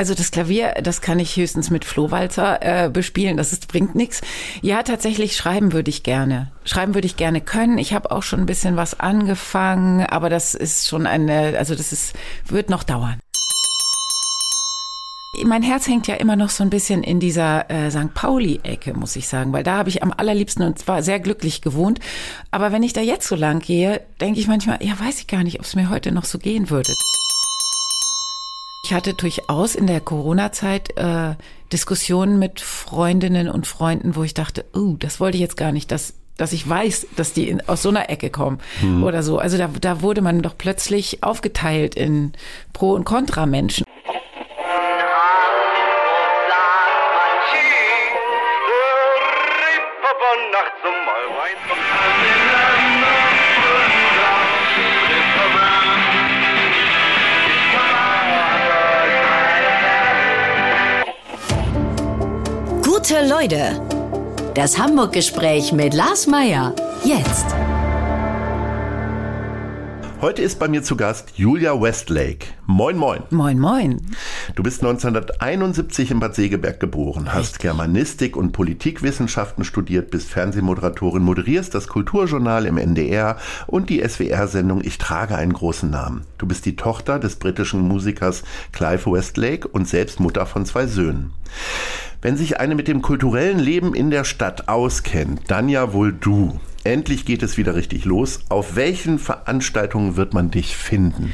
Also 0.00 0.14
das 0.14 0.30
Klavier, 0.30 0.76
das 0.82 1.02
kann 1.02 1.18
ich 1.18 1.36
höchstens 1.36 1.68
mit 1.68 1.84
Flohwalzer 1.84 2.62
äh, 2.62 2.88
bespielen, 2.88 3.36
das 3.36 3.52
ist, 3.52 3.68
bringt 3.68 3.94
nichts. 3.94 4.22
Ja, 4.62 4.82
tatsächlich 4.82 5.36
schreiben 5.36 5.74
würde 5.74 5.90
ich 5.90 6.02
gerne. 6.02 6.50
Schreiben 6.64 6.94
würde 6.94 7.04
ich 7.04 7.18
gerne 7.18 7.42
können. 7.42 7.76
Ich 7.76 7.92
habe 7.92 8.10
auch 8.10 8.22
schon 8.22 8.40
ein 8.40 8.46
bisschen 8.46 8.76
was 8.76 8.98
angefangen, 8.98 10.06
aber 10.06 10.30
das 10.30 10.54
ist 10.54 10.88
schon 10.88 11.06
eine, 11.06 11.58
also 11.58 11.74
das 11.74 11.92
ist, 11.92 12.14
wird 12.46 12.70
noch 12.70 12.82
dauern. 12.82 13.20
Mein 15.44 15.62
Herz 15.62 15.86
hängt 15.86 16.06
ja 16.06 16.14
immer 16.14 16.34
noch 16.34 16.48
so 16.48 16.64
ein 16.64 16.70
bisschen 16.70 17.02
in 17.02 17.20
dieser 17.20 17.68
äh, 17.68 17.90
St. 17.90 18.14
Pauli-Ecke, 18.14 18.94
muss 18.94 19.16
ich 19.16 19.28
sagen, 19.28 19.52
weil 19.52 19.64
da 19.64 19.76
habe 19.76 19.90
ich 19.90 20.02
am 20.02 20.14
allerliebsten 20.16 20.64
und 20.64 20.78
zwar 20.78 21.02
sehr 21.02 21.20
glücklich 21.20 21.60
gewohnt. 21.60 22.00
Aber 22.50 22.72
wenn 22.72 22.82
ich 22.82 22.94
da 22.94 23.02
jetzt 23.02 23.28
so 23.28 23.36
lang 23.36 23.58
gehe, 23.58 24.00
denke 24.18 24.40
ich 24.40 24.48
manchmal, 24.48 24.82
ja, 24.82 24.98
weiß 24.98 25.20
ich 25.20 25.26
gar 25.26 25.44
nicht, 25.44 25.58
ob 25.58 25.66
es 25.66 25.76
mir 25.76 25.90
heute 25.90 26.10
noch 26.10 26.24
so 26.24 26.38
gehen 26.38 26.70
würde. 26.70 26.90
Ich 28.84 28.94
hatte 28.94 29.14
durchaus 29.14 29.74
in 29.74 29.86
der 29.86 30.00
Corona-Zeit 30.00 30.96
äh, 30.96 31.34
Diskussionen 31.72 32.38
mit 32.38 32.60
Freundinnen 32.60 33.48
und 33.48 33.66
Freunden, 33.66 34.16
wo 34.16 34.24
ich 34.24 34.34
dachte, 34.34 34.64
oh, 34.74 34.96
das 34.98 35.20
wollte 35.20 35.36
ich 35.36 35.42
jetzt 35.42 35.56
gar 35.56 35.72
nicht, 35.72 35.90
dass 35.90 36.14
dass 36.36 36.54
ich 36.54 36.66
weiß, 36.66 37.08
dass 37.16 37.34
die 37.34 37.50
in, 37.50 37.68
aus 37.68 37.82
so 37.82 37.90
einer 37.90 38.08
Ecke 38.08 38.30
kommen 38.30 38.60
hm. 38.80 39.04
oder 39.04 39.22
so. 39.22 39.38
Also 39.38 39.58
da, 39.58 39.68
da 39.78 40.00
wurde 40.00 40.22
man 40.22 40.40
doch 40.40 40.56
plötzlich 40.56 41.22
aufgeteilt 41.22 41.94
in 41.94 42.32
Pro- 42.72 42.94
und 42.94 43.04
Kontra-Menschen. 43.04 43.84
Gute 63.20 63.32
Leute. 63.32 63.80
Das 64.54 64.78
Hamburg-Gespräch 64.78 65.72
mit 65.72 65.92
Lars 65.92 66.26
Meier. 66.26 66.74
Jetzt. 67.04 67.54
Heute 70.22 70.40
ist 70.42 70.58
bei 70.58 70.68
mir 70.68 70.82
zu 70.82 70.96
Gast 70.96 71.32
Julia 71.36 71.78
Westlake. 71.80 72.46
Moin, 72.66 72.96
moin. 72.96 73.22
Moin, 73.30 73.58
moin. 73.58 74.00
Du 74.54 74.62
bist 74.62 74.82
1971 74.82 76.10
in 76.10 76.20
Bad 76.20 76.34
Segeberg 76.34 76.80
geboren, 76.80 77.34
hast 77.34 77.58
Germanistik 77.58 78.36
und 78.36 78.52
Politikwissenschaften 78.52 79.64
studiert, 79.64 80.10
bist 80.10 80.30
Fernsehmoderatorin, 80.30 81.22
moderierst 81.22 81.74
das 81.74 81.88
Kulturjournal 81.88 82.64
im 82.64 82.78
NDR 82.78 83.36
und 83.66 83.90
die 83.90 84.06
SWR-Sendung 84.06 84.82
Ich 84.82 84.96
trage 84.96 85.36
einen 85.36 85.52
großen 85.52 85.90
Namen. 85.90 86.24
Du 86.38 86.46
bist 86.46 86.64
die 86.64 86.76
Tochter 86.76 87.18
des 87.18 87.36
britischen 87.36 87.80
Musikers 87.86 88.44
Clive 88.72 89.12
Westlake 89.12 89.68
und 89.68 89.88
selbst 89.88 90.20
Mutter 90.20 90.46
von 90.46 90.64
zwei 90.64 90.86
Söhnen. 90.86 91.32
Wenn 92.22 92.36
sich 92.36 92.60
eine 92.60 92.74
mit 92.74 92.86
dem 92.86 93.00
kulturellen 93.00 93.58
Leben 93.58 93.94
in 93.94 94.10
der 94.10 94.24
Stadt 94.24 94.68
auskennt, 94.68 95.42
dann 95.48 95.70
ja 95.70 95.94
wohl 95.94 96.12
du. 96.12 96.60
Endlich 96.84 97.24
geht 97.24 97.42
es 97.42 97.56
wieder 97.56 97.74
richtig 97.74 98.04
los. 98.04 98.40
Auf 98.50 98.76
welchen 98.76 99.18
Veranstaltungen 99.18 100.16
wird 100.16 100.34
man 100.34 100.50
dich 100.50 100.76
finden? 100.76 101.32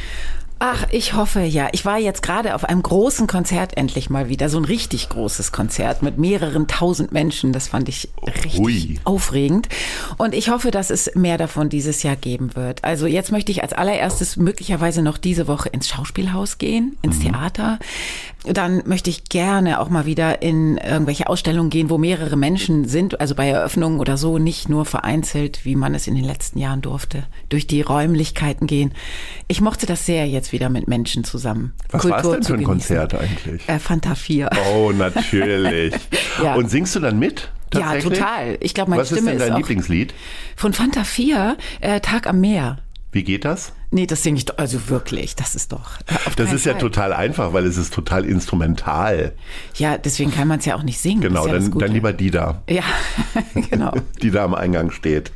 Ach, 0.59 0.87
ich 0.91 1.13
hoffe 1.13 1.41
ja. 1.43 1.69
Ich 1.73 1.85
war 1.85 1.99
jetzt 1.99 2.23
gerade 2.23 2.55
auf 2.55 2.65
einem 2.65 2.83
großen 2.83 3.27
Konzert 3.27 3.77
endlich 3.77 4.09
mal 4.09 4.31
wieder. 4.31 4.49
So 4.49 4.57
ein 4.57 4.65
richtig 4.65 5.11
großes 5.11 5.53
Konzert 5.53 6.03
mit 6.03 6.17
mehreren 6.17 6.67
tausend 6.67 7.13
Menschen. 7.13 7.53
Das 7.53 7.69
fand 7.69 7.91
ich 7.91 8.09
richtig 8.27 8.61
Ui. 8.61 9.01
aufregend. 9.05 9.69
Und 10.17 10.35
ich 10.35 10.49
hoffe, 10.49 10.71
dass 10.71 10.89
es 10.89 11.15
mehr 11.15 11.37
davon 11.37 11.69
dieses 11.69 12.03
Jahr 12.03 12.17
geben 12.17 12.57
wird. 12.57 12.85
Also 12.85 13.07
jetzt 13.07 13.33
möchte 13.33 13.53
ich 13.53 13.63
als 13.63 13.75
allererstes 13.75 14.39
möglicherweise 14.39 15.03
noch 15.03 15.19
diese 15.19 15.47
Woche 15.47 15.69
ins 15.69 15.89
Schauspielhaus 15.89 16.57
gehen, 16.57 16.97
ins 17.03 17.19
mhm. 17.19 17.33
Theater. 17.33 17.79
Dann 18.45 18.83
möchte 18.87 19.11
ich 19.11 19.25
gerne 19.25 19.81
auch 19.81 19.91
mal 19.91 20.07
wieder 20.07 20.41
in 20.41 20.79
irgendwelche 20.79 21.29
Ausstellungen 21.29 21.69
gehen, 21.69 21.91
wo 21.91 21.99
mehrere 21.99 22.37
Menschen 22.37 22.87
sind, 22.87 23.21
also 23.21 23.35
bei 23.35 23.49
Eröffnungen 23.49 24.01
oder 24.01 24.17
so, 24.17 24.39
nicht 24.39 24.69
nur 24.69 24.85
vereinzelt, 24.85 25.65
wie 25.65 25.77
man 25.77 25.95
es 25.95 26.07
in 26.07 26.15
den 26.15 26.25
letzten 26.25 26.61
Jahren 26.61 26.81
durfte, 26.81 27.25
durch 27.49 27.67
die 27.67 27.83
Räumlichkeiten 27.83 28.67
gehen. 28.67 28.95
Ich 29.49 29.61
mochte 29.61 29.85
das 29.87 30.07
sehr 30.07 30.27
jetzt 30.27 30.46
wieder 30.53 30.69
mit 30.69 30.89
Menschen 30.89 31.25
zusammen. 31.25 31.73
Was 31.91 32.09
war 32.09 32.25
es 32.25 32.31
denn 32.31 32.43
für 32.43 32.55
ein 32.55 32.65
Konzert 32.65 33.15
eigentlich? 33.15 33.69
Äh, 33.69 33.79
Fanta 33.79 34.15
4. 34.15 34.51
Oh, 34.73 34.93
natürlich. 34.93 35.95
ja. 36.43 36.55
Und 36.55 36.71
singst 36.71 36.95
du 36.97 37.01
dann 37.01 37.19
mit? 37.19 37.51
Ja, 37.75 37.99
total. 37.99 38.59
Ich 38.61 38.75
glaube, 38.75 38.91
meine 38.91 39.03
Was 39.03 39.09
Stimme 39.09 39.33
ist 39.33 39.41
denn 39.41 39.49
dein 39.49 39.59
Lieblingslied? 39.59 40.15
Von 40.57 40.73
Fanta 40.73 41.05
4, 41.05 41.57
äh, 41.81 42.01
Tag 42.01 42.27
am 42.27 42.41
Meer. 42.41 42.79
Wie 43.13 43.25
geht 43.25 43.45
das? 43.45 43.73
Nee, 43.91 44.07
das 44.07 44.23
singe 44.23 44.37
ich 44.37 44.45
doch, 44.45 44.59
also 44.59 44.89
wirklich, 44.89 45.37
das 45.37 45.55
ist 45.55 45.73
doch. 45.73 45.93
Das 46.37 46.53
ist 46.53 46.65
Fall. 46.65 46.75
ja 46.75 46.79
total 46.79 47.13
einfach, 47.13 47.53
weil 47.53 47.65
es 47.65 47.77
ist 47.77 47.95
total 47.95 48.27
instrumental. 48.27 49.33
Ja, 49.77 49.97
deswegen 49.97 50.33
kann 50.33 50.49
man 50.49 50.59
es 50.59 50.67
ja 50.67 50.75
auch 50.75 50.83
nicht 50.83 50.99
singen. 51.01 51.21
Genau, 51.21 51.47
ja 51.47 51.55
dann, 51.55 51.71
dann 51.79 51.93
lieber 51.93 52.13
die 52.13 52.31
da. 52.31 52.63
Ja, 52.69 52.83
genau. 53.71 53.93
die 54.23 54.31
da 54.31 54.45
am 54.45 54.55
Eingang 54.55 54.91
steht. 54.91 55.33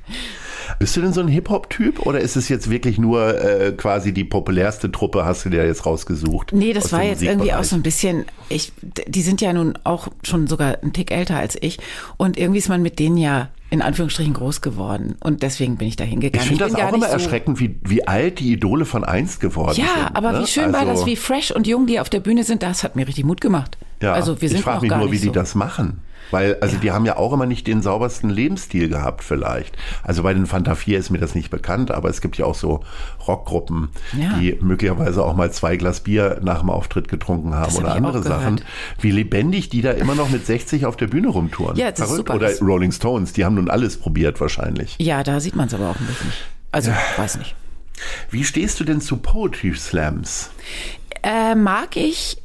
Bist 0.79 0.97
du 0.97 1.01
denn 1.01 1.13
so 1.13 1.21
ein 1.21 1.29
Hip-Hop-Typ 1.29 2.07
oder 2.07 2.21
ist 2.21 2.37
es 2.37 2.49
jetzt 2.49 2.71
wirklich 2.71 2.99
nur 2.99 3.43
äh, 3.43 3.73
quasi 3.73 4.13
die 4.13 4.25
populärste 4.25 4.91
Truppe, 4.93 5.25
hast 5.25 5.45
du 5.45 5.51
dir 5.51 5.65
jetzt 5.67 5.87
rausgesucht? 5.87 6.53
Nee, 6.53 6.73
das 6.73 6.93
war 6.93 7.03
jetzt 7.03 7.23
irgendwie 7.23 7.53
auch 7.53 7.65
so 7.65 7.77
ein 7.77 7.83
bisschen, 7.83 8.25
ich, 8.49 8.73
die 9.07 9.23
sind 9.23 9.41
ja 9.41 9.53
nun 9.53 9.79
auch 9.85 10.09
schon 10.23 10.47
sogar 10.47 10.79
einen 10.83 10.93
Tick 10.93 11.11
älter 11.11 11.37
als 11.37 11.57
ich 11.61 11.79
und 12.17 12.39
irgendwie 12.39 12.59
ist 12.59 12.69
man 12.69 12.83
mit 12.83 12.99
denen 12.99 13.17
ja 13.17 13.49
in 13.71 13.83
Anführungsstrichen 13.83 14.35
groß 14.35 14.63
geworden. 14.63 15.17
Und 15.21 15.43
deswegen 15.43 15.77
bin 15.77 15.87
ich 15.87 15.95
da 15.95 16.03
hingegangen. 16.03 16.43
Ich 16.43 16.49
finde 16.49 16.65
das 16.65 16.75
auch 16.75 16.93
immer 16.93 17.07
so 17.07 17.13
erschreckend, 17.13 17.61
wie, 17.61 17.79
wie 17.85 18.07
alt 18.07 18.41
die 18.41 18.53
Idole 18.53 18.85
von 18.85 19.05
einst 19.05 19.39
geworden 19.39 19.79
ja, 19.79 19.87
sind. 19.87 19.97
Ja, 19.97 20.11
aber 20.15 20.33
ne? 20.33 20.41
wie 20.43 20.47
schön 20.49 20.75
also, 20.75 20.79
war 20.79 20.85
das, 20.85 21.07
wie 21.07 21.15
fresh 21.15 21.53
und 21.53 21.69
jung 21.69 21.87
die 21.87 22.01
auf 22.01 22.11
der 22.11 22.19
Bühne 22.21 22.43
sind. 22.43 22.65
Das 22.65 22.83
hat 22.83 22.97
mir 22.97 23.07
richtig 23.07 23.25
Mut 23.25 23.41
gemacht. 23.41 23.79
Ja, 24.03 24.13
also 24.13 24.41
wir 24.41 24.49
sind 24.49 24.59
ich 24.59 24.65
frage 24.65 24.83
mich 24.83 24.91
nur, 24.91 25.13
wie 25.13 25.19
so. 25.19 25.27
die 25.27 25.33
das 25.33 25.55
machen. 25.55 26.01
Weil, 26.31 26.59
also 26.61 26.77
ja. 26.77 26.81
die 26.81 26.91
haben 26.93 27.05
ja 27.07 27.17
auch 27.17 27.33
immer 27.33 27.47
nicht 27.47 27.67
den 27.67 27.83
saubersten 27.83 28.31
Lebensstil 28.31 28.89
gehabt, 28.89 29.25
vielleicht. 29.25 29.77
Also 30.03 30.23
bei 30.23 30.33
den 30.33 30.47
Fanta 30.47 30.75
4 30.75 30.99
ist 30.99 31.11
mir 31.11 31.19
das 31.19 31.35
nicht 31.35 31.51
bekannt, 31.51 31.91
aber 31.91 32.09
es 32.09 32.21
gibt 32.21 32.37
ja 32.39 32.45
auch 32.45 32.55
so 32.55 32.85
Rockgruppen, 33.27 33.89
ja. 34.17 34.39
die 34.39 34.57
möglicherweise 34.61 35.25
auch 35.25 35.35
mal 35.35 35.51
zwei 35.53 35.77
Glas 35.77 36.01
Bier 36.01 36.41
nach 36.43 36.61
dem 36.61 36.71
Auftritt 36.71 37.09
getrunken 37.09 37.55
haben 37.55 37.65
das 37.65 37.79
oder 37.79 37.91
hab 37.91 37.97
andere 37.97 38.23
Sachen. 38.23 38.61
Wie 39.01 39.11
lebendig 39.11 39.69
die 39.69 39.83
da 39.83 39.93
immer 39.93 40.15
noch 40.15 40.31
mit 40.31 40.47
60 40.47 40.87
auf 40.87 40.97
der 40.97 41.09
Bühne 41.09 41.29
rumtouren. 41.29 41.77
Ja, 41.77 41.91
das 41.91 42.01
Verrückt. 42.01 42.13
ist 42.13 42.17
super. 42.19 42.35
Oder 42.35 42.59
Rolling 42.61 42.93
Stones, 42.93 43.33
die 43.33 43.45
haben 43.45 43.57
nun 43.57 43.69
alles 43.69 43.97
probiert 43.97 44.41
wahrscheinlich. 44.41 44.97
Ja, 44.99 45.23
da 45.23 45.41
sieht 45.41 45.57
man 45.57 45.67
es 45.67 45.75
aber 45.75 45.91
auch 45.91 45.99
ein 45.99 46.07
bisschen. 46.07 46.33
Also, 46.73 46.93
weiß 47.17 47.39
nicht. 47.39 47.55
Wie 48.31 48.45
stehst 48.45 48.81
du 48.81 48.85
denn 48.85 49.01
zu 49.01 49.17
Poetry 49.17 49.75
Slams? 49.75 50.51
Äh, 51.23 51.55
mag 51.55 51.97
ich 51.97 52.40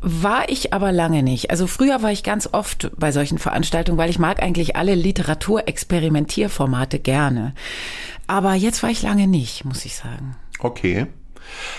war 0.00 0.48
ich 0.48 0.72
aber 0.72 0.92
lange 0.92 1.22
nicht. 1.22 1.50
Also 1.50 1.66
früher 1.66 2.02
war 2.02 2.10
ich 2.10 2.22
ganz 2.22 2.48
oft 2.52 2.90
bei 2.96 3.12
solchen 3.12 3.38
Veranstaltungen, 3.38 3.98
weil 3.98 4.10
ich 4.10 4.18
mag 4.18 4.42
eigentlich 4.42 4.76
alle 4.76 4.94
Literaturexperimentierformate 4.94 6.98
gerne. 6.98 7.54
Aber 8.26 8.54
jetzt 8.54 8.82
war 8.82 8.90
ich 8.90 9.02
lange 9.02 9.26
nicht, 9.26 9.64
muss 9.64 9.84
ich 9.84 9.96
sagen. 9.96 10.36
Okay. 10.58 11.06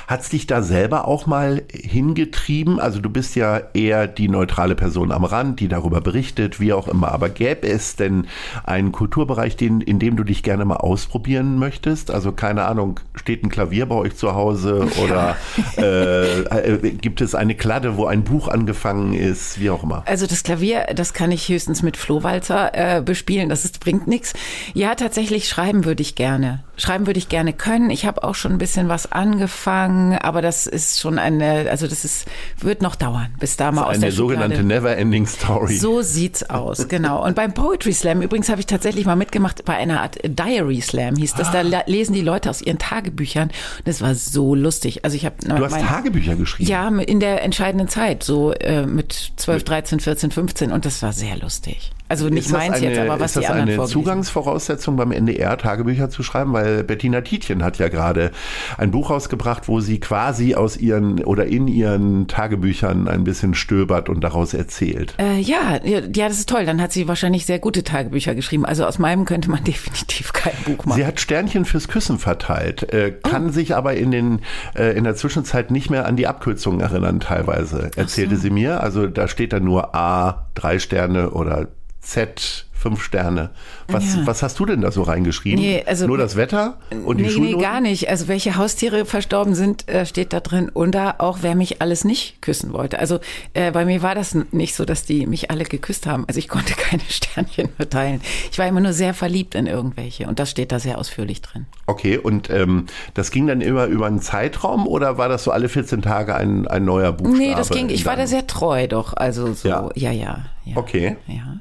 Hat's 0.07 0.29
dich 0.29 0.47
da 0.47 0.61
selber 0.61 1.07
auch 1.07 1.25
mal 1.25 1.63
hingetrieben? 1.71 2.79
Also 2.79 2.99
du 2.99 3.09
bist 3.09 3.35
ja 3.35 3.61
eher 3.73 4.07
die 4.07 4.29
neutrale 4.29 4.75
Person 4.75 5.11
am 5.11 5.23
Rand, 5.23 5.59
die 5.59 5.67
darüber 5.67 6.01
berichtet, 6.01 6.59
wie 6.59 6.73
auch 6.73 6.87
immer. 6.87 7.11
Aber 7.11 7.29
gäbe 7.29 7.67
es 7.67 7.95
denn 7.95 8.27
einen 8.63 8.91
Kulturbereich, 8.91 9.55
den, 9.55 9.81
in 9.81 9.99
dem 9.99 10.15
du 10.15 10.23
dich 10.23 10.43
gerne 10.43 10.65
mal 10.65 10.77
ausprobieren 10.77 11.59
möchtest? 11.59 12.11
Also 12.11 12.31
keine 12.31 12.65
Ahnung, 12.65 12.99
steht 13.15 13.43
ein 13.43 13.49
Klavier 13.49 13.85
bei 13.85 13.95
euch 13.95 14.15
zu 14.15 14.33
Hause 14.33 14.87
oder 15.03 15.35
äh, 15.77 16.41
äh, 16.41 16.91
gibt 16.91 17.21
es 17.21 17.35
eine 17.35 17.55
Kladde, 17.55 17.97
wo 17.97 18.05
ein 18.05 18.23
Buch 18.23 18.47
angefangen 18.47 19.13
ist, 19.13 19.59
wie 19.59 19.69
auch 19.69 19.83
immer? 19.83 20.03
Also 20.05 20.27
das 20.27 20.43
Klavier, 20.43 20.87
das 20.95 21.13
kann 21.13 21.31
ich 21.31 21.47
höchstens 21.47 21.83
mit 21.83 21.97
Flohwalzer 21.97 22.97
äh, 22.97 23.01
bespielen, 23.01 23.49
das 23.49 23.65
ist, 23.65 23.79
bringt 23.79 24.07
nichts. 24.07 24.33
Ja, 24.73 24.95
tatsächlich 24.95 25.47
schreiben 25.47 25.85
würde 25.85 26.01
ich 26.01 26.15
gerne. 26.15 26.63
Schreiben 26.81 27.05
würde 27.05 27.19
ich 27.19 27.29
gerne 27.29 27.53
können. 27.53 27.89
Ich 27.89 28.05
habe 28.05 28.23
auch 28.23 28.35
schon 28.35 28.53
ein 28.53 28.57
bisschen 28.57 28.89
was 28.89 29.11
angefangen 29.11 30.17
aber 30.23 30.41
das 30.41 30.67
ist 30.67 30.99
schon 30.99 31.19
eine, 31.19 31.69
also 31.69 31.87
das 31.87 32.05
ist, 32.05 32.25
wird 32.57 32.81
noch 32.81 32.95
dauern, 32.95 33.33
bis 33.39 33.57
da 33.57 33.71
mal 33.71 33.83
aus 33.83 33.95
eine 33.95 34.05
der 34.05 34.11
sogenannte 34.11 34.57
Schublade. 34.57 34.81
Never-Ending 34.81 35.27
Story. 35.27 35.77
So 35.77 36.01
sieht's 36.01 36.49
aus, 36.49 36.87
genau. 36.87 37.23
Und 37.25 37.35
beim 37.35 37.53
Poetry 37.53 37.93
Slam 37.93 38.21
übrigens 38.21 38.49
habe 38.49 38.59
ich 38.59 38.67
tatsächlich 38.67 39.05
mal 39.05 39.15
mitgemacht 39.15 39.65
bei 39.65 39.75
einer 39.75 40.01
Art 40.01 40.17
Diary 40.23 40.81
Slam 40.81 41.15
hieß 41.15 41.35
das. 41.35 41.51
Da 41.51 41.61
ah. 41.61 41.83
lesen 41.85 42.13
die 42.13 42.21
Leute 42.21 42.49
aus 42.49 42.61
ihren 42.61 42.77
Tagebüchern. 42.77 43.49
Und 43.49 43.87
das 43.87 44.01
war 44.01 44.15
so 44.15 44.55
lustig. 44.55 45.03
Also 45.03 45.15
ich 45.15 45.25
habe 45.25 45.35
Du 45.43 45.63
hast 45.63 45.71
mein, 45.71 45.85
Tagebücher 45.85 46.35
geschrieben? 46.35 46.69
Ja, 46.69 46.87
in 46.87 47.19
der 47.19 47.43
entscheidenden 47.43 47.87
Zeit, 47.87 48.23
so 48.23 48.53
äh, 48.53 48.85
mit 48.85 49.33
12, 49.35 49.63
13, 49.63 49.99
14, 49.99 50.31
15 50.31 50.71
und 50.71 50.85
das 50.85 51.01
war 51.01 51.13
sehr 51.13 51.37
lustig. 51.37 51.91
Also 52.11 52.27
nicht 52.27 52.51
meins 52.51 52.75
eine, 52.75 52.89
jetzt, 52.89 52.99
aber 52.99 53.21
was 53.21 53.33
die 53.33 53.47
anderen 53.47 53.69
Ist 53.69 53.77
das 53.77 53.83
eine 53.85 53.89
Zugangsvoraussetzung 53.89 54.97
beim 54.97 55.13
NDR, 55.13 55.57
Tagebücher 55.57 56.09
zu 56.09 56.23
schreiben? 56.23 56.51
Weil 56.51 56.70
weil 56.71 56.83
Bettina 56.83 57.21
Tietjen 57.21 57.63
hat 57.63 57.77
ja 57.77 57.89
gerade 57.89 58.31
ein 58.77 58.91
Buch 58.91 59.09
rausgebracht, 59.09 59.67
wo 59.67 59.79
sie 59.79 59.99
quasi 59.99 60.55
aus 60.55 60.77
ihren 60.77 61.23
oder 61.23 61.45
in 61.45 61.67
ihren 61.67 62.27
Tagebüchern 62.27 63.07
ein 63.07 63.23
bisschen 63.23 63.53
stöbert 63.53 64.09
und 64.09 64.21
daraus 64.21 64.53
erzählt. 64.53 65.15
Äh, 65.19 65.39
ja, 65.39 65.79
ja, 65.83 66.01
das 66.01 66.39
ist 66.39 66.49
toll. 66.49 66.65
Dann 66.65 66.81
hat 66.81 66.91
sie 66.91 67.07
wahrscheinlich 67.07 67.45
sehr 67.45 67.59
gute 67.59 67.83
Tagebücher 67.83 68.35
geschrieben. 68.35 68.65
Also 68.65 68.85
aus 68.85 68.99
meinem 68.99 69.25
könnte 69.25 69.49
man 69.49 69.63
definitiv 69.65 70.33
kein 70.33 70.53
Buch 70.65 70.85
machen. 70.85 70.97
Sie 70.97 71.05
hat 71.05 71.19
Sternchen 71.19 71.65
fürs 71.65 71.87
Küssen 71.87 72.19
verteilt, 72.19 72.91
äh, 72.93 73.11
kann 73.11 73.47
oh. 73.47 73.51
sich 73.51 73.75
aber 73.75 73.95
in 73.95 74.11
den 74.11 74.39
äh, 74.75 74.95
in 74.97 75.03
der 75.03 75.15
Zwischenzeit 75.15 75.71
nicht 75.71 75.89
mehr 75.89 76.05
an 76.05 76.15
die 76.15 76.27
Abkürzungen 76.27 76.79
erinnern 76.79 77.19
teilweise, 77.19 77.91
erzählte 77.95 78.35
so. 78.35 78.43
sie 78.43 78.49
mir. 78.49 78.81
Also 78.81 79.07
da 79.07 79.27
steht 79.27 79.53
dann 79.53 79.63
nur 79.63 79.95
A, 79.95 80.47
drei 80.53 80.79
Sterne 80.79 81.31
oder 81.31 81.67
Z 81.99 82.65
fünf 82.81 83.03
Sterne. 83.03 83.51
Was, 83.87 84.15
ja. 84.15 84.25
was 84.25 84.41
hast 84.41 84.59
du 84.59 84.65
denn 84.65 84.81
da 84.81 84.91
so 84.91 85.03
reingeschrieben? 85.03 85.59
Nee, 85.59 85.83
also, 85.85 86.07
Nur 86.07 86.17
das 86.17 86.35
Wetter 86.35 86.77
und 87.05 87.17
die 87.17 87.25
nee, 87.25 87.29
Schulnoten? 87.29 87.57
Nee, 87.57 87.63
gar 87.63 87.79
nicht. 87.79 88.09
Also 88.09 88.27
welche 88.27 88.55
Haustiere 88.55 89.05
verstorben 89.05 89.53
sind, 89.53 89.87
äh, 89.87 90.05
steht 90.07 90.33
da 90.33 90.39
drin. 90.39 90.69
Und 90.69 90.93
da 90.93 91.15
auch, 91.19 91.39
wer 91.41 91.53
mich 91.53 91.81
alles 91.81 92.03
nicht 92.05 92.41
küssen 92.41 92.73
wollte. 92.73 92.97
Also 92.97 93.19
äh, 93.53 93.71
bei 93.71 93.85
mir 93.85 94.01
war 94.01 94.15
das 94.15 94.35
nicht 94.51 94.73
so, 94.73 94.83
dass 94.83 95.05
die 95.05 95.27
mich 95.27 95.51
alle 95.51 95.63
geküsst 95.65 96.07
haben. 96.07 96.25
Also 96.27 96.39
ich 96.39 96.49
konnte 96.49 96.73
keine 96.77 97.03
Sternchen 97.07 97.69
verteilen. 97.75 98.19
Ich 98.51 98.57
war 98.57 98.67
immer 98.67 98.81
nur 98.81 98.93
sehr 98.93 99.13
verliebt 99.13 99.53
in 99.53 99.67
irgendwelche. 99.67 100.27
Und 100.27 100.39
das 100.39 100.49
steht 100.49 100.71
da 100.71 100.79
sehr 100.79 100.97
ausführlich 100.97 101.41
drin. 101.41 101.67
Okay, 101.85 102.17
und 102.17 102.49
ähm, 102.49 102.87
das 103.13 103.29
ging 103.29 103.45
dann 103.45 103.61
immer 103.61 103.85
über 103.85 104.07
einen 104.07 104.21
Zeitraum 104.21 104.87
oder 104.87 105.19
war 105.19 105.29
das 105.29 105.43
so 105.43 105.51
alle 105.51 105.69
14 105.69 106.01
Tage 106.01 106.33
ein, 106.33 106.67
ein 106.67 106.83
neuer 106.83 107.11
Buchstabe? 107.11 107.37
Nee, 107.37 107.53
das 107.53 107.69
ging, 107.69 107.89
ich 107.89 108.07
war 108.07 108.15
da 108.15 108.25
sehr 108.25 108.47
treu 108.47 108.87
doch. 108.87 109.13
Also 109.13 109.53
so, 109.53 109.67
ja, 109.67 109.91
ja. 109.93 110.11
ja, 110.11 110.39
ja 110.65 110.77
okay. 110.77 111.17
Ja. 111.27 111.59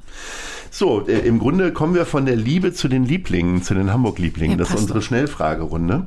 So, 0.71 1.07
äh, 1.07 1.19
im 1.21 1.39
Grunde 1.39 1.73
kommen 1.73 1.95
wir 1.95 2.07
von 2.07 2.27
der 2.27 2.37
Liebe 2.37 2.73
zu 2.73 2.89
den 2.89 3.05
Lieblingen, 3.05 3.63
zu 3.63 3.75
den 3.75 3.93
Hamburg-Lieblingen. 3.93 4.59
Ja, 4.59 4.65
das 4.65 4.71
ist 4.71 4.83
unsere. 4.83 5.03
Schnellfragerunde. 5.03 6.07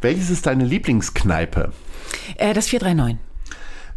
Welches 0.00 0.30
ist 0.30 0.46
deine 0.46 0.64
Lieblingskneipe? 0.64 1.72
Äh, 2.36 2.52
das 2.54 2.68
439. 2.68 3.18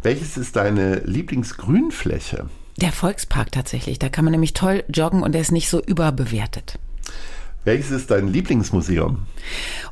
Welches 0.02 0.36
ist 0.36 0.56
deine 0.56 0.96
Lieblingsgrünfläche? 1.00 2.46
Der 2.80 2.92
Volkspark 2.92 3.52
tatsächlich. 3.52 3.98
Da 3.98 4.08
kann 4.08 4.24
man 4.24 4.32
nämlich 4.32 4.52
toll 4.52 4.84
joggen 4.88 5.22
und 5.22 5.32
der 5.32 5.40
ist 5.40 5.52
nicht 5.52 5.68
so 5.68 5.82
überbewertet. 5.82 6.78
Welches 7.64 7.90
ist 7.90 8.10
dein 8.10 8.28
Lieblingsmuseum? 8.28 9.26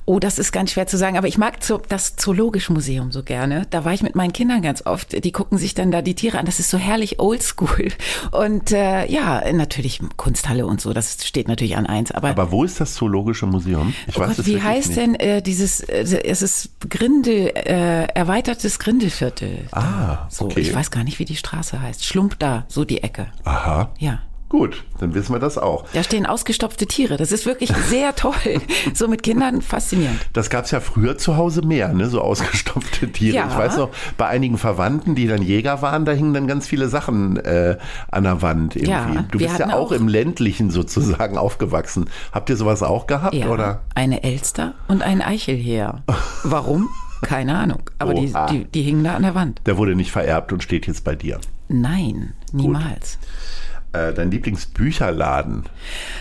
Oh, 0.05 0.19
das 0.19 0.39
ist 0.39 0.53
ganz 0.53 0.73
schwer 0.73 0.87
zu 0.87 0.99
sagen, 0.99 1.17
aber 1.17 1.29
ich 1.29 1.39
mag 1.39 1.59
das 1.89 2.17
Zoologische 2.17 2.73
Museum 2.73 3.13
so 3.13 3.23
gerne. 3.23 3.67
Da 3.71 3.85
war 3.85 3.93
ich 3.93 4.03
mit 4.03 4.15
meinen 4.15 4.33
Kindern 4.33 4.61
ganz 4.61 4.85
oft. 4.85 5.25
Die 5.25 5.33
gucken 5.33 5.59
sich 5.59 5.75
dann 5.75 5.91
da 5.91 6.03
die 6.03 6.15
Tiere 6.15 6.39
an. 6.39 6.45
Das 6.45 6.59
ist 6.59 6.71
so 6.71 6.77
herrlich 6.77 7.21
oldschool. 7.21 7.89
Und 8.31 8.73
äh, 8.73 9.07
ja, 9.07 9.43
natürlich 9.53 10.01
Kunsthalle 10.17 10.67
und 10.67 10.81
so, 10.81 10.93
das 10.93 11.25
steht 11.27 11.49
natürlich 11.49 11.77
an 11.77 11.87
eins. 11.87 12.11
Aber, 12.11 12.31
aber 12.31 12.51
wo 12.51 12.65
ist 12.65 12.81
das 12.81 12.95
Zoologische 12.95 13.47
Museum? 13.47 13.95
Ich 14.07 14.17
oh 14.17 14.21
weiß 14.21 14.37
Gott, 14.37 14.47
wie 14.47 14.61
heißt 14.61 14.89
nicht. 14.89 14.99
denn 14.99 15.15
äh, 15.15 15.41
dieses, 15.41 15.81
äh, 15.81 16.03
es 16.25 16.43
ist 16.43 16.71
Grindel, 16.91 17.53
äh, 17.55 18.05
erweitertes 18.13 18.79
Grindelviertel. 18.79 19.69
Ah, 19.73 20.27
so, 20.29 20.47
okay. 20.47 20.61
Ich 20.61 20.75
weiß 20.75 20.91
gar 20.91 21.05
nicht, 21.05 21.19
wie 21.19 21.25
die 21.25 21.37
Straße 21.37 21.81
heißt. 21.81 22.05
Schlump 22.05 22.39
da, 22.39 22.65
so 22.69 22.85
die 22.85 23.03
Ecke. 23.03 23.29
Aha. 23.45 23.93
Ja. 23.99 24.21
Gut, 24.53 24.85
dann 25.01 25.15
wissen 25.15 25.35
wir 25.35 25.39
das 25.39 25.57
auch. 25.57 25.87
Da 25.95 26.03
stehen 26.03 26.27
ausgestopfte 26.27 26.87
Tiere. 26.87 27.17
Das 27.17 27.33
ist 27.33 27.47
wirklich 27.47 27.73
sehr 27.89 28.15
toll. 28.17 28.35
So 28.93 29.09
mit 29.09 29.23
Kindern 29.23 29.63
faszinierend. 29.63 30.21
Das 30.35 30.51
gab 30.51 30.67
es 30.67 30.73
ja 30.73 30.81
früher 30.81 31.17
zu 31.17 31.39
Hause 31.39 31.63
mehr, 31.63 31.95
ne? 31.95 32.11
so 32.11 32.21
ausgestopfte 32.21 33.11
Tiere. 33.11 33.37
Ja. 33.37 33.49
Ich 33.49 33.57
weiß 33.57 33.79
noch, 33.79 33.89
bei 34.19 34.27
einigen 34.27 34.59
Verwandten, 34.59 35.15
die 35.15 35.27
dann 35.27 35.41
Jäger 35.41 35.81
waren, 35.81 36.05
da 36.05 36.13
hingen 36.13 36.35
dann 36.35 36.47
ganz 36.47 36.67
viele 36.67 36.91
Sachen 36.91 37.39
äh, 37.39 37.79
an 38.11 38.25
der 38.25 38.43
Wand. 38.43 38.77
Irgendwie. 38.77 38.91
Ja, 38.91 39.25
du 39.31 39.39
bist 39.39 39.59
ja 39.59 39.69
auch, 39.69 39.87
auch, 39.87 39.93
im 39.93 40.07
ländlichen 40.07 40.71
sozusagen 40.71 41.39
aufgewachsen. 41.39 42.11
Habt 42.31 42.51
ihr 42.51 42.59
sowas 42.59 42.83
auch 42.83 43.07
gehabt? 43.07 43.33
Ja, 43.33 43.49
oder? 43.49 43.81
eine 43.95 44.23
Elster 44.23 44.75
und 44.87 45.01
ein 45.01 45.23
Eichelheer. 45.23 46.03
Warum? 46.45 46.91
Keine 47.23 47.57
Ahnung. 47.57 47.89
Aber 47.99 48.13
die, 48.13 48.31
die, 48.51 48.65
die 48.65 48.83
hingen 48.83 49.03
da 49.03 49.15
an 49.15 49.23
der 49.23 49.35
Wand. 49.35 49.63
Der 49.65 49.79
wurde 49.79 49.95
nicht 49.95 50.13
vererbt 50.13 50.53
und 50.53 50.63
steht 50.63 50.87
jetzt 50.87 51.05
bei 51.05 51.17
dir. 51.17 51.41
Nein, 51.69 52.35
niemals. 52.53 53.19
Gut 53.19 53.29
dein 53.93 54.31
Lieblingsbücherladen? 54.31 55.65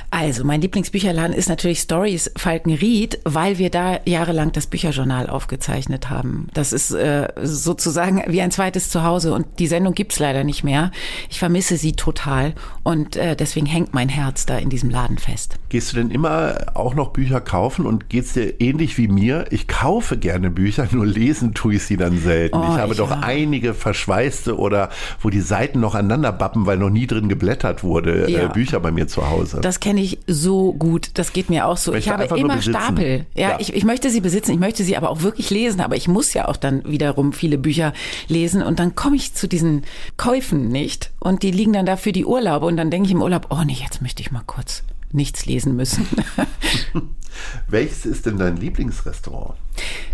Also, 0.09 0.43
mein 0.43 0.59
Lieblingsbücherladen 0.61 1.33
ist 1.33 1.47
natürlich 1.47 1.79
Stories 1.79 2.31
Falkenried, 2.35 3.19
weil 3.23 3.57
wir 3.57 3.69
da 3.69 3.99
jahrelang 4.05 4.51
das 4.51 4.67
Bücherjournal 4.67 5.29
aufgezeichnet 5.29 6.09
haben. 6.09 6.47
Das 6.53 6.73
ist 6.73 6.91
äh, 6.91 7.29
sozusagen 7.41 8.21
wie 8.27 8.41
ein 8.41 8.51
zweites 8.51 8.89
Zuhause 8.89 9.33
und 9.33 9.47
die 9.59 9.67
Sendung 9.67 9.93
gibt's 9.93 10.19
leider 10.19 10.43
nicht 10.43 10.65
mehr. 10.65 10.91
Ich 11.29 11.39
vermisse 11.39 11.77
sie 11.77 11.93
total 11.93 12.53
und 12.83 13.15
äh, 13.15 13.37
deswegen 13.37 13.65
hängt 13.65 13.93
mein 13.93 14.09
Herz 14.09 14.45
da 14.45 14.57
in 14.57 14.69
diesem 14.69 14.89
Laden 14.89 15.17
fest. 15.17 15.55
Gehst 15.69 15.93
du 15.93 15.97
denn 15.97 16.11
immer 16.11 16.57
auch 16.73 16.93
noch 16.93 17.11
Bücher 17.11 17.39
kaufen 17.39 17.85
und 17.85 18.09
geht's 18.09 18.33
dir 18.33 18.59
ähnlich 18.59 18.97
wie 18.97 19.07
mir? 19.07 19.45
Ich 19.49 19.69
kaufe 19.69 20.17
gerne 20.17 20.49
Bücher, 20.49 20.87
nur 20.91 21.05
lesen 21.05 21.53
tue 21.53 21.75
ich 21.75 21.83
sie 21.83 21.95
dann 21.95 22.17
selten. 22.17 22.57
Oh, 22.57 22.63
ich 22.63 22.77
habe 22.77 22.91
ich 22.91 22.97
doch 22.97 23.11
ja. 23.11 23.21
einige 23.21 23.73
verschweißte 23.73 24.57
oder 24.57 24.89
wo 25.21 25.29
die 25.29 25.39
Seiten 25.41 25.79
noch 25.79 25.95
aneinander 25.95 26.33
bappen, 26.33 26.65
weil 26.65 26.77
noch 26.77 26.89
nie 26.89 27.07
drin 27.07 27.29
geblättert 27.29 27.60
wurde, 27.83 28.27
äh, 28.27 28.31
ja. 28.31 28.47
Bücher 28.47 28.79
bei 28.79 28.91
mir 28.91 29.07
zu 29.07 29.29
Hause. 29.29 29.59
Das 29.61 29.79
kenne 29.79 30.01
ich 30.01 30.19
so 30.27 30.73
gut. 30.73 31.11
Das 31.15 31.33
geht 31.33 31.49
mir 31.49 31.67
auch 31.67 31.77
so. 31.77 31.91
Möchte 31.91 32.09
ich 32.09 32.13
habe 32.13 32.39
immer 32.39 32.61
Stapel. 32.61 33.25
Ja, 33.35 33.51
ja. 33.51 33.57
Ich, 33.59 33.73
ich 33.73 33.83
möchte 33.83 34.09
sie 34.09 34.21
besitzen, 34.21 34.51
ich 34.51 34.59
möchte 34.59 34.83
sie 34.83 34.97
aber 34.97 35.09
auch 35.09 35.21
wirklich 35.21 35.49
lesen, 35.49 35.81
aber 35.81 35.95
ich 35.95 36.07
muss 36.07 36.33
ja 36.33 36.47
auch 36.47 36.57
dann 36.57 36.83
wiederum 36.85 37.33
viele 37.33 37.57
Bücher 37.57 37.93
lesen 38.27 38.61
und 38.61 38.79
dann 38.79 38.95
komme 38.95 39.15
ich 39.15 39.33
zu 39.33 39.47
diesen 39.47 39.83
Käufen 40.17 40.69
nicht 40.69 41.11
und 41.19 41.43
die 41.43 41.51
liegen 41.51 41.73
dann 41.73 41.85
da 41.85 41.97
für 41.97 42.11
die 42.11 42.25
Urlaube 42.25 42.65
und 42.65 42.77
dann 42.77 42.89
denke 42.89 43.07
ich 43.07 43.13
im 43.13 43.21
Urlaub, 43.21 43.47
oh 43.49 43.63
nee, 43.65 43.77
jetzt 43.81 44.01
möchte 44.01 44.21
ich 44.21 44.31
mal 44.31 44.43
kurz 44.45 44.83
nichts 45.13 45.45
lesen 45.45 45.75
müssen. 45.75 46.07
Welches 47.67 48.05
ist 48.05 48.25
denn 48.25 48.37
dein 48.37 48.57
Lieblingsrestaurant? 48.57 49.55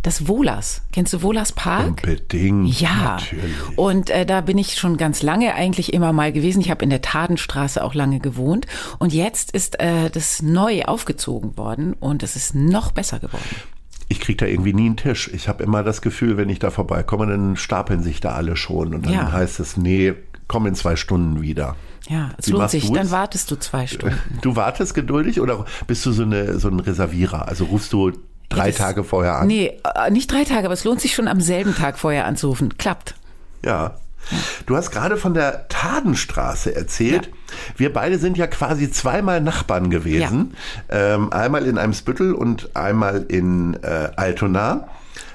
Das 0.04 0.28
Wohlers. 0.28 0.84
Kennst 0.92 1.14
du 1.14 1.22
Wohlers 1.22 1.52
Park? 1.52 1.88
Unbedingt. 1.88 2.80
Ja. 2.80 3.18
Natürlich. 3.20 3.78
Und 3.78 4.10
äh, 4.10 4.26
da 4.26 4.42
bin 4.42 4.58
ich 4.58 4.76
schon 4.76 4.98
ganz 4.98 5.24
lange 5.24 5.56
eigentlich 5.56 5.94
immer 5.94 6.14
mal 6.14 6.32
gewesen. 6.32 6.62
Ich 6.62 6.70
habe 6.70 6.84
in 6.84 6.90
der 6.90 7.02
Tadenstraße 7.02 7.84
auch 7.84 7.96
lange 7.96 8.20
gewohnt. 8.20 8.68
Und 9.00 9.14
jetzt 9.14 9.52
ist 9.52 9.80
äh, 9.80 10.10
das 10.10 10.42
neu 10.42 10.84
aufgezogen 10.84 11.58
worden 11.58 11.94
und 11.94 12.24
es 12.24 12.36
ist 12.36 12.56
noch 12.56 12.92
besser 12.92 13.20
geworden 13.20 13.44
ich 14.10 14.20
kriege 14.20 14.38
da 14.38 14.46
irgendwie 14.46 14.74
nie 14.74 14.86
einen 14.86 14.98
Tisch. 14.98 15.30
Ich 15.34 15.48
habe 15.48 15.64
immer 15.64 15.84
das 15.84 16.02
Gefühl, 16.02 16.38
wenn 16.38 16.50
ich 16.50 16.60
da 16.60 16.72
vorbeikomme, 16.72 17.28
dann 17.28 17.58
stapeln 17.58 18.02
sich 18.02 18.22
da 18.22 18.34
alle 18.34 18.56
schon. 18.56 18.94
Und 18.94 19.06
dann 19.06 19.14
ja. 19.14 19.32
heißt 19.32 19.60
es, 19.60 19.76
nee, 19.76 20.14
komm 20.48 20.66
in 20.66 20.76
zwei 20.76 20.96
Stunden 20.96 21.42
wieder. 21.42 21.76
Ja, 22.08 22.32
es 22.38 22.48
Wie 22.48 22.52
lohnt 22.52 22.70
sich. 22.70 22.92
Dann 22.92 23.12
wartest 23.12 23.52
du 23.52 23.56
zwei 23.58 23.88
Stunden. 23.88 24.18
Du 24.42 24.56
wartest 24.56 24.94
geduldig 24.94 25.42
oder 25.42 25.66
bist 25.88 26.06
du 26.06 26.12
so, 26.12 26.24
eine, 26.24 26.60
so 26.60 26.70
ein 26.70 26.80
Reservierer? 26.80 27.48
Also 27.48 27.66
rufst 27.66 27.92
du 27.94 28.12
drei 28.50 28.68
das, 28.68 28.78
Tage 28.78 29.04
vorher 29.04 29.38
an? 29.38 29.48
Nee, 29.48 29.78
äh, 29.96 30.10
nicht 30.12 30.32
drei 30.32 30.44
Tage, 30.44 30.66
aber 30.66 30.74
es 30.74 30.84
lohnt 30.84 31.02
sich 31.02 31.14
schon 31.14 31.28
am 31.28 31.42
selben 31.42 31.76
Tag 31.76 32.00
vorher 32.00 32.26
anzurufen. 32.26 32.78
Klappt. 32.78 33.16
Ja. 33.66 33.96
Du 34.66 34.76
hast 34.76 34.92
gerade 34.92 35.18
von 35.18 35.34
der 35.34 35.68
Tadenstraße 35.70 36.76
erzählt. 36.76 37.28
Ja. 37.28 37.54
Wir 37.78 37.94
beide 37.94 38.20
sind 38.20 38.38
ja 38.38 38.48
quasi 38.48 38.92
zweimal 38.92 39.42
Nachbarn 39.42 39.90
gewesen. 39.90 40.56
Ja. 40.90 41.16
Ähm, 41.16 41.32
einmal 41.32 41.66
in 41.66 41.78
Eimsbüttel 41.78 42.34
und 42.34 42.76
einmal 42.76 43.24
in 43.28 43.76
äh, 43.84 44.10
Altona. 44.16 44.90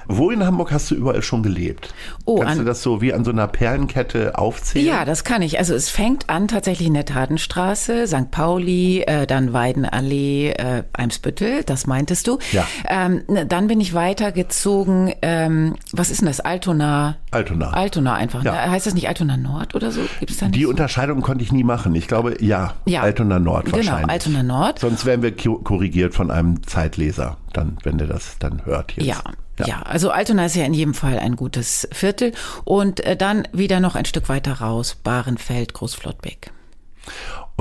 Wo 0.07 0.29
in 0.31 0.45
Hamburg 0.45 0.71
hast 0.71 0.91
du 0.91 0.95
überall 0.95 1.21
schon 1.21 1.43
gelebt? 1.43 1.93
Oh, 2.25 2.39
Kannst 2.39 2.59
du 2.59 2.63
das 2.63 2.81
so 2.81 3.01
wie 3.01 3.13
an 3.13 3.23
so 3.23 3.31
einer 3.31 3.47
Perlenkette 3.47 4.37
aufzählen? 4.37 4.87
Ja, 4.87 5.05
das 5.05 5.23
kann 5.23 5.41
ich. 5.41 5.59
Also 5.59 5.73
es 5.75 5.89
fängt 5.89 6.29
an 6.29 6.47
tatsächlich 6.47 6.87
in 6.87 6.93
der 6.93 7.05
Tatenstraße, 7.05 8.07
St. 8.07 8.31
Pauli, 8.31 9.01
äh, 9.01 9.25
dann 9.27 9.53
Weidenallee, 9.53 10.51
äh, 10.51 10.83
Eimsbüttel, 10.93 11.63
das 11.63 11.87
meintest 11.87 12.27
du. 12.27 12.39
Ja. 12.51 12.67
Ähm, 12.87 13.23
dann 13.47 13.67
bin 13.67 13.79
ich 13.81 13.93
weitergezogen, 13.93 15.13
ähm, 15.21 15.75
was 15.91 16.09
ist 16.09 16.21
denn 16.21 16.27
das? 16.27 16.39
Altona? 16.39 17.17
Altona. 17.31 17.71
Altona 17.71 18.15
einfach. 18.15 18.43
Ja. 18.43 18.69
Heißt 18.69 18.85
das 18.85 18.93
nicht 18.93 19.07
Altona 19.07 19.37
Nord 19.37 19.75
oder 19.75 19.91
so? 19.91 20.01
Gibt's 20.19 20.37
da 20.37 20.47
nicht 20.47 20.55
Die 20.55 20.63
so? 20.63 20.69
Unterscheidung 20.69 21.21
konnte 21.21 21.43
ich 21.43 21.51
nie 21.51 21.63
machen. 21.63 21.95
Ich 21.95 22.07
glaube, 22.07 22.35
ja, 22.39 22.73
ja. 22.85 23.01
Altona 23.01 23.39
Nord 23.39 23.65
genau, 23.65 23.77
wahrscheinlich. 23.77 24.01
Genau, 24.01 24.13
Altona 24.13 24.43
Nord. 24.43 24.79
Sonst 24.79 25.05
wären 25.05 25.21
wir 25.21 25.35
korrigiert 25.35 26.13
von 26.13 26.31
einem 26.31 26.63
Zeitleser, 26.65 27.37
dann, 27.53 27.77
wenn 27.83 27.97
der 27.97 28.07
das 28.07 28.37
dann 28.39 28.65
hört 28.65 28.93
jetzt. 28.93 29.05
Ja, 29.05 29.21
ja. 29.67 29.79
ja. 29.79 29.81
also 29.83 30.11
Altona 30.11 30.45
ist 30.45 30.55
ja 30.55 30.65
in 30.65 30.73
jedem 30.73 30.93
Fall 30.93 31.19
ein 31.19 31.35
gutes 31.35 31.87
Viertel. 31.91 32.33
Und 32.63 32.99
äh, 33.01 33.15
dann 33.15 33.47
wieder 33.51 33.79
noch 33.79 33.95
ein 33.95 34.05
Stück 34.05 34.29
weiter 34.29 34.53
raus, 34.53 34.95
Bahrenfeld, 34.95 35.73
Großflottbeck. 35.73 36.51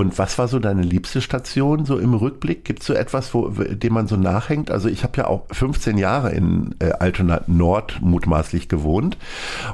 Und 0.03 0.19
was 0.19 0.37
war 0.37 0.49
so 0.49 0.59
deine 0.59 0.83
liebste 0.83 1.21
Station 1.21 1.85
so 1.85 1.97
im 1.97 2.13
Rückblick? 2.15 2.65
Gibt 2.65 2.81
es 2.81 2.89
so 2.89 2.93
etwas, 2.93 3.33
wo, 3.35 3.49
dem 3.51 3.93
man 3.93 4.09
so 4.09 4.17
nachhängt? 4.17 4.69
Also 4.69 4.89
ich 4.89 5.05
habe 5.05 5.19
ja 5.19 5.29
auch 5.29 5.43
15 5.53 5.97
Jahre 5.97 6.33
in 6.33 6.75
äh, 6.81 6.91
Altona 6.99 7.43
Nord 7.47 8.01
mutmaßlich 8.01 8.69
gewohnt 8.69 9.17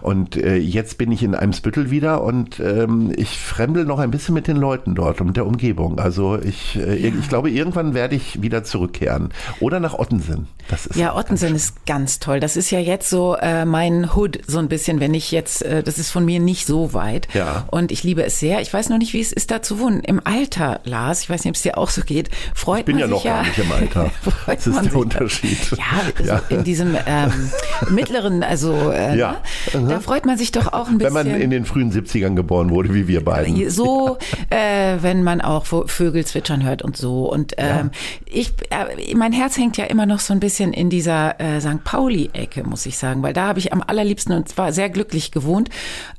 und 0.02 0.37
äh, 0.37 0.56
jetzt 0.56 0.99
bin 0.99 1.12
ich 1.12 1.23
in 1.23 1.35
Eimsbüttel 1.35 1.90
wieder 1.90 2.23
und 2.23 2.61
ähm, 2.61 3.11
ich 3.16 3.38
fremdel 3.38 3.87
noch 3.87 4.00
ein 4.00 4.11
bisschen 4.11 4.35
mit 4.35 4.49
den 4.49 4.58
Leuten 4.58 4.94
dort 4.94 5.23
und 5.23 5.28
mit 5.28 5.37
der 5.38 5.47
Umgebung. 5.47 5.99
Also 5.99 6.38
ich, 6.38 6.76
äh, 6.76 7.08
ja. 7.08 7.08
ich 7.08 7.28
glaube, 7.30 7.49
irgendwann 7.49 7.94
werde 7.94 8.14
ich 8.14 8.42
wieder 8.42 8.64
zurückkehren 8.64 9.30
oder 9.61 9.80
nach 9.80 9.99
Ottensen. 9.99 10.47
Das 10.68 10.85
ist 10.85 10.97
ja, 10.97 11.16
Ottensen 11.16 11.54
ist 11.54 11.87
ganz 11.87 12.18
toll. 12.18 12.38
Das 12.38 12.58
ist 12.58 12.70
ja 12.70 12.80
jetzt 12.80 13.08
so 13.08 13.35
äh, 13.37 13.64
mein 13.64 14.14
Hood 14.14 14.40
so 14.47 14.58
ein 14.58 14.68
bisschen, 14.68 15.00
wenn 15.00 15.14
ich 15.14 15.32
jetzt, 15.32 15.62
äh, 15.62 15.82
das 15.82 15.99
ist 15.99 16.11
von 16.11 16.26
mir 16.26 16.38
nicht 16.38 16.66
so 16.66 16.92
weit 16.92 17.28
ja. 17.32 17.64
und 17.70 17.90
ich 17.92 18.04
liebe 18.04 18.23
es 18.23 18.38
sehr. 18.38 18.61
Ich 18.61 18.70
weiß 18.70 18.90
noch 18.90 18.99
nicht, 18.99 19.14
wie 19.14 19.20
es 19.20 19.32
ist 19.32 19.50
da 19.50 19.62
zu 19.62 19.78
wohnen 19.78 20.00
im 20.00 20.17
im 20.18 20.32
Alter, 20.32 20.80
Lars, 20.84 21.22
ich 21.22 21.30
weiß 21.30 21.44
nicht, 21.44 21.50
ob 21.50 21.56
es 21.56 21.62
dir 21.62 21.78
auch 21.78 21.90
so 21.90 22.02
geht, 22.02 22.30
freut 22.54 22.80
ich 22.80 22.84
bin 22.87 22.96
man 22.96 23.00
ja 23.00 23.06
sich 23.06 23.16
noch 23.16 23.25
ja, 23.25 23.34
gar 23.34 23.42
nicht 23.42 23.58
im 23.58 23.72
Alter. 23.72 24.10
Das 24.46 24.66
ist 24.66 24.82
der 24.82 24.96
Unterschied. 24.96 25.58
Ja, 25.72 25.84
also 26.16 26.32
ja, 26.32 26.42
in 26.48 26.64
diesem 26.64 26.96
ähm, 27.06 27.50
mittleren, 27.90 28.42
also 28.42 28.90
äh, 28.90 29.16
ja. 29.16 29.42
Ne, 29.75 29.88
da 29.88 30.00
freut 30.00 30.26
man 30.26 30.38
sich 30.38 30.52
doch 30.52 30.72
auch 30.72 30.88
ein 30.88 30.98
bisschen. 30.98 31.14
Wenn 31.14 31.30
man 31.32 31.40
in 31.40 31.50
den 31.50 31.64
frühen 31.64 31.92
70ern 31.92 32.34
geboren 32.34 32.70
wurde, 32.70 32.94
wie 32.94 33.06
wir 33.08 33.25
beiden. 33.25 33.70
So, 33.70 34.18
äh, 34.50 34.96
wenn 35.00 35.22
man 35.22 35.40
auch 35.40 35.66
Vögel 35.87 36.25
zwitschern 36.25 36.64
hört 36.64 36.82
und 36.82 36.96
so. 36.96 37.30
Und 37.30 37.54
ähm, 37.58 37.90
ja. 37.92 38.00
ich, 38.26 38.52
äh, 38.70 39.14
mein 39.14 39.32
Herz 39.32 39.56
hängt 39.58 39.76
ja 39.76 39.84
immer 39.84 40.06
noch 40.06 40.20
so 40.20 40.32
ein 40.32 40.40
bisschen 40.40 40.72
in 40.72 40.90
dieser 40.90 41.38
äh, 41.40 41.60
St. 41.60 41.84
Pauli-Ecke, 41.84 42.64
muss 42.64 42.87
ich 42.87 42.96
sagen, 42.98 43.22
weil 43.22 43.32
da 43.32 43.48
habe 43.48 43.58
ich 43.58 43.72
am 43.72 43.82
allerliebsten 43.87 44.34
und 44.34 44.48
zwar 44.48 44.72
sehr 44.72 44.88
glücklich 44.88 45.30
gewohnt. 45.30 45.68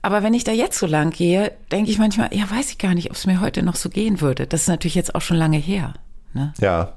Aber 0.02 0.24
wenn 0.24 0.34
ich 0.34 0.44
da 0.44 0.52
jetzt 0.52 0.78
so 0.78 0.86
lang 0.86 1.10
gehe, 1.10 1.52
denke 1.72 1.92
ich 1.92 1.98
manchmal, 1.98 2.30
ja, 2.32 2.50
weiß 2.50 2.72
ich 2.72 2.78
gar 2.78 2.94
nicht, 2.94 3.10
ob 3.10 3.16
es 3.16 3.26
mir 3.26 3.42
heute 3.42 3.64
noch 3.64 3.76
so 3.82 3.90
gehen 3.90 4.22
würde. 4.22 4.48
Das 4.48 4.62
ist 4.62 4.68
natürlich 4.68 4.96
jetzt 4.96 5.16
auch 5.16 5.22
schon 5.22 5.38
lange 5.38 5.58
her. 5.58 5.94
Ne? 6.34 6.54
Ja, 6.60 6.94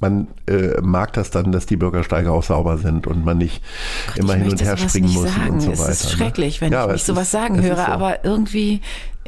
man 0.00 0.26
äh, 0.48 0.80
mag 0.82 1.12
das 1.12 1.30
dann, 1.30 1.52
dass 1.52 1.66
die 1.66 1.76
Bürgersteige 1.76 2.32
auch 2.32 2.42
sauber 2.42 2.76
sind 2.76 3.06
und 3.06 3.24
man 3.24 3.38
nicht 3.38 3.62
Gott, 4.08 4.18
immer 4.18 4.34
hin 4.34 4.50
und 4.50 4.60
her 4.60 4.76
springen 4.76 5.12
muss 5.12 5.32
sagen. 5.32 5.50
und 5.52 5.60
so 5.60 5.70
weiter. 5.70 5.90
Es 5.90 6.02
ist 6.02 6.04
ne? 6.04 6.10
schrecklich, 6.10 6.60
wenn 6.60 6.72
ja, 6.72 6.86
ich 6.86 6.92
mich 6.92 7.04
sowas 7.04 7.24
ist, 7.24 7.30
sagen 7.30 7.62
höre, 7.62 7.76
so. 7.76 7.82
aber 7.82 8.24
irgendwie, 8.24 8.80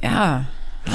ja. 0.02 0.46
ja. 0.86 0.92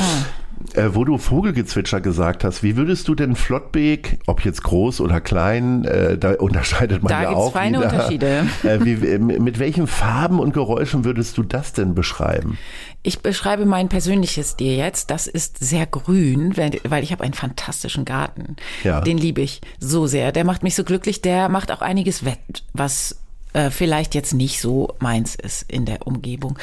Äh, 0.73 0.93
wo 0.93 1.05
du 1.05 1.17
Vogelgezwitscher 1.17 2.01
gesagt 2.01 2.43
hast, 2.43 2.61
wie 2.61 2.75
würdest 2.75 3.07
du 3.07 3.15
denn 3.15 3.37
Flottbeek, 3.37 4.19
ob 4.27 4.43
jetzt 4.43 4.61
groß 4.63 4.99
oder 4.99 5.21
klein, 5.21 5.85
äh, 5.85 6.17
da 6.17 6.33
unterscheidet 6.33 7.01
man 7.01 7.09
da 7.09 7.23
ja 7.23 7.29
auch 7.29 7.53
feine 7.53 7.77
wieder. 7.77 7.91
Unterschiede. 7.91 8.47
Äh, 8.63 8.83
wie, 8.83 9.17
mit 9.17 9.59
welchen 9.59 9.87
Farben 9.87 10.39
und 10.39 10.53
Geräuschen 10.53 11.05
würdest 11.05 11.37
du 11.37 11.43
das 11.43 11.71
denn 11.71 11.95
beschreiben? 11.95 12.57
Ich 13.01 13.19
beschreibe 13.19 13.65
mein 13.65 13.87
persönliches 13.87 14.55
dir 14.57 14.75
jetzt. 14.75 15.09
Das 15.09 15.27
ist 15.27 15.57
sehr 15.59 15.85
grün, 15.85 16.55
weil 16.57 17.03
ich 17.03 17.11
habe 17.11 17.23
einen 17.23 17.33
fantastischen 17.33 18.03
Garten. 18.03 18.57
Ja. 18.83 19.01
Den 19.01 19.17
liebe 19.17 19.41
ich 19.41 19.61
so 19.79 20.05
sehr. 20.05 20.31
Der 20.31 20.43
macht 20.43 20.63
mich 20.63 20.75
so 20.75 20.83
glücklich. 20.83 21.21
Der 21.21 21.47
macht 21.47 21.71
auch 21.71 21.81
einiges 21.81 22.25
wett, 22.25 22.63
was 22.73 23.15
äh, 23.53 23.71
vielleicht 23.71 24.15
jetzt 24.15 24.33
nicht 24.33 24.59
so 24.61 24.95
meins 24.99 25.35
ist 25.35 25.63
in 25.71 25.85
der 25.85 26.05
Umgebung. 26.05 26.59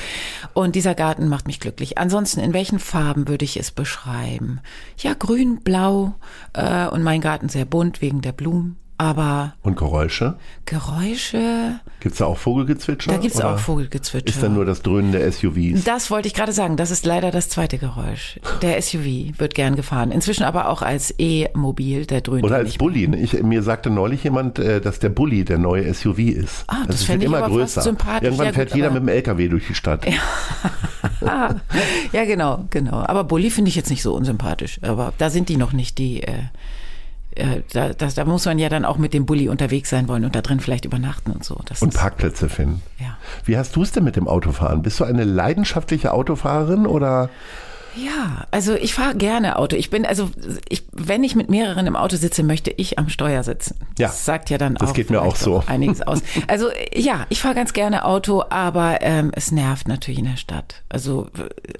Und 0.52 0.76
dieser 0.76 0.94
Garten 0.94 1.28
macht 1.28 1.46
mich 1.46 1.58
glücklich. 1.58 1.98
Ansonsten, 1.98 2.40
in 2.40 2.52
welchen 2.52 2.78
Farben 2.78 3.28
würde 3.28 3.44
ich 3.44 3.56
es 3.56 3.70
beschreiben? 3.70 4.60
Ja, 4.98 5.14
grün, 5.14 5.60
blau 5.62 6.14
äh, 6.52 6.86
und 6.86 7.02
mein 7.02 7.20
Garten 7.20 7.48
sehr 7.48 7.64
bunt 7.64 8.02
wegen 8.02 8.20
der 8.20 8.32
Blumen. 8.32 8.76
Aber. 8.98 9.54
Und 9.62 9.76
Geräusche? 9.76 10.36
Geräusche. 10.64 11.80
Gibt 12.00 12.14
es 12.14 12.18
da 12.18 12.26
auch 12.26 12.38
Vogelgezwitscher? 12.38 13.12
Da 13.12 13.18
gibt 13.18 13.34
es 13.34 13.40
auch 13.40 13.58
Vogelgezwitscher. 13.58 14.28
Ist 14.28 14.42
dann 14.42 14.54
nur 14.54 14.64
das 14.64 14.80
Dröhnen 14.80 15.12
der 15.12 15.30
SUVs? 15.30 15.84
Das 15.84 16.10
wollte 16.10 16.28
ich 16.28 16.34
gerade 16.34 16.52
sagen. 16.52 16.76
Das 16.76 16.90
ist 16.90 17.04
leider 17.04 17.30
das 17.30 17.50
zweite 17.50 17.76
Geräusch. 17.76 18.40
Der 18.62 18.80
SUV 18.80 19.38
wird 19.38 19.54
gern 19.54 19.76
gefahren. 19.76 20.10
Inzwischen 20.10 20.44
aber 20.44 20.68
auch 20.68 20.80
als 20.80 21.14
E-Mobil, 21.18 22.06
der 22.06 22.22
dröhnt. 22.22 22.44
Oder 22.44 22.56
als 22.56 22.78
Bulli. 22.78 23.04
Ich, 23.16 23.42
mir 23.42 23.62
sagte 23.62 23.90
neulich 23.90 24.24
jemand, 24.24 24.58
äh, 24.58 24.80
dass 24.80 24.98
der 24.98 25.10
Bulli 25.10 25.44
der 25.44 25.58
neue 25.58 25.92
SUV 25.92 26.18
ist. 26.18 26.64
Ah, 26.66 26.78
das, 26.86 26.86
das 26.86 27.00
also 27.00 27.12
wird 27.12 27.22
immer 27.24 27.42
größer. 27.42 27.82
sympathisch. 27.82 28.24
Irgendwann 28.24 28.46
ja, 28.46 28.52
fährt 28.52 28.74
jeder 28.74 28.90
mit 28.90 29.02
dem 29.02 29.08
LKW 29.08 29.48
durch 29.48 29.66
die 29.66 29.74
Stadt. 29.74 30.06
Ja, 31.20 31.54
ja 32.12 32.24
genau, 32.24 32.64
genau. 32.70 33.04
Aber 33.06 33.24
Bulli 33.24 33.50
finde 33.50 33.68
ich 33.68 33.74
jetzt 33.74 33.90
nicht 33.90 34.02
so 34.02 34.14
unsympathisch. 34.14 34.80
Aber 34.82 35.12
da 35.18 35.28
sind 35.28 35.50
die 35.50 35.58
noch 35.58 35.72
nicht, 35.72 35.98
die. 35.98 36.22
Äh, 36.22 36.44
äh, 37.36 37.62
da, 37.72 37.92
das, 37.92 38.14
da 38.14 38.24
muss 38.24 38.44
man 38.44 38.58
ja 38.58 38.68
dann 38.68 38.84
auch 38.84 38.98
mit 38.98 39.14
dem 39.14 39.26
Bulli 39.26 39.48
unterwegs 39.48 39.90
sein 39.90 40.08
wollen 40.08 40.24
und 40.24 40.34
da 40.34 40.42
drin 40.42 40.60
vielleicht 40.60 40.84
übernachten 40.84 41.30
und 41.30 41.44
so. 41.44 41.60
Das 41.66 41.82
und 41.82 41.94
Parkplätze 41.94 42.48
finden. 42.48 42.82
Ja. 42.98 43.16
Wie 43.44 43.56
hast 43.56 43.76
du 43.76 43.82
es 43.82 43.92
denn 43.92 44.04
mit 44.04 44.16
dem 44.16 44.26
Autofahren? 44.26 44.82
Bist 44.82 45.00
du 45.00 45.04
eine 45.04 45.24
leidenschaftliche 45.24 46.12
Autofahrerin 46.12 46.86
oder? 46.86 47.30
Ja, 47.96 48.46
also 48.50 48.74
ich 48.74 48.94
fahre 48.94 49.14
gerne 49.16 49.58
Auto. 49.58 49.76
Ich 49.76 49.90
bin, 49.90 50.04
also 50.04 50.30
ich, 50.68 50.84
wenn 50.92 51.24
ich 51.24 51.34
mit 51.34 51.48
mehreren 51.48 51.86
im 51.86 51.96
Auto 51.96 52.16
sitze, 52.16 52.42
möchte 52.42 52.70
ich 52.70 52.98
am 52.98 53.08
Steuer 53.08 53.42
sitzen. 53.42 53.76
Ja. 53.98 54.08
Das 54.08 54.24
sagt 54.24 54.50
ja 54.50 54.58
dann 54.58 54.74
das 54.74 54.90
auch, 54.90 54.94
geht 54.94 55.10
mir 55.10 55.22
auch 55.22 55.36
so. 55.36 55.62
einiges 55.66 56.02
aus. 56.02 56.20
Also 56.48 56.68
ja, 56.94 57.26
ich 57.28 57.40
fahre 57.40 57.54
ganz 57.54 57.72
gerne 57.72 58.04
Auto, 58.04 58.44
aber 58.50 58.98
ähm, 59.00 59.32
es 59.34 59.50
nervt 59.50 59.88
natürlich 59.88 60.18
in 60.20 60.26
der 60.26 60.36
Stadt. 60.36 60.82
Also 60.88 61.28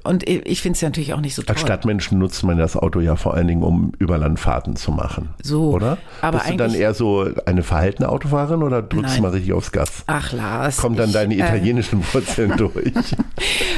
und 0.02 0.28
ich 0.28 0.61
finde 0.61 0.76
es 0.76 0.80
ja 0.80 0.88
natürlich 0.88 1.14
auch 1.14 1.20
nicht 1.20 1.35
so 1.35 1.42
toll. 1.42 1.54
Als 1.54 1.61
Stadtmenschen 1.61 2.18
nutzt 2.18 2.42
man 2.42 2.58
das 2.58 2.76
Auto 2.76 3.00
ja 3.00 3.16
vor 3.16 3.35
allen 3.35 3.46
Dingen, 3.46 3.62
um 3.62 3.92
Überlandfahrten 3.99 4.76
zu 4.76 4.92
machen. 4.92 5.30
So. 5.42 5.70
Oder? 5.70 5.99
Aber 6.20 6.38
Bist 6.38 6.50
du 6.50 6.56
dann 6.56 6.75
eher 6.75 6.94
so 6.94 7.28
eine 7.44 7.62
verhaltene 7.62 8.08
Autofahrerin 8.08 8.62
oder 8.62 8.82
drückst 8.82 9.14
Nein. 9.14 9.16
du 9.16 9.23
mal 9.23 9.32
richtig 9.32 9.52
aufs 9.52 9.73
Gas? 9.73 10.04
Ach 10.06 10.32
Lars. 10.32 10.78
Kommen 10.78 10.96
dann 10.96 11.08
ich, 11.08 11.14
deine 11.14 11.35
äh, 11.35 11.38
italienischen 11.38 12.00
äh, 12.00 12.14
Wurzeln 12.14 12.52
durch? 12.56 12.92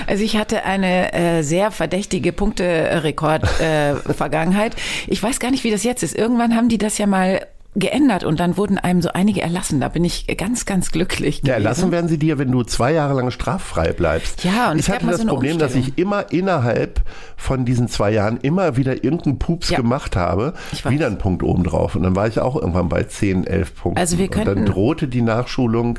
Also 0.07 0.25
ich 0.25 0.39
hatte 0.39 0.65
eine 0.65 1.13
äh, 1.13 1.43
sehr 1.43 1.71
verdächtige 1.71 2.28
Punkterekord-Vergangenheit. 2.33 4.75
Äh, 4.75 4.79
ich 5.09 5.23
weiß 5.23 5.41
gar 5.41 5.51
nicht, 5.51 5.65
wie 5.65 5.71
das 5.71 5.85
jetzt 5.85 6.03
ist. 6.03 6.17
Irgendwann 6.17 6.57
haben 6.57 6.69
die 6.69 6.79
das 6.79 6.99
ja 6.99 7.07
mal 7.07 7.41
geändert 7.79 8.25
und 8.25 8.41
dann 8.41 8.57
wurden 8.57 8.79
einem 8.79 9.03
so 9.03 9.11
einige 9.11 9.43
erlassen. 9.43 9.81
Da 9.81 9.89
bin 9.89 10.05
ich 10.05 10.27
ganz, 10.37 10.67
ganz 10.67 10.91
glücklich. 10.91 11.43
Ja, 11.45 11.55
erlassen 11.55 11.93
werden 11.93 12.09
sie 12.09 12.19
dir, 12.19 12.39
wenn 12.39 12.51
du 12.51 12.63
zwei 12.65 12.93
Jahre 12.93 13.15
lang 13.15 13.31
straffrei 13.31 13.93
bleibst. 13.93 14.45
Ja, 14.45 14.71
und 14.71 14.79
ich 14.79 14.91
hatte 14.91 15.07
das 15.07 15.21
so 15.21 15.27
Problem, 15.27 15.59
dass 15.59 15.75
ich 15.75 15.99
immer 15.99 16.33
innerhalb 16.33 17.01
von 17.37 17.65
diesen 17.65 17.89
zwei 17.89 18.11
Jahren 18.11 18.39
immer 18.39 18.77
wieder 18.77 19.05
irgendeinen 19.05 19.39
Pups 19.39 19.71
ja. 19.71 19.77
gemacht 19.77 20.17
habe. 20.17 20.55
Wieder 20.89 21.07
einen 21.07 21.19
Punkt 21.19 21.43
obendrauf. 21.43 21.95
Und 21.95 22.03
dann 22.03 22.17
war 22.17 22.27
ich 22.27 22.41
auch 22.41 22.57
irgendwann 22.57 22.89
bei 22.89 23.05
10, 23.05 23.47
11 23.47 23.75
Punkten. 23.75 24.01
Also 24.01 24.19
wir 24.19 24.29
könnten, 24.29 24.49
und 24.49 24.57
dann 24.57 24.67
drohte 24.67 25.09
die 25.09 25.23
Nachschulung 25.23 25.99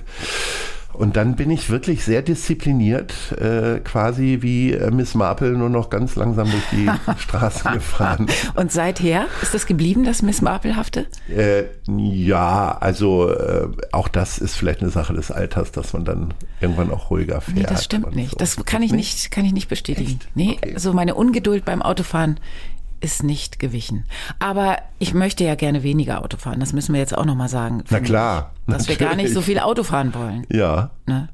und 1.00 1.16
dann 1.16 1.38
bin 1.38 1.50
ich 1.50 1.70
wirklich 1.70 2.04
sehr 2.04 2.22
diszipliniert, 2.22 3.14
äh, 3.32 3.80
quasi 3.80 4.40
wie 4.42 4.74
äh, 4.74 4.92
Miss 4.92 5.16
Marple, 5.16 5.52
nur 5.52 5.70
noch 5.70 5.90
ganz 5.90 6.18
langsam 6.18 6.52
durch 6.52 6.64
die 6.74 6.90
Straßen 7.18 7.72
gefahren. 7.72 8.28
Und 8.56 8.74
seither 8.74 9.28
ist 9.42 9.54
das 9.54 9.66
geblieben, 9.66 10.04
das 10.04 10.22
Miss 10.22 10.42
Marple-hafte? 10.42 11.06
Äh, 11.30 11.64
ja, 11.88 12.78
also 12.82 13.32
äh, 13.32 13.70
auch 13.94 14.10
das 14.10 14.40
ist 14.40 14.58
vielleicht 14.58 14.82
eine 14.82 14.90
Sache 14.90 15.14
des 15.14 15.32
Alters, 15.32 15.72
dass 15.72 15.94
man 15.94 16.04
dann 16.04 16.34
irgendwann 16.60 16.92
auch 16.92 17.12
ruhiger 17.12 17.40
fährt. 17.40 17.56
Nee, 17.56 17.64
das 17.64 17.86
stimmt 17.86 18.14
nicht. 18.14 18.32
So. 18.32 18.38
Das 18.38 18.58
kann 18.66 18.84
ich 18.84 18.92
nicht, 18.92 19.32
kann 19.32 19.46
ich 19.46 19.54
nicht 19.54 19.70
bestätigen. 19.70 20.20
Echt? 20.20 20.36
Nee, 20.36 20.58
okay. 20.62 20.74
also 20.74 20.92
meine 20.92 21.16
Ungeduld 21.16 21.64
beim 21.64 21.82
Autofahren 21.82 22.42
ist 23.02 23.24
nicht 23.24 23.60
gewichen. 23.60 24.06
Aber 24.40 24.78
ich 25.00 25.14
möchte 25.14 25.44
ja 25.44 25.56
gerne 25.56 25.84
weniger 25.84 26.24
Auto 26.24 26.38
fahren. 26.38 26.60
Das 26.60 26.74
müssen 26.74 26.94
wir 26.94 27.00
jetzt 27.00 27.18
auch 27.18 27.26
nochmal 27.26 27.50
sagen. 27.50 27.84
Na 27.90 28.00
klar. 28.00 28.52
Ich, 28.54 28.74
dass 28.74 28.82
natürlich. 28.84 29.00
wir 29.00 29.08
gar 29.08 29.16
nicht 29.16 29.34
so 29.34 29.42
viel 29.42 29.60
Auto 29.60 29.84
fahren 29.84 30.14
wollen. 30.14 30.46
Ja. 30.50 30.92
Ne? 31.06 31.30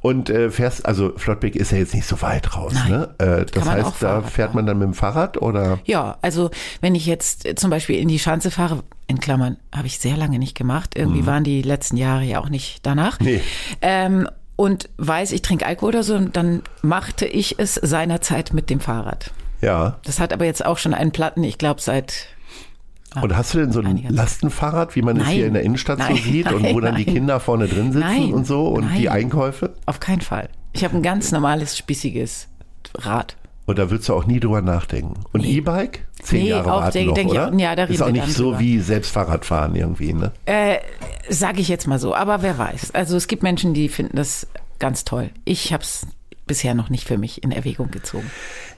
Und 0.00 0.30
äh, 0.30 0.50
fährst, 0.50 0.86
also 0.86 1.12
Flottbeck 1.16 1.56
ist 1.56 1.72
ja 1.72 1.78
jetzt 1.78 1.94
nicht 1.94 2.06
so 2.06 2.22
weit 2.22 2.56
raus, 2.56 2.72
Nein, 2.74 2.90
ne? 2.90 3.14
Äh, 3.18 3.44
das 3.46 3.68
heißt, 3.68 3.94
da 4.00 4.22
fährt 4.22 4.54
man 4.54 4.66
dann 4.66 4.78
mit 4.78 4.86
dem 4.86 4.94
Fahrrad 4.94 5.40
oder? 5.40 5.80
Ja, 5.84 6.18
also 6.22 6.50
wenn 6.80 6.94
ich 6.94 7.06
jetzt 7.06 7.48
zum 7.56 7.70
Beispiel 7.70 7.98
in 7.98 8.08
die 8.08 8.18
Schanze 8.18 8.50
fahre, 8.50 8.82
in 9.06 9.20
Klammern, 9.20 9.56
habe 9.74 9.86
ich 9.86 9.98
sehr 9.98 10.16
lange 10.16 10.38
nicht 10.38 10.56
gemacht. 10.56 10.96
Irgendwie 10.96 11.22
mhm. 11.22 11.26
waren 11.26 11.44
die 11.44 11.62
letzten 11.62 11.96
Jahre 11.96 12.24
ja 12.24 12.40
auch 12.40 12.50
nicht 12.50 12.86
danach. 12.86 13.18
Nee. 13.20 13.40
Ähm, 13.80 14.28
und 14.56 14.88
weiß, 14.96 15.32
ich 15.32 15.42
trinke 15.42 15.66
Alkohol 15.66 15.90
oder 15.90 16.02
so, 16.02 16.18
dann 16.18 16.62
machte 16.82 17.26
ich 17.26 17.58
es 17.58 17.74
seinerzeit 17.74 18.52
mit 18.52 18.70
dem 18.70 18.80
Fahrrad. 18.80 19.32
Ja. 19.60 19.98
Das 20.04 20.20
hat 20.20 20.32
aber 20.32 20.44
jetzt 20.44 20.64
auch 20.64 20.78
schon 20.78 20.94
einen 20.94 21.12
Platten, 21.12 21.42
ich 21.44 21.58
glaube, 21.58 21.80
seit. 21.80 22.26
Ah, 23.14 23.22
und 23.22 23.36
hast 23.36 23.54
du 23.54 23.58
denn 23.58 23.72
so 23.72 23.80
ein 23.80 24.04
Lastenfahrrad, 24.08 24.94
wie 24.94 25.02
man 25.02 25.16
nein. 25.16 25.26
es 25.26 25.32
hier 25.32 25.46
in 25.46 25.54
der 25.54 25.62
Innenstadt 25.62 25.98
nein, 25.98 26.16
so 26.16 26.22
sieht 26.22 26.44
nein, 26.44 26.54
und 26.56 26.74
wo 26.74 26.80
dann 26.80 26.96
die 26.96 27.06
Kinder 27.06 27.40
vorne 27.40 27.66
drin 27.66 27.92
sitzen 27.92 28.34
und 28.34 28.46
so 28.46 28.68
und 28.68 28.94
die 28.96 29.08
Einkäufe? 29.08 29.74
Auf 29.86 29.98
keinen 29.98 30.20
Fall. 30.20 30.50
Ich 30.72 30.84
habe 30.84 30.96
ein 30.96 31.02
ganz 31.02 31.32
normales, 31.32 31.76
spießiges 31.76 32.48
Rad. 32.96 33.36
Und 33.68 33.78
da 33.78 33.90
würdest 33.90 34.08
du 34.08 34.14
auch 34.14 34.24
nie 34.24 34.40
drüber 34.40 34.62
nachdenken. 34.62 35.14
Und 35.32 35.42
nee. 35.42 35.56
E-Bike? 35.56 36.06
Zehn 36.22 36.44
nee, 36.44 36.48
Jahre 36.50 36.66
warten 36.66 37.04
noch, 37.04 37.12
oder? 37.12 37.52
Ich, 37.52 37.60
ja, 37.60 37.76
da 37.76 37.84
Ist 37.84 38.02
auch 38.02 38.10
nicht 38.10 38.28
so 38.28 38.44
drüber. 38.44 38.60
wie 38.60 38.80
Selbstfahrradfahren 38.80 39.74
irgendwie, 39.74 40.14
ne? 40.14 40.32
Äh, 40.46 40.78
sag 41.28 41.58
ich 41.58 41.68
jetzt 41.68 41.86
mal 41.86 41.98
so. 41.98 42.14
Aber 42.14 42.40
wer 42.42 42.56
weiß. 42.56 42.94
Also 42.94 43.16
es 43.16 43.28
gibt 43.28 43.42
Menschen, 43.42 43.74
die 43.74 43.90
finden 43.90 44.16
das 44.16 44.46
ganz 44.78 45.04
toll. 45.04 45.30
Ich 45.44 45.72
habe 45.72 45.82
es 45.82 46.06
bisher 46.48 46.74
noch 46.74 46.90
nicht 46.90 47.06
für 47.06 47.18
mich 47.18 47.44
in 47.44 47.52
Erwägung 47.52 47.92
gezogen. 47.92 48.28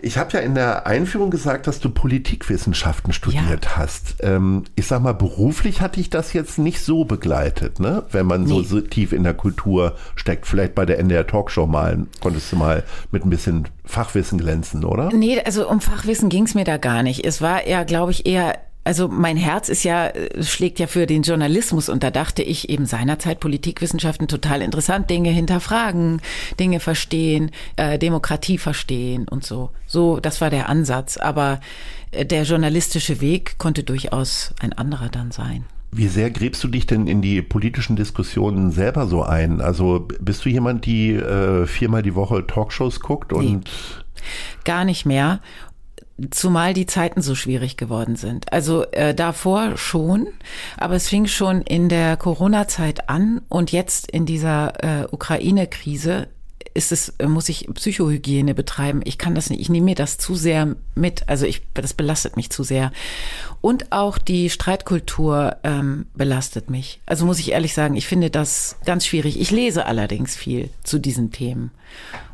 Ich 0.03 0.19
habe 0.19 0.33
ja 0.33 0.41
in 0.41 0.55
der 0.55 0.87
Einführung 0.87 1.31
gesagt, 1.31 1.67
dass 1.67 1.81
du 1.81 1.89
Politikwissenschaften 1.89 3.12
studiert 3.12 3.65
ja. 3.65 3.77
hast. 3.77 4.17
Ähm, 4.21 4.65
ich 4.77 4.87
sag 4.87 5.03
mal, 5.03 5.15
beruflich 5.15 5.81
hatte 5.81 6.00
ich 6.00 6.11
das 6.11 6.35
jetzt 6.35 6.59
nicht 6.59 6.81
so 6.81 7.05
begleitet, 7.05 7.81
ne? 7.81 8.03
Wenn 8.11 8.27
man 8.27 8.45
nee. 8.45 8.62
so, 8.62 8.81
tief 8.81 9.12
in 9.12 9.25
der 9.25 9.35
Kultur 9.35 9.97
steckt. 10.17 10.47
Vielleicht 10.47 10.75
bei 10.75 10.85
der 10.85 10.99
NDR 10.99 11.27
Talkshow 11.27 11.67
mal, 11.67 12.07
konntest 12.21 12.53
du 12.53 12.57
mal 12.57 12.85
mit 13.11 13.25
ein 13.25 13.31
bisschen 13.31 13.69
Fachwissen 13.85 14.39
glänzen, 14.39 14.85
oder? 14.85 15.11
Nee, 15.12 15.41
also 15.41 15.69
um 15.69 15.81
Fachwissen 15.81 16.29
ging 16.29 16.45
es 16.45 16.55
mir 16.55 16.65
da 16.65 16.77
gar 16.77 17.03
nicht. 17.03 17.25
Es 17.25 17.41
war 17.41 17.65
eher, 17.65 17.85
glaube 17.85 18.12
ich, 18.12 18.27
eher 18.27 18.59
also 18.90 19.06
mein 19.06 19.37
Herz 19.37 19.68
ist 19.68 19.85
ja, 19.85 20.09
äh, 20.09 20.42
schlägt 20.42 20.80
ja 20.80 20.88
für 20.88 21.06
den 21.06 21.23
Journalismus 21.23 21.88
und 21.88 22.02
da 22.02 22.11
dachte 22.11 22.42
ich 22.42 22.70
eben 22.70 22.87
seinerzeit 22.87 23.38
Politikwissenschaften 23.38 24.26
total 24.26 24.62
interessant, 24.62 25.09
Dinge 25.09 25.30
hinterfragen, 25.30 26.20
Dinge 26.59 26.80
verstehen, 26.80 27.52
äh, 27.76 28.00
Demokratie 28.00 28.59
verstehen 28.59 29.28
und 29.28 29.47
so. 29.47 29.70
So, 29.87 30.18
das 30.18 30.40
war 30.40 30.50
der 30.50 30.68
Ansatz. 30.68 31.18
Aber 31.18 31.61
äh, 32.11 32.26
der 32.26 32.42
journalistische 32.42 33.20
Weg 33.20 33.59
konnte 33.59 33.85
durchaus 33.85 34.54
ein 34.59 34.73
anderer 34.73 35.09
dann 35.09 35.30
sein. 35.30 35.66
Wie 35.92 36.09
sehr 36.09 36.32
gräbst 36.32 36.64
du 36.64 36.66
dich 36.66 36.88
denn 36.88 37.06
in 37.06 37.23
die 37.23 37.42
politischen 37.42 37.94
Diskussionen 37.94 38.73
selber 38.73 39.06
so 39.06 39.23
ein? 39.23 39.61
Also 39.61 40.09
bist 40.20 40.44
du 40.44 40.49
jemand, 40.49 40.85
die 40.85 41.12
äh, 41.12 41.64
viermal 41.66 42.02
die 42.02 42.16
Woche 42.16 42.44
Talkshows 42.44 42.99
guckt 42.99 43.32
und 43.32 43.44
nee, 43.44 43.61
gar 44.64 44.85
nicht 44.85 45.06
mehr 45.06 45.40
zumal 46.31 46.75
die 46.75 46.87
Zeiten 46.87 47.23
so 47.23 47.35
schwierig 47.35 47.77
geworden 47.77 48.17
sind. 48.17 48.53
Also 48.53 48.85
äh, 48.93 49.15
davor 49.15 49.77
schon, 49.77 50.29
aber 50.77 50.95
es 50.95 51.09
fing 51.09 51.27
schon 51.27 51.62
in 51.62 51.89
der 51.89 52.17
Corona-Zeit 52.17 53.09
an 53.09 53.41
und 53.49 53.73
jetzt 53.73 54.11
in 54.11 54.27
dieser 54.27 55.03
äh, 55.03 55.07
Ukraine-Krise 55.11 56.29
ist 56.75 56.93
es, 56.93 57.15
muss 57.27 57.49
ich 57.49 57.69
Psychohygiene 57.73 58.55
betreiben. 58.55 59.00
Ich 59.05 59.19
kann 59.19 59.35
das 59.35 59.50
nicht. 59.50 59.61
Ich 59.61 59.69
nehme 59.69 59.87
mir 59.87 59.95
das 59.95 60.19
zu 60.19 60.35
sehr 60.35 60.77
mit. 60.95 61.29
Also 61.29 61.47
ich, 61.47 61.62
das 61.75 61.95
belastet 61.95 62.37
mich 62.37 62.50
zu 62.50 62.62
sehr. 62.62 62.93
Und 63.61 63.93
auch 63.93 64.19
die 64.19 64.50
Streitkultur 64.50 65.57
ähm, 65.65 66.07
belastet 66.15 66.71
mich. 66.71 67.00
Also 67.07 67.27
muss 67.27 67.41
ich 67.41 67.53
ehrlich 67.53 67.75
sagen, 67.75 67.97
ich 67.97 68.07
finde 68.07 68.31
das 68.31 68.77
ganz 68.85 69.07
schwierig. 69.07 69.41
Ich 69.41 69.50
lese 69.50 69.87
allerdings 69.87 70.37
viel 70.37 70.71
zu 70.85 70.99
diesen 70.99 71.33
Themen. 71.33 71.73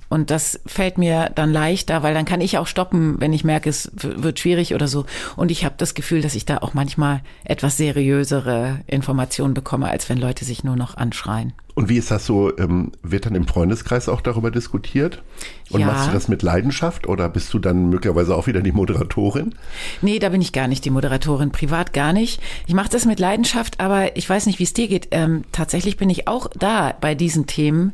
Und 0.08 0.30
das 0.30 0.60
fällt 0.66 0.98
mir 0.98 1.30
dann 1.34 1.52
leichter, 1.52 2.02
weil 2.02 2.14
dann 2.14 2.24
kann 2.24 2.40
ich 2.40 2.58
auch 2.58 2.66
stoppen, 2.66 3.16
wenn 3.18 3.32
ich 3.32 3.44
merke, 3.44 3.68
es 3.68 3.90
wird 3.94 4.38
schwierig 4.38 4.74
oder 4.74 4.88
so. 4.88 5.04
Und 5.36 5.50
ich 5.50 5.64
habe 5.64 5.74
das 5.78 5.94
Gefühl, 5.94 6.20
dass 6.20 6.34
ich 6.34 6.46
da 6.46 6.58
auch 6.58 6.74
manchmal 6.74 7.22
etwas 7.44 7.76
seriösere 7.76 8.80
Informationen 8.86 9.54
bekomme, 9.54 9.88
als 9.88 10.08
wenn 10.08 10.18
Leute 10.18 10.44
sich 10.44 10.64
nur 10.64 10.76
noch 10.76 10.96
anschreien. 10.96 11.52
Und 11.76 11.90
wie 11.90 11.98
ist 11.98 12.10
das 12.10 12.24
so? 12.24 12.56
Ähm, 12.56 12.92
wird 13.02 13.26
dann 13.26 13.34
im 13.34 13.46
Freundeskreis 13.46 14.08
auch 14.08 14.22
darüber 14.22 14.50
diskutiert? 14.50 15.22
Und 15.68 15.80
ja. 15.80 15.86
machst 15.86 16.08
du 16.08 16.12
das 16.12 16.26
mit 16.26 16.40
Leidenschaft 16.40 17.06
oder 17.06 17.28
bist 17.28 17.52
du 17.52 17.58
dann 17.58 17.90
möglicherweise 17.90 18.34
auch 18.34 18.46
wieder 18.46 18.62
die 18.62 18.72
Moderatorin? 18.72 19.54
Nee, 20.00 20.18
da 20.18 20.30
bin 20.30 20.40
ich 20.40 20.54
gar 20.54 20.68
nicht 20.68 20.86
die 20.86 20.90
Moderatorin, 20.90 21.52
privat 21.52 21.92
gar 21.92 22.14
nicht. 22.14 22.40
Ich 22.66 22.72
mache 22.72 22.88
das 22.88 23.04
mit 23.04 23.20
Leidenschaft, 23.20 23.78
aber 23.78 24.16
ich 24.16 24.28
weiß 24.28 24.46
nicht, 24.46 24.58
wie 24.58 24.64
es 24.64 24.72
dir 24.72 24.88
geht. 24.88 25.08
Ähm, 25.10 25.44
tatsächlich 25.52 25.98
bin 25.98 26.08
ich 26.08 26.26
auch 26.28 26.46
da 26.58 26.94
bei 26.98 27.14
diesen 27.14 27.46
Themen 27.46 27.92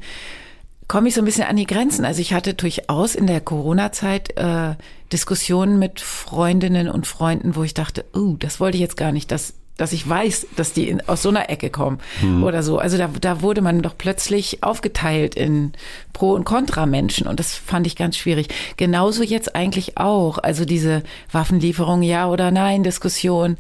komme 0.93 1.09
ich 1.09 1.15
so 1.15 1.23
ein 1.23 1.25
bisschen 1.25 1.49
an 1.49 1.57
die 1.57 1.67
Grenzen. 1.67 2.05
Also 2.05 2.21
ich 2.21 2.35
hatte 2.35 2.53
durchaus 2.53 3.15
in 3.15 3.27
der 3.27 3.41
Corona-Zeit 3.41 4.37
äh, 4.37 4.75
Diskussionen 5.11 5.79
mit 5.79 6.03
Freundinnen 6.03 6.91
und 6.91 7.07
Freunden, 7.07 7.57
wo 7.57 7.63
ich 7.63 7.73
dachte, 7.73 8.05
oh, 8.13 8.37
das 8.39 8.61
wollte 8.61 8.77
ich 8.77 8.83
jetzt 8.83 8.99
gar 8.99 9.11
nicht, 9.11 9.31
dass 9.31 9.55
dass 9.79 9.95
ich 9.95 10.07
weiß, 10.07 10.49
dass 10.55 10.75
die 10.75 10.91
in, 10.91 11.01
aus 11.09 11.23
so 11.23 11.31
einer 11.31 11.49
Ecke 11.49 11.71
kommen 11.71 11.99
mhm. 12.21 12.45
oder 12.45 12.63
so. 12.63 12.79
Also 12.79 12.99
da, 12.99 13.09
da 13.09 13.41
wurde 13.41 13.63
man 13.63 13.81
doch 13.81 13.97
plötzlich 13.97 14.63
aufgeteilt 14.63 15.35
in 15.35 15.73
Pro- 16.13 16.35
und 16.35 16.45
Kontra-Menschen 16.45 17.27
und 17.27 17.41
das 17.41 17.55
fand 17.55 17.87
ich 17.87 17.97
ganz 17.97 18.19
schwierig. 18.19 18.49
Genauso 18.77 19.23
jetzt 19.23 19.57
eigentlich 19.57 19.97
auch. 19.97 20.37
Also 20.37 20.67
diese 20.67 21.05
Waffenlieferung, 21.31 22.03
ja 22.03 22.29
oder 22.29 22.51
nein, 22.51 22.83
Diskussion. 22.83 23.57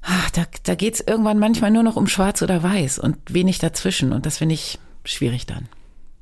Ach, 0.00 0.30
da 0.30 0.44
da 0.62 0.76
geht 0.76 0.94
es 0.94 1.00
irgendwann 1.00 1.40
manchmal 1.40 1.72
nur 1.72 1.82
noch 1.82 1.96
um 1.96 2.06
Schwarz 2.06 2.40
oder 2.40 2.62
Weiß 2.62 3.00
und 3.00 3.16
wenig 3.34 3.58
dazwischen 3.58 4.12
und 4.12 4.26
das 4.26 4.38
finde 4.38 4.54
ich 4.54 4.78
schwierig 5.04 5.44
dann. 5.46 5.66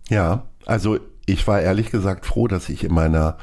Ja, 0.09 0.45
also 0.67 0.99
ich 1.27 1.47
war 1.47 1.61
ehrlich 1.61 1.91
gesagt 1.91 2.27
froh, 2.27 2.49
dass 2.49 2.69
ich 2.69 2.85
in 2.85 2.95
meiner 2.95 3.37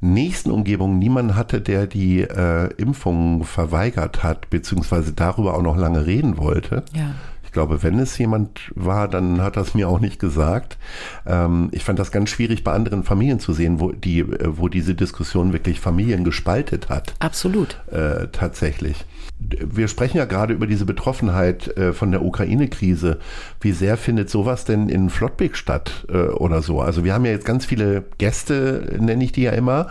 nächsten 0.00 0.50
Umgebung 0.50 0.98
niemanden 0.98 1.34
hatte, 1.34 1.60
der 1.60 1.86
die 1.86 2.20
äh, 2.20 2.68
Impfung 2.76 3.44
verweigert 3.44 4.22
hat, 4.22 4.50
beziehungsweise 4.50 5.12
darüber 5.12 5.54
auch 5.54 5.62
noch 5.62 5.76
lange 5.76 6.04
reden 6.04 6.36
wollte. 6.36 6.84
Ja. 6.94 7.14
Ich 7.44 7.52
glaube, 7.52 7.82
wenn 7.82 7.98
es 7.98 8.18
jemand 8.18 8.72
war, 8.74 9.08
dann 9.08 9.40
hat 9.40 9.56
er 9.56 9.62
es 9.62 9.74
mir 9.74 9.88
auch 9.88 10.00
nicht 10.00 10.18
gesagt. 10.18 10.76
Ähm, 11.24 11.68
ich 11.72 11.84
fand 11.84 11.98
das 11.98 12.10
ganz 12.10 12.30
schwierig 12.30 12.64
bei 12.64 12.72
anderen 12.72 13.04
Familien 13.04 13.40
zu 13.40 13.52
sehen, 13.52 13.80
wo 13.80 13.92
die, 13.92 14.20
äh, 14.20 14.58
wo 14.58 14.68
diese 14.68 14.94
Diskussion 14.94 15.52
wirklich 15.52 15.80
Familien 15.80 16.24
gespaltet 16.24 16.88
hat. 16.90 17.14
Absolut. 17.20 17.78
Äh, 17.90 18.28
tatsächlich 18.32 19.06
wir 19.38 19.88
sprechen 19.88 20.18
ja 20.18 20.24
gerade 20.24 20.54
über 20.54 20.66
diese 20.66 20.84
Betroffenheit 20.84 21.76
äh, 21.76 21.92
von 21.92 22.10
der 22.10 22.24
Ukraine-Krise. 22.24 23.18
Wie 23.60 23.72
sehr 23.72 23.96
findet 23.96 24.30
sowas 24.30 24.64
denn 24.64 24.88
in 24.88 25.10
Flottbek 25.10 25.56
statt 25.56 26.06
äh, 26.08 26.28
oder 26.28 26.62
so? 26.62 26.80
Also 26.80 27.04
wir 27.04 27.14
haben 27.14 27.24
ja 27.24 27.32
jetzt 27.32 27.46
ganz 27.46 27.64
viele 27.64 28.04
Gäste, 28.18 28.96
nenne 28.98 29.24
ich 29.24 29.32
die 29.32 29.42
ja 29.42 29.52
immer. 29.52 29.88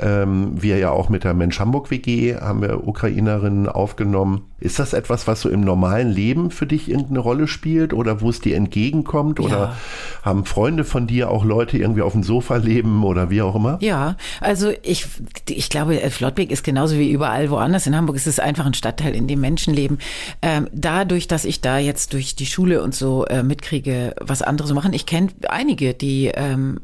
Ähm, 0.00 0.52
wir 0.60 0.78
ja 0.78 0.90
auch 0.90 1.08
mit 1.08 1.24
der 1.24 1.34
Mensch 1.34 1.58
Hamburg 1.58 1.90
WG 1.90 2.36
haben 2.36 2.62
wir 2.62 2.86
Ukrainerinnen 2.86 3.68
aufgenommen. 3.68 4.42
Ist 4.60 4.78
das 4.78 4.94
etwas, 4.94 5.26
was 5.26 5.42
so 5.42 5.50
im 5.50 5.60
normalen 5.60 6.10
Leben 6.10 6.50
für 6.50 6.66
dich 6.66 6.88
irgendeine 6.88 7.18
Rolle 7.18 7.48
spielt 7.48 7.92
oder 7.92 8.22
wo 8.22 8.30
es 8.30 8.40
dir 8.40 8.56
entgegenkommt? 8.56 9.38
Oder 9.40 9.58
ja. 9.58 9.76
haben 10.22 10.46
Freunde 10.46 10.84
von 10.84 11.06
dir 11.06 11.30
auch 11.30 11.44
Leute 11.44 11.76
irgendwie 11.76 12.02
auf 12.02 12.12
dem 12.12 12.22
Sofa 12.22 12.56
leben 12.56 13.04
oder 13.04 13.28
wie 13.28 13.42
auch 13.42 13.54
immer? 13.54 13.76
Ja, 13.80 14.16
also 14.40 14.72
ich, 14.82 15.06
ich 15.50 15.68
glaube, 15.68 15.96
Flottbek 16.08 16.50
ist 16.50 16.64
genauso 16.64 16.96
wie 16.96 17.10
überall 17.10 17.50
woanders. 17.50 17.86
In 17.86 17.94
Hamburg 17.94 18.16
ist 18.16 18.26
es 18.26 18.38
einfach 18.38 18.64
ein 18.64 18.73
Stadtteil, 18.74 19.14
in 19.14 19.26
dem 19.26 19.40
Menschen 19.40 19.74
leben. 19.74 19.98
Ähm, 20.42 20.68
dadurch, 20.72 21.28
dass 21.28 21.44
ich 21.44 21.60
da 21.60 21.78
jetzt 21.78 22.12
durch 22.12 22.34
die 22.36 22.46
Schule 22.46 22.82
und 22.82 22.94
so 22.94 23.24
äh, 23.26 23.42
mitkriege, 23.42 24.14
was 24.20 24.42
andere 24.42 24.68
so 24.68 24.74
machen. 24.74 24.92
Ich 24.92 25.06
kenne 25.06 25.28
einige, 25.48 25.94
die 25.94 26.30
ähm, 26.34 26.80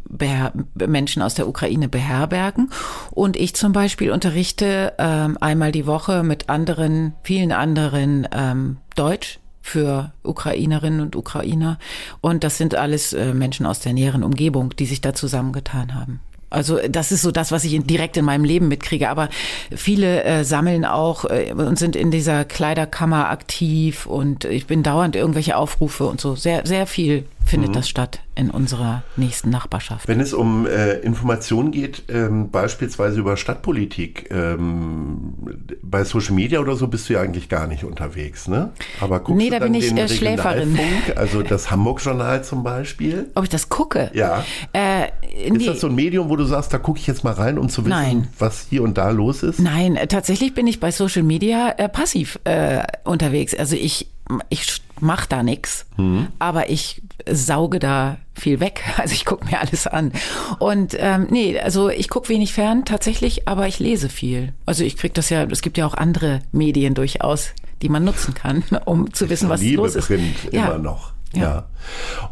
Menschen 0.74 1.22
aus 1.22 1.34
der 1.34 1.48
Ukraine 1.48 1.88
beherbergen. 1.88 2.70
Und 3.10 3.36
ich 3.36 3.54
zum 3.54 3.72
Beispiel 3.72 4.10
unterrichte 4.10 4.94
ähm, 4.98 5.38
einmal 5.40 5.72
die 5.72 5.86
Woche 5.86 6.22
mit 6.22 6.48
anderen, 6.48 7.14
vielen 7.22 7.52
anderen 7.52 7.70
anderen 7.70 8.28
ähm, 8.32 8.76
Deutsch 8.96 9.38
für 9.62 10.12
Ukrainerinnen 10.22 11.00
und 11.00 11.16
Ukrainer. 11.16 11.78
Und 12.20 12.44
das 12.44 12.56
sind 12.56 12.74
alles 12.74 13.12
äh, 13.12 13.34
Menschen 13.34 13.66
aus 13.66 13.80
der 13.80 13.92
näheren 13.92 14.24
Umgebung, 14.24 14.74
die 14.76 14.86
sich 14.86 15.00
da 15.00 15.14
zusammengetan 15.14 15.94
haben. 15.94 16.20
Also 16.50 16.78
das 16.88 17.12
ist 17.12 17.22
so 17.22 17.30
das, 17.30 17.52
was 17.52 17.64
ich 17.64 17.80
direkt 17.84 18.16
in 18.16 18.24
meinem 18.24 18.44
Leben 18.44 18.68
mitkriege. 18.68 19.08
Aber 19.08 19.28
viele 19.74 20.24
äh, 20.24 20.44
sammeln 20.44 20.84
auch 20.84 21.24
äh, 21.24 21.52
und 21.52 21.78
sind 21.78 21.96
in 21.96 22.10
dieser 22.10 22.44
Kleiderkammer 22.44 23.30
aktiv 23.30 24.06
und 24.06 24.44
ich 24.44 24.66
bin 24.66 24.82
dauernd 24.82 25.14
irgendwelche 25.14 25.56
Aufrufe 25.56 26.06
und 26.06 26.20
so. 26.20 26.34
Sehr, 26.34 26.66
sehr 26.66 26.86
viel 26.86 27.24
findet 27.50 27.70
mhm. 27.70 27.74
das 27.74 27.88
statt 27.88 28.20
in 28.36 28.48
unserer 28.50 29.02
nächsten 29.16 29.50
Nachbarschaft. 29.50 30.06
Wenn 30.06 30.20
es 30.20 30.32
um 30.32 30.66
äh, 30.66 30.94
Informationen 31.00 31.72
geht, 31.72 32.04
ähm, 32.08 32.50
beispielsweise 32.50 33.18
über 33.18 33.36
Stadtpolitik, 33.36 34.30
ähm, 34.30 35.34
bei 35.82 36.04
Social 36.04 36.34
Media 36.34 36.60
oder 36.60 36.76
so 36.76 36.86
bist 36.86 37.08
du 37.08 37.14
ja 37.14 37.20
eigentlich 37.20 37.48
gar 37.48 37.66
nicht 37.66 37.84
unterwegs, 37.84 38.46
ne? 38.46 38.70
Aber 39.00 39.18
guckst 39.20 39.36
nee, 39.36 39.50
da 39.50 39.58
bin 39.58 39.74
ich 39.74 39.92
äh, 39.92 40.08
Schläferin. 40.08 40.78
Also 41.16 41.42
das 41.50 41.70
Hamburg-Journal 41.70 42.44
zum 42.44 42.62
Beispiel? 42.62 43.30
Ob 43.34 43.44
ich 43.44 43.50
das 43.50 43.68
gucke? 43.68 44.10
Ja. 44.14 44.44
Äh, 44.72 45.08
ist 45.48 45.66
das 45.66 45.80
so 45.80 45.88
ein 45.88 45.94
Medium, 45.94 46.28
wo 46.28 46.36
du 46.36 46.44
sagst, 46.44 46.72
da 46.72 46.78
gucke 46.78 47.00
ich 47.00 47.06
jetzt 47.08 47.24
mal 47.24 47.32
rein, 47.32 47.58
um 47.58 47.68
zu 47.68 47.82
wissen, 47.84 47.90
Nein. 47.90 48.28
was 48.38 48.66
hier 48.70 48.82
und 48.84 48.96
da 48.96 49.10
los 49.10 49.42
ist? 49.42 49.58
Nein, 49.58 49.98
tatsächlich 50.08 50.54
bin 50.54 50.68
ich 50.68 50.78
bei 50.78 50.92
Social 50.92 51.24
Media 51.24 51.74
äh, 51.76 51.88
passiv 51.88 52.38
äh, 52.44 52.82
unterwegs. 53.04 53.54
Also 53.54 53.74
ich 53.74 54.08
ich 54.48 54.82
mache 55.00 55.28
da 55.28 55.42
nichts, 55.42 55.86
mhm. 55.96 56.28
aber 56.38 56.70
ich 56.70 57.02
sauge 57.28 57.78
da 57.78 58.18
viel 58.34 58.60
weg. 58.60 58.82
Also 58.96 59.14
ich 59.14 59.24
gucke 59.24 59.46
mir 59.46 59.60
alles 59.60 59.86
an. 59.86 60.12
Und 60.58 60.94
ähm, 60.98 61.26
nee, 61.30 61.58
also 61.58 61.88
ich 61.88 62.10
gucke 62.10 62.28
wenig 62.28 62.52
fern 62.52 62.84
tatsächlich, 62.84 63.48
aber 63.48 63.66
ich 63.66 63.78
lese 63.78 64.08
viel. 64.08 64.52
Also 64.66 64.84
ich 64.84 64.96
kriege 64.96 65.14
das 65.14 65.30
ja, 65.30 65.44
es 65.44 65.62
gibt 65.62 65.78
ja 65.78 65.86
auch 65.86 65.94
andere 65.94 66.40
Medien 66.52 66.94
durchaus, 66.94 67.50
die 67.80 67.88
man 67.88 68.04
nutzen 68.04 68.34
kann, 68.34 68.62
um 68.84 69.12
zu 69.12 69.30
wissen, 69.30 69.48
was 69.48 69.62
Liebe 69.62 69.82
los 69.82 69.94
ist. 69.94 70.06
Print 70.06 70.34
ja. 70.52 70.66
immer 70.66 70.78
noch. 70.78 71.12
Ja. 71.32 71.42
ja. 71.42 71.64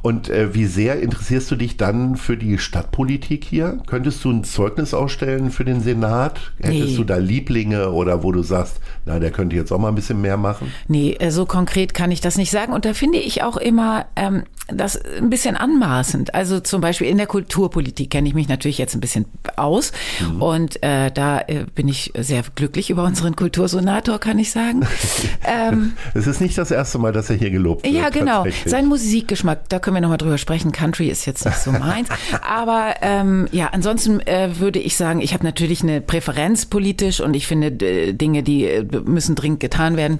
Und 0.02 0.28
äh, 0.28 0.54
wie 0.54 0.66
sehr 0.66 1.00
interessierst 1.00 1.50
du 1.50 1.56
dich 1.56 1.76
dann 1.76 2.16
für 2.16 2.36
die 2.36 2.58
Stadtpolitik 2.58 3.44
hier? 3.44 3.78
Könntest 3.86 4.24
du 4.24 4.30
ein 4.30 4.44
Zeugnis 4.44 4.94
ausstellen 4.94 5.50
für 5.50 5.64
den 5.64 5.80
Senat? 5.80 6.52
Hättest 6.60 6.90
nee. 6.90 6.96
du 6.96 7.04
da 7.04 7.16
Lieblinge 7.16 7.90
oder 7.90 8.22
wo 8.22 8.32
du 8.32 8.42
sagst, 8.42 8.80
na, 9.06 9.18
der 9.18 9.30
könnte 9.30 9.56
jetzt 9.56 9.72
auch 9.72 9.78
mal 9.78 9.88
ein 9.88 9.94
bisschen 9.94 10.20
mehr 10.20 10.36
machen? 10.36 10.72
Nee, 10.88 11.16
äh, 11.18 11.30
so 11.30 11.46
konkret 11.46 11.94
kann 11.94 12.10
ich 12.10 12.20
das 12.20 12.36
nicht 12.36 12.50
sagen. 12.50 12.72
Und 12.72 12.84
da 12.84 12.94
finde 12.94 13.18
ich 13.18 13.42
auch 13.42 13.56
immer 13.56 14.06
ähm, 14.16 14.44
das 14.68 15.00
ein 15.02 15.30
bisschen 15.30 15.56
anmaßend. 15.56 16.34
Also 16.34 16.60
zum 16.60 16.80
Beispiel 16.80 17.08
in 17.08 17.16
der 17.16 17.26
Kulturpolitik 17.26 18.10
kenne 18.10 18.28
ich 18.28 18.34
mich 18.34 18.48
natürlich 18.48 18.78
jetzt 18.78 18.94
ein 18.94 19.00
bisschen 19.00 19.24
aus. 19.56 19.92
Mhm. 20.20 20.42
Und 20.42 20.82
äh, 20.82 21.10
da 21.10 21.40
äh, 21.40 21.64
bin 21.74 21.88
ich 21.88 22.12
sehr 22.16 22.42
glücklich 22.54 22.90
über 22.90 23.04
unseren 23.04 23.34
Kultursenator, 23.34 24.18
kann 24.18 24.38
ich 24.38 24.50
sagen. 24.50 24.86
ähm, 25.44 25.92
es 26.14 26.26
ist 26.26 26.40
nicht 26.40 26.56
das 26.58 26.70
erste 26.70 26.98
Mal, 26.98 27.12
dass 27.12 27.30
er 27.30 27.36
hier 27.36 27.50
gelobt 27.50 27.84
wird. 27.84 27.94
Ja, 27.94 28.10
genau. 28.10 28.44
Sein 28.66 28.86
Musikgeschmack, 28.86 29.68
da 29.70 29.78
können 29.78 29.96
wir 29.96 30.00
nochmal 30.02 30.18
drüber 30.18 30.38
sprechen. 30.38 30.70
Country 30.70 31.08
ist 31.08 31.24
jetzt 31.24 31.46
nicht 31.46 31.58
so 31.58 31.72
meins. 31.72 32.08
Aber 32.42 32.96
ähm, 33.00 33.48
ja, 33.52 33.68
ansonsten 33.72 34.20
äh, 34.20 34.58
würde 34.58 34.78
ich 34.78 34.96
sagen, 34.96 35.20
ich 35.20 35.32
habe 35.32 35.44
natürlich 35.44 35.82
eine 35.82 36.00
Präferenz 36.00 36.66
politisch 36.66 37.20
und 37.20 37.34
ich 37.34 37.46
finde 37.46 37.72
Dinge, 37.72 38.42
die 38.42 38.64
äh, 38.64 38.84
müssen 39.04 39.34
dringend 39.34 39.60
getan 39.60 39.96
werden. 39.96 40.18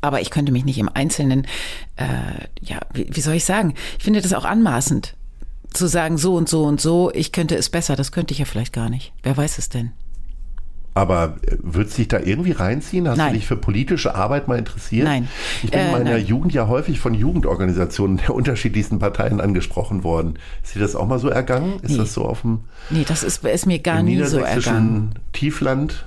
Aber 0.00 0.20
ich 0.20 0.30
könnte 0.30 0.52
mich 0.52 0.64
nicht 0.64 0.78
im 0.78 0.88
Einzelnen, 0.92 1.46
äh, 1.96 2.04
ja, 2.60 2.78
wie, 2.92 3.08
wie 3.10 3.20
soll 3.20 3.34
ich 3.34 3.44
sagen? 3.44 3.74
Ich 3.98 4.04
finde 4.04 4.20
das 4.20 4.32
auch 4.32 4.44
anmaßend 4.44 5.14
zu 5.72 5.86
sagen, 5.86 6.18
so 6.18 6.34
und 6.34 6.48
so 6.48 6.64
und 6.64 6.80
so, 6.80 7.10
ich 7.12 7.32
könnte 7.32 7.56
es 7.56 7.68
besser. 7.68 7.96
Das 7.96 8.12
könnte 8.12 8.32
ich 8.32 8.38
ja 8.38 8.44
vielleicht 8.44 8.72
gar 8.72 8.88
nicht. 8.88 9.12
Wer 9.22 9.36
weiß 9.36 9.58
es 9.58 9.68
denn? 9.68 9.92
Aber 10.94 11.36
äh, 11.46 11.56
wird 11.62 11.90
sich 11.90 12.08
da 12.08 12.18
irgendwie 12.18 12.52
reinziehen? 12.52 13.08
Hast 13.08 13.18
nein. 13.18 13.32
du 13.32 13.38
dich 13.38 13.46
für 13.46 13.56
politische 13.56 14.14
Arbeit 14.14 14.48
mal 14.48 14.58
interessiert? 14.58 15.04
Nein. 15.04 15.28
Ich 15.62 15.70
bin 15.70 15.78
äh, 15.78 15.86
in 15.86 15.92
meiner 15.92 16.10
nein. 16.12 16.26
Jugend 16.26 16.52
ja 16.52 16.66
häufig 16.66 16.98
von 16.98 17.14
Jugendorganisationen 17.14 18.16
der 18.16 18.34
unterschiedlichsten 18.34 18.98
Parteien 18.98 19.40
angesprochen 19.40 20.02
worden. 20.02 20.38
Ist 20.64 20.74
dir 20.74 20.80
das 20.80 20.96
auch 20.96 21.06
mal 21.06 21.20
so 21.20 21.28
ergangen? 21.28 21.78
Ist 21.82 21.92
nee. 21.92 21.98
das 21.98 22.14
so 22.14 22.24
auf 22.24 22.40
dem 22.42 22.60
Nee, 22.90 23.04
das 23.06 23.22
ist, 23.22 23.44
ist 23.44 23.66
mir 23.66 23.78
gar 23.78 24.02
nie 24.02 24.22
so 24.24 24.38
ergangen. 24.38 25.14
Tiefland? 25.32 26.06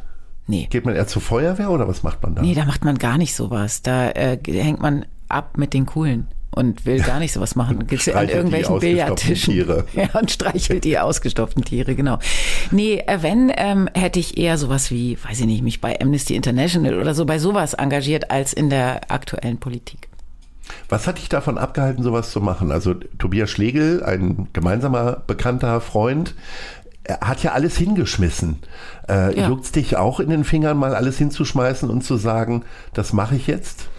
Nee. 0.51 0.67
Geht 0.69 0.83
man 0.83 0.95
eher 0.95 1.07
zur 1.07 1.21
Feuerwehr 1.21 1.71
oder 1.71 1.87
was 1.87 2.03
macht 2.03 2.21
man 2.23 2.35
da? 2.35 2.41
Nee, 2.41 2.53
da 2.53 2.65
macht 2.65 2.83
man 2.83 2.97
gar 2.97 3.17
nicht 3.17 3.33
sowas. 3.33 3.81
Da 3.83 4.09
äh, 4.09 4.37
hängt 4.45 4.81
man 4.81 5.05
ab 5.29 5.57
mit 5.57 5.73
den 5.73 5.85
Coolen. 5.85 6.27
und 6.53 6.85
will 6.85 6.99
gar 6.99 7.19
nicht 7.19 7.31
sowas 7.31 7.55
machen. 7.55 7.87
Gibt's 7.87 8.09
an 8.09 8.27
irgendwelchen 8.27 8.77
Billardtischen. 8.79 9.53
Tiere. 9.53 9.85
Ja, 9.93 10.09
und 10.19 10.29
streichelt 10.29 10.83
die 10.83 10.99
ausgestopften 10.99 11.63
Tiere, 11.63 11.95
genau. 11.95 12.19
Nee, 12.69 13.01
äh, 13.07 13.19
wenn, 13.21 13.49
ähm, 13.55 13.87
hätte 13.93 14.19
ich 14.19 14.37
eher 14.37 14.57
sowas 14.57 14.91
wie, 14.91 15.17
weiß 15.23 15.39
ich 15.39 15.45
nicht, 15.45 15.63
mich 15.63 15.79
bei 15.79 15.97
Amnesty 16.01 16.35
International 16.35 16.99
oder 16.99 17.15
so 17.15 17.25
bei 17.25 17.39
sowas 17.39 17.73
engagiert 17.73 18.29
als 18.29 18.51
in 18.51 18.69
der 18.69 19.09
aktuellen 19.09 19.57
Politik. 19.57 20.09
Was 20.89 21.07
hat 21.07 21.17
dich 21.17 21.29
davon 21.29 21.57
abgehalten, 21.57 22.03
sowas 22.03 22.31
zu 22.31 22.41
machen? 22.41 22.71
Also 22.71 22.93
Tobias 22.93 23.49
Schlegel, 23.49 24.03
ein 24.03 24.49
gemeinsamer 24.51 25.23
bekannter 25.25 25.79
Freund, 25.79 26.35
hat 27.19 27.43
ja 27.43 27.51
alles 27.51 27.77
hingeschmissen. 27.77 28.59
Äh, 29.09 29.37
ja. 29.37 29.49
Juckt 29.49 29.75
dich 29.75 29.97
auch 29.97 30.19
in 30.19 30.29
den 30.29 30.43
Fingern, 30.43 30.77
mal 30.77 30.95
alles 30.95 31.17
hinzuschmeißen 31.17 31.89
und 31.89 32.03
zu 32.03 32.17
sagen, 32.17 32.63
das 32.93 33.13
mache 33.13 33.35
ich 33.35 33.47
jetzt? 33.47 33.89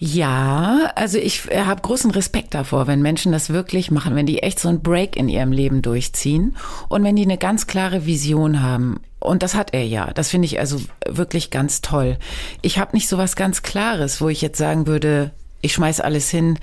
Ja, 0.00 0.92
also 0.94 1.18
ich 1.18 1.50
äh, 1.50 1.64
habe 1.64 1.82
großen 1.82 2.12
Respekt 2.12 2.54
davor, 2.54 2.86
wenn 2.86 3.02
Menschen 3.02 3.32
das 3.32 3.50
wirklich 3.50 3.90
machen, 3.90 4.14
wenn 4.14 4.26
die 4.26 4.38
echt 4.38 4.60
so 4.60 4.68
einen 4.68 4.80
Break 4.80 5.16
in 5.16 5.28
ihrem 5.28 5.50
Leben 5.50 5.82
durchziehen 5.82 6.56
und 6.88 7.02
wenn 7.02 7.16
die 7.16 7.24
eine 7.24 7.38
ganz 7.38 7.66
klare 7.66 8.06
Vision 8.06 8.62
haben. 8.62 9.00
Und 9.18 9.42
das 9.42 9.56
hat 9.56 9.74
er 9.74 9.84
ja. 9.84 10.12
Das 10.14 10.30
finde 10.30 10.46
ich 10.46 10.60
also 10.60 10.80
wirklich 11.04 11.50
ganz 11.50 11.80
toll. 11.80 12.16
Ich 12.62 12.78
habe 12.78 12.94
nicht 12.94 13.08
so 13.08 13.18
was 13.18 13.34
ganz 13.34 13.62
Klares, 13.62 14.20
wo 14.20 14.28
ich 14.28 14.40
jetzt 14.40 14.58
sagen 14.58 14.86
würde, 14.86 15.32
ich 15.62 15.72
schmeiß 15.72 16.00
alles 16.00 16.30
hin 16.30 16.60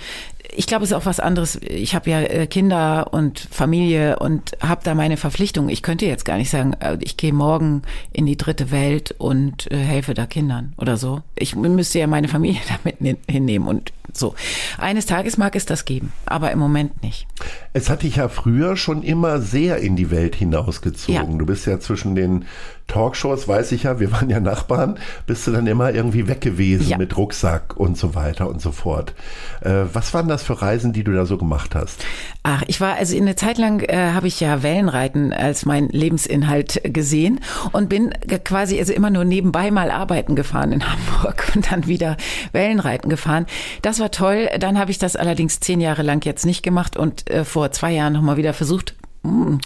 ich 0.54 0.68
glaube, 0.68 0.84
es 0.84 0.92
ist 0.92 0.98
auch 0.98 1.06
was 1.06 1.20
anderes. 1.20 1.60
Ich 1.62 1.96
habe 1.96 2.10
ja 2.10 2.22
äh, 2.22 2.48
Kinder 2.48 3.14
und 3.14 3.48
Familie 3.52 4.20
und 4.20 4.52
habe 4.62 4.82
da 4.84 4.96
meine 4.96 5.18
Verpflichtungen. 5.18 5.70
Ich 5.70 5.82
könnte 5.82 6.06
jetzt 6.06 6.26
gar 6.26 6.38
nicht 6.38 6.50
sagen, 6.50 6.74
äh, 6.80 6.98
ich 7.02 7.18
gehe 7.18 7.34
morgen 7.34 7.84
in 8.12 8.26
die 8.26 8.38
dritte 8.38 8.72
Welt 8.72 9.16
und 9.18 9.72
äh, 9.72 9.78
helfe 9.78 10.14
da 10.14 10.26
Kindern 10.26 10.74
oder 10.78 10.98
so. 10.98 11.22
Ich 11.36 11.56
müsste 11.56 12.00
ja 12.00 12.08
meine 12.08 12.28
Familie 12.28 12.62
damit 12.84 13.18
hinnehmen 13.28 13.68
und 13.68 13.92
so. 14.14 14.36
Eines 14.78 15.06
Tages 15.06 15.38
mag 15.38 15.56
es 15.56 15.66
das 15.66 15.86
geben, 15.86 16.12
aber 16.26 16.52
im 16.52 16.60
Moment 16.60 17.04
nicht. 17.04 17.28
Es 17.74 17.90
hat 17.90 18.04
dich 18.04 18.18
ja 18.18 18.30
früher 18.30 18.78
schon 18.78 19.04
immer 19.04 19.40
sehr 19.42 19.78
in 19.78 19.96
die 19.96 20.12
Welt 20.12 20.36
hinausgezogen. 20.36 21.32
Ja. 21.32 21.38
Du 21.38 21.46
bist 21.46 21.66
ja 21.66 21.80
zwischen 21.80 22.16
den 22.16 22.46
Talkshows, 22.88 23.48
weiß 23.48 23.72
ich 23.72 23.84
ja, 23.84 24.00
wir 24.00 24.12
waren 24.12 24.30
ja 24.30 24.40
Nachbarn, 24.40 25.00
bist 25.26 25.48
du 25.48 25.52
dann 25.52 25.66
immer 25.66 25.92
irgendwie 25.92 26.28
weg 26.28 26.42
gewesen 26.42 26.88
ja. 26.88 26.98
mit 26.98 27.18
Rucksack 27.18 27.76
und 27.76 27.98
so 27.98 28.14
weiter 28.14 28.48
und 28.48 28.62
so 28.62 28.72
fort. 28.72 29.16
Was 29.62 30.14
waren 30.14 30.28
das 30.28 30.35
für 30.44 30.62
Reisen, 30.62 30.94
die 30.94 31.04
du 31.04 31.12
da 31.14 31.26
so 31.26 31.38
gemacht 31.38 31.76
hast? 31.76 32.06
Ach, 32.44 32.64
ich 32.68 32.82
war, 32.82 32.96
also 32.96 33.16
in 33.16 33.24
eine 33.24 33.36
Zeit 33.36 33.58
lang 33.58 33.82
äh, 33.82 34.12
habe 34.14 34.28
ich 34.28 34.40
ja 34.40 34.64
Wellenreiten 34.64 35.34
als 35.34 35.66
mein 35.66 35.90
Lebensinhalt 35.90 36.82
gesehen 36.84 37.40
und 37.72 37.90
bin 37.90 38.12
quasi 38.44 38.80
also 38.80 38.94
immer 38.94 39.10
nur 39.10 39.26
nebenbei 39.26 39.72
mal 39.72 39.92
arbeiten 39.92 40.36
gefahren 40.36 40.72
in 40.72 40.84
Hamburg 40.92 41.52
und 41.56 41.72
dann 41.72 41.88
wieder 41.88 42.18
Wellenreiten 42.52 43.10
gefahren. 43.10 43.46
Das 43.82 44.00
war 44.00 44.12
toll. 44.12 44.50
Dann 44.60 44.78
habe 44.78 44.92
ich 44.92 44.98
das 44.98 45.16
allerdings 45.16 45.60
zehn 45.60 45.82
Jahre 45.82 46.04
lang 46.04 46.26
jetzt 46.26 46.46
nicht 46.46 46.64
gemacht 46.64 46.98
und 46.98 47.30
äh, 47.30 47.46
vor 47.46 47.72
zwei 47.72 47.92
Jahren 47.92 48.14
nochmal 48.14 48.38
wieder 48.38 48.54
versucht 48.54 48.96
hm. 49.26 49.60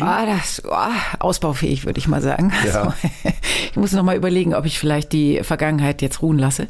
Ah, 0.00 0.26
das 0.26 0.62
oh, 0.64 0.76
ausbaufähig, 1.18 1.86
würde 1.86 1.98
ich 1.98 2.08
mal 2.08 2.20
sagen. 2.20 2.52
Ja. 2.66 2.82
Also, 2.82 2.92
ich 3.70 3.76
muss 3.76 3.92
noch 3.92 4.02
mal 4.02 4.16
überlegen, 4.16 4.54
ob 4.54 4.66
ich 4.66 4.78
vielleicht 4.78 5.12
die 5.12 5.42
Vergangenheit 5.42 6.02
jetzt 6.02 6.22
ruhen 6.22 6.38
lasse. 6.38 6.68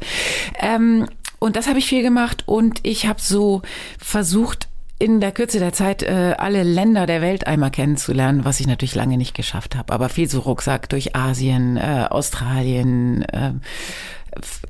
Ähm, 0.59 1.07
und 1.43 1.57
das 1.57 1.67
habe 1.67 1.77
ich 1.77 1.87
viel 1.87 2.03
gemacht 2.03 2.43
und 2.45 2.79
ich 2.83 3.05
habe 3.05 3.19
so 3.19 3.63
versucht, 3.99 4.69
in 4.97 5.19
der 5.19 5.33
Kürze 5.33 5.59
der 5.59 5.73
Zeit 5.73 6.01
äh, 6.01 6.35
alle 6.37 6.63
Länder 6.63 7.05
der 7.05 7.21
Welt 7.21 7.47
einmal 7.47 7.69
kennenzulernen, 7.69 8.45
was 8.45 8.61
ich 8.61 8.67
natürlich 8.67 8.95
lange 8.95 9.17
nicht 9.17 9.35
geschafft 9.35 9.75
habe. 9.75 9.91
Aber 9.91 10.07
viel 10.07 10.29
so 10.29 10.39
Rucksack 10.39 10.87
durch 10.87 11.17
Asien, 11.17 11.75
äh, 11.75 12.07
Australien, 12.09 13.23
äh, 13.23 13.51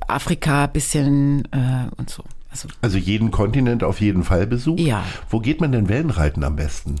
Afrika 0.08 0.66
bisschen 0.66 1.44
äh, 1.52 1.94
und 1.96 2.10
so. 2.10 2.24
Also, 2.50 2.66
also, 2.82 2.98
jeden 2.98 3.30
Kontinent 3.30 3.84
auf 3.84 4.00
jeden 4.00 4.24
Fall 4.24 4.48
besucht? 4.48 4.80
Ja. 4.80 5.04
Wo 5.30 5.38
geht 5.38 5.60
man 5.60 5.70
denn 5.70 5.88
Wellenreiten 5.88 6.42
am 6.42 6.56
besten? 6.56 6.96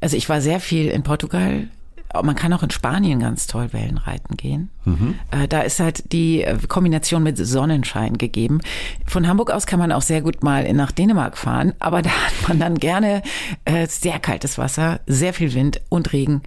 Also 0.00 0.16
ich 0.16 0.28
war 0.28 0.40
sehr 0.40 0.60
viel 0.60 0.88
in 0.88 1.02
Portugal. 1.02 1.66
Man 2.14 2.34
kann 2.36 2.52
auch 2.52 2.62
in 2.62 2.70
Spanien 2.70 3.20
ganz 3.20 3.46
toll 3.46 3.72
Wellenreiten 3.72 4.36
gehen. 4.36 4.70
Mhm. 4.84 5.14
Äh, 5.30 5.46
da 5.46 5.60
ist 5.60 5.78
halt 5.78 6.12
die 6.12 6.42
äh, 6.42 6.56
Kombination 6.66 7.22
mit 7.22 7.36
Sonnenschein 7.36 8.16
gegeben. 8.16 8.60
Von 9.06 9.26
Hamburg 9.28 9.50
aus 9.50 9.66
kann 9.66 9.78
man 9.78 9.92
auch 9.92 10.02
sehr 10.02 10.22
gut 10.22 10.42
mal 10.42 10.72
nach 10.72 10.90
Dänemark 10.90 11.36
fahren, 11.36 11.74
aber 11.78 12.02
da 12.02 12.10
hat 12.10 12.48
man 12.48 12.58
dann 12.58 12.78
gerne 12.78 13.22
äh, 13.64 13.86
sehr 13.86 14.18
kaltes 14.18 14.56
Wasser, 14.58 15.00
sehr 15.06 15.34
viel 15.34 15.52
Wind 15.54 15.82
und 15.90 16.12
Regen. 16.12 16.42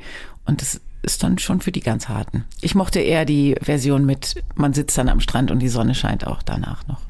Und 0.46 0.62
das 0.62 0.82
ist 1.04 1.24
dann 1.24 1.38
schon 1.38 1.62
für 1.62 1.72
die 1.72 1.82
ganz 1.82 2.10
harten. 2.10 2.46
Ich 2.62 2.76
mochte 2.76 3.00
eher 3.00 3.26
die 3.26 3.56
Version 3.62 4.06
mit, 4.06 4.44
man 4.56 4.74
sitzt 4.74 4.98
dann 4.98 5.10
am 5.10 5.20
Strand 5.20 5.52
und 5.52 5.60
die 5.60 5.70
Sonne 5.70 5.96
scheint 5.96 6.28
auch 6.28 6.44
danach 6.44 6.88
noch. 6.88 7.02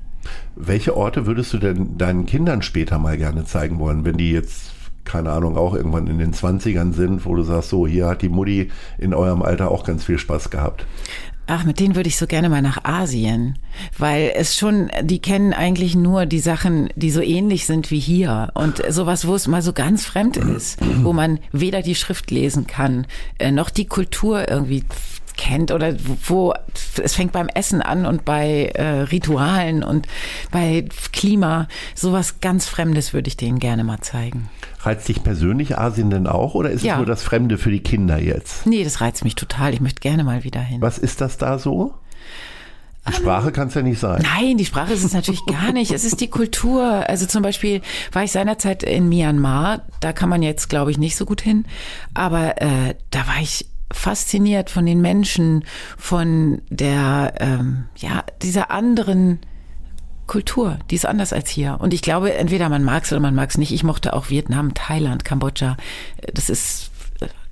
Welche 0.55 0.95
Orte 0.95 1.25
würdest 1.25 1.53
du 1.53 1.57
denn 1.57 1.97
deinen 1.97 2.25
Kindern 2.25 2.61
später 2.61 2.99
mal 2.99 3.17
gerne 3.17 3.45
zeigen 3.45 3.79
wollen, 3.79 4.05
wenn 4.05 4.17
die 4.17 4.31
jetzt 4.31 4.71
keine 5.05 5.31
Ahnung, 5.31 5.57
auch 5.57 5.73
irgendwann 5.73 6.07
in 6.07 6.19
den 6.19 6.33
20ern 6.33 6.93
sind, 6.93 7.25
wo 7.25 7.35
du 7.35 7.43
sagst, 7.43 7.69
so, 7.69 7.87
hier 7.87 8.07
hat 8.07 8.21
die 8.21 8.29
Mutti 8.29 8.71
in 8.97 9.13
eurem 9.13 9.41
Alter 9.41 9.71
auch 9.71 9.83
ganz 9.83 10.03
viel 10.03 10.17
Spaß 10.17 10.49
gehabt? 10.49 10.85
Ach, 11.47 11.65
mit 11.65 11.79
denen 11.79 11.95
würde 11.95 12.07
ich 12.07 12.17
so 12.17 12.27
gerne 12.27 12.47
mal 12.47 12.61
nach 12.61 12.85
Asien, 12.85 13.57
weil 13.97 14.31
es 14.35 14.55
schon, 14.55 14.89
die 15.01 15.19
kennen 15.19 15.53
eigentlich 15.53 15.95
nur 15.95 16.25
die 16.25 16.39
Sachen, 16.39 16.89
die 16.95 17.11
so 17.11 17.19
ähnlich 17.19 17.65
sind 17.65 17.91
wie 17.91 17.99
hier 17.99 18.51
und 18.53 18.81
sowas, 18.89 19.27
wo 19.27 19.35
es 19.35 19.47
mal 19.47 19.61
so 19.61 19.73
ganz 19.73 20.05
fremd 20.05 20.37
ist, 20.37 20.79
wo 21.03 21.11
man 21.11 21.39
weder 21.51 21.81
die 21.81 21.95
Schrift 21.95 22.31
lesen 22.31 22.67
kann, 22.67 23.05
äh, 23.37 23.51
noch 23.51 23.69
die 23.69 23.85
Kultur 23.85 24.49
irgendwie 24.49 24.85
kennt 25.35 25.71
oder 25.71 25.95
wo 26.25 26.53
es 27.01 27.15
fängt 27.15 27.31
beim 27.31 27.49
Essen 27.49 27.81
an 27.81 28.05
und 28.05 28.23
bei 28.23 28.71
äh, 28.75 29.01
Ritualen 29.01 29.83
und 29.83 30.07
bei 30.51 30.85
Klima. 31.11 31.67
Sowas 31.95 32.39
ganz 32.41 32.67
Fremdes 32.67 33.13
würde 33.13 33.27
ich 33.27 33.37
denen 33.37 33.59
gerne 33.59 33.83
mal 33.83 34.01
zeigen. 34.01 34.49
Reizt 34.83 35.07
dich 35.07 35.23
persönlich 35.23 35.77
Asien 35.77 36.09
denn 36.09 36.27
auch 36.27 36.55
oder 36.55 36.71
ist 36.71 36.83
ja. 36.83 36.93
es 36.93 36.97
nur 36.97 37.05
das 37.05 37.23
Fremde 37.23 37.57
für 37.57 37.71
die 37.71 37.81
Kinder 37.81 38.19
jetzt? 38.19 38.65
Nee, 38.65 38.83
das 38.83 39.01
reizt 39.01 39.23
mich 39.23 39.35
total. 39.35 39.73
Ich 39.73 39.81
möchte 39.81 40.01
gerne 40.01 40.23
mal 40.23 40.43
wieder 40.43 40.61
hin. 40.61 40.81
Was 40.81 40.97
ist 40.97 41.21
das 41.21 41.37
da 41.37 41.59
so? 41.59 41.93
Die 43.07 43.13
Sprache 43.13 43.51
kann 43.51 43.67
es 43.67 43.73
ja 43.73 43.81
nicht 43.81 43.99
sein. 43.99 44.21
Nein, 44.21 44.57
die 44.57 44.65
Sprache 44.65 44.93
ist 44.93 45.03
es 45.03 45.13
natürlich 45.13 45.43
gar 45.47 45.71
nicht. 45.71 45.91
Es 45.91 46.03
ist 46.03 46.21
die 46.21 46.29
Kultur. 46.29 46.83
Also 46.83 47.25
zum 47.25 47.41
Beispiel 47.41 47.81
war 48.11 48.23
ich 48.23 48.31
seinerzeit 48.31 48.83
in 48.83 49.09
Myanmar. 49.09 49.81
Da 50.01 50.13
kann 50.13 50.29
man 50.29 50.43
jetzt, 50.43 50.69
glaube 50.69 50.91
ich, 50.91 50.99
nicht 50.99 51.15
so 51.15 51.25
gut 51.25 51.41
hin. 51.41 51.65
Aber 52.13 52.61
äh, 52.61 52.93
da 53.09 53.27
war 53.27 53.41
ich 53.41 53.65
fasziniert 53.91 54.69
von 54.69 54.85
den 54.85 55.01
Menschen, 55.01 55.65
von 55.97 56.61
der, 56.69 57.33
ähm, 57.39 57.85
ja, 57.97 58.23
dieser 58.41 58.71
anderen 58.71 59.39
Kultur, 60.31 60.79
die 60.89 60.95
ist 60.95 61.05
anders 61.05 61.33
als 61.33 61.49
hier. 61.49 61.75
Und 61.81 61.93
ich 61.93 62.01
glaube, 62.01 62.33
entweder 62.33 62.69
man 62.69 62.85
mag 62.85 63.03
es 63.03 63.11
oder 63.11 63.19
man 63.19 63.35
mag 63.35 63.49
es 63.49 63.57
nicht. 63.57 63.73
Ich 63.73 63.83
mochte 63.83 64.13
auch 64.13 64.29
Vietnam, 64.29 64.73
Thailand, 64.73 65.25
Kambodscha. 65.25 65.75
Das 66.33 66.49
ist 66.49 66.90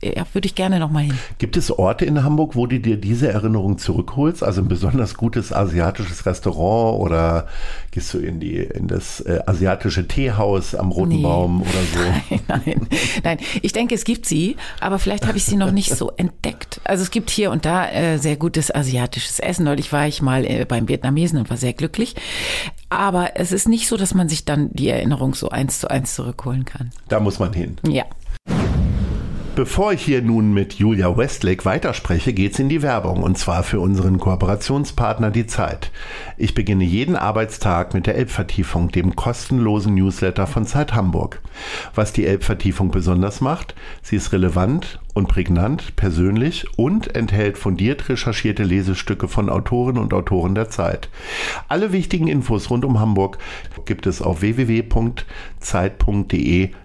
ja, 0.01 0.25
würde 0.33 0.45
ich 0.45 0.55
gerne 0.55 0.79
noch 0.79 0.91
mal 0.91 1.03
hin. 1.03 1.17
Gibt 1.39 1.57
es 1.57 1.71
Orte 1.71 2.05
in 2.05 2.23
Hamburg, 2.23 2.55
wo 2.55 2.67
du 2.67 2.79
dir 2.79 2.95
diese 2.95 3.29
Erinnerung 3.29 3.77
zurückholst? 3.77 4.43
Also 4.43 4.61
ein 4.61 4.69
besonders 4.69 5.15
gutes 5.15 5.51
asiatisches 5.51 6.25
Restaurant 6.25 6.99
oder 6.99 7.47
gehst 7.91 8.13
du 8.13 8.19
in 8.19 8.39
die 8.39 8.55
in 8.57 8.87
das 8.87 9.19
äh, 9.21 9.41
asiatische 9.45 10.07
Teehaus 10.07 10.73
am 10.73 10.91
Roten 10.91 11.17
nee. 11.17 11.23
Baum 11.23 11.61
oder 11.61 11.69
so? 11.71 11.99
Nein, 12.47 12.61
nein, 12.65 12.87
nein. 13.23 13.37
Ich 13.61 13.73
denke, 13.73 13.95
es 13.95 14.03
gibt 14.03 14.25
sie, 14.25 14.55
aber 14.79 14.99
vielleicht 14.99 15.27
habe 15.27 15.37
ich 15.37 15.45
sie 15.45 15.55
noch 15.55 15.71
nicht 15.71 15.95
so 15.95 16.11
entdeckt. 16.15 16.79
Also 16.83 17.03
es 17.03 17.11
gibt 17.11 17.29
hier 17.29 17.51
und 17.51 17.65
da 17.65 17.89
äh, 17.89 18.17
sehr 18.17 18.37
gutes 18.37 18.73
asiatisches 18.73 19.39
Essen. 19.39 19.65
Neulich 19.65 19.91
war 19.91 20.07
ich 20.07 20.21
mal 20.21 20.45
äh, 20.45 20.65
beim 20.65 20.87
Vietnamesen 20.87 21.39
und 21.39 21.49
war 21.49 21.57
sehr 21.57 21.73
glücklich. 21.73 22.15
Aber 22.89 23.31
es 23.35 23.51
ist 23.51 23.67
nicht 23.67 23.87
so, 23.87 23.97
dass 23.97 24.13
man 24.13 24.29
sich 24.29 24.45
dann 24.45 24.71
die 24.73 24.89
Erinnerung 24.89 25.35
so 25.35 25.49
eins 25.49 25.79
zu 25.79 25.89
eins 25.89 26.15
zurückholen 26.15 26.65
kann. 26.65 26.91
Da 27.07 27.19
muss 27.19 27.39
man 27.39 27.53
hin. 27.53 27.77
Ja. 27.87 28.05
Bevor 29.59 29.91
ich 29.91 30.03
hier 30.03 30.21
nun 30.21 30.53
mit 30.53 30.75
Julia 30.75 31.17
Westlake 31.17 31.65
weiterspreche, 31.65 32.31
geht's 32.31 32.59
in 32.59 32.69
die 32.69 32.81
Werbung 32.81 33.21
und 33.21 33.37
zwar 33.37 33.63
für 33.63 33.81
unseren 33.81 34.17
Kooperationspartner 34.17 35.31
Die 35.31 35.47
Zeit. 35.47 35.91
Ich 36.37 36.53
beginne 36.53 36.85
jeden 36.85 37.17
Arbeitstag 37.17 37.93
mit 37.93 38.07
der 38.07 38.15
Elbvertiefung, 38.15 38.89
dem 38.89 39.17
kostenlosen 39.17 39.95
Newsletter 39.95 40.47
von 40.47 40.65
Zeit 40.65 40.93
Hamburg. 40.93 41.41
Was 41.93 42.13
die 42.13 42.25
Elbvertiefung 42.25 42.89
besonders 42.89 43.41
macht, 43.41 43.75
sie 44.01 44.15
ist 44.15 44.31
relevant 44.31 45.01
und 45.19 45.27
prägnant, 45.27 45.95
persönlich 45.95 46.65
und 46.77 47.15
enthält 47.15 47.59
fundiert 47.59 48.09
recherchierte 48.09 48.63
Lesestücke 48.63 49.27
von 49.27 49.49
Autorinnen 49.49 50.01
und 50.01 50.13
Autoren 50.13 50.55
der 50.55 50.69
Zeit. 50.69 51.09
Alle 51.67 51.91
wichtigen 51.91 52.27
Infos 52.27 52.71
rund 52.71 52.85
um 52.85 52.99
Hamburg 52.99 53.37
gibt 53.85 54.07
es 54.07 54.23
auf 54.23 54.41
www.zeit.de 54.41 55.11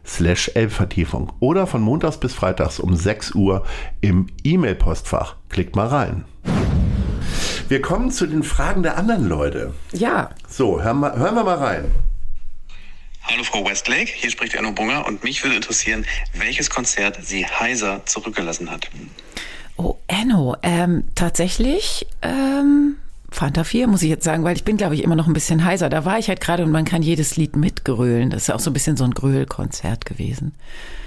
slash 0.05 0.51
Elbvertiefung 0.55 1.33
oder 1.40 1.66
von 1.66 1.81
montags 1.81 2.18
bis 2.18 2.35
freitags 2.35 2.79
um 2.81 2.94
6 2.94 3.35
Uhr 3.35 3.64
im 4.03 4.27
E-Mail-Postfach. 4.42 5.37
Klickt 5.49 5.77
mal 5.77 5.87
rein. 5.87 6.25
Wir 7.68 7.81
kommen 7.81 8.11
zu 8.11 8.27
den 8.27 8.42
Fragen 8.42 8.83
der 8.83 8.99
anderen 8.99 9.27
Leute. 9.29 9.73
Ja. 9.92 10.31
So, 10.49 10.83
hören 10.83 11.01
wir, 11.01 11.16
hören 11.16 11.35
wir 11.37 11.44
mal 11.44 11.57
rein. 11.57 11.85
Hallo 13.26 13.42
Frau 13.42 13.64
Westlake, 13.64 14.10
hier 14.14 14.30
spricht 14.30 14.54
Erno 14.54 14.72
Bunger 14.72 15.06
und 15.06 15.24
mich 15.24 15.42
würde 15.42 15.56
interessieren, 15.56 16.04
welches 16.34 16.68
Konzert 16.68 17.18
Sie 17.22 17.46
heiser 17.46 18.04
zurückgelassen 18.04 18.70
hat. 18.70 18.90
Oh, 19.76 19.96
Enno, 20.08 20.56
ähm, 20.62 21.04
tatsächlich 21.14 22.06
ähm, 22.20 22.96
Fanta 23.30 23.64
4, 23.64 23.87
muss 23.87 24.02
ich 24.02 24.10
jetzt 24.10 24.24
sagen, 24.24 24.44
weil 24.44 24.54
ich 24.54 24.64
bin, 24.64 24.76
glaube 24.76 24.94
ich, 24.94 25.02
immer 25.02 25.16
noch 25.16 25.26
ein 25.26 25.32
bisschen 25.32 25.64
heiser. 25.64 25.88
Da 25.88 26.04
war 26.04 26.18
ich 26.18 26.28
halt 26.28 26.42
gerade 26.42 26.64
und 26.64 26.70
man 26.70 26.84
kann 26.84 27.00
jedes 27.00 27.37
Lied 27.37 27.56
mitgrölen. 27.56 28.28
Das 28.28 28.42
ist 28.42 28.50
auch 28.50 28.60
so 28.60 28.68
ein 28.68 28.74
bisschen 28.74 28.98
so 28.98 29.04
ein 29.04 29.12
Gröhlkonzert 29.12 30.04
gewesen. 30.04 30.52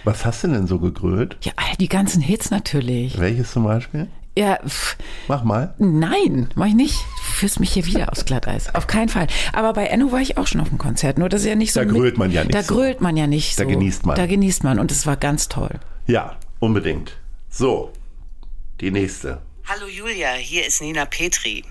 Was 0.03 0.25
hast 0.25 0.43
du 0.43 0.47
denn 0.47 0.65
so 0.65 0.79
gegrölt? 0.79 1.37
Ja, 1.43 1.53
die 1.79 1.87
ganzen 1.87 2.21
Hits 2.21 2.49
natürlich. 2.49 3.19
Welches 3.19 3.51
zum 3.51 3.63
Beispiel? 3.63 4.07
Ja, 4.37 4.59
mach 5.27 5.43
mal. 5.43 5.73
Nein, 5.79 6.49
mach 6.53 6.67
ich 6.67 6.75
nicht. 6.75 6.93
Du 6.93 7.33
führst 7.39 7.59
mich 7.59 7.73
hier 7.73 7.87
wieder 7.87 8.11
aufs 8.11 8.23
Glatteis. 8.23 8.75
Auf 8.75 8.85
keinen 8.85 9.09
Fall. 9.09 9.25
Aber 9.51 9.73
bei 9.73 9.87
Enno 9.87 10.11
war 10.11 10.21
ich 10.21 10.37
auch 10.37 10.45
schon 10.45 10.61
auf 10.61 10.69
dem 10.69 10.77
Konzert. 10.77 11.17
Nur 11.17 11.27
das 11.27 11.41
ist 11.41 11.47
ja 11.47 11.55
nicht 11.55 11.73
so. 11.73 11.79
Da 11.79 11.87
grölt 11.87 12.19
man 12.19 12.29
ja 12.31 12.43
nicht. 12.43 12.53
Da 12.53 12.61
so. 12.61 12.75
grölt 12.75 13.01
man 13.01 13.17
ja 13.17 13.25
nicht 13.25 13.55
so. 13.55 13.63
Da 13.63 13.67
genießt 13.67 14.05
man. 14.05 14.15
Da 14.15 14.27
genießt 14.27 14.63
man 14.63 14.77
und 14.77 14.91
es 14.91 15.07
war 15.07 15.17
ganz 15.17 15.49
toll. 15.49 15.79
Ja, 16.05 16.37
unbedingt. 16.59 17.17
So, 17.49 17.91
die 18.79 18.91
nächste. 18.91 19.41
Hallo 19.65 19.87
Julia, 19.87 20.33
hier 20.33 20.67
ist 20.67 20.83
Nina 20.83 21.05
Petri. 21.05 21.65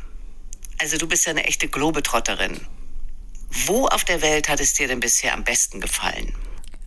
Also 0.81 0.99
du 0.99 1.07
bist 1.07 1.25
ja 1.25 1.31
eine 1.31 1.45
echte 1.45 1.69
Globetrotterin. 1.69 2.61
Wo 3.67 3.87
auf 3.87 4.03
der 4.03 4.23
Welt 4.23 4.49
hat 4.49 4.59
es 4.59 4.75
dir 4.75 4.89
denn 4.89 4.99
bisher 4.99 5.35
am 5.35 5.45
besten 5.45 5.81
gefallen? 5.81 6.35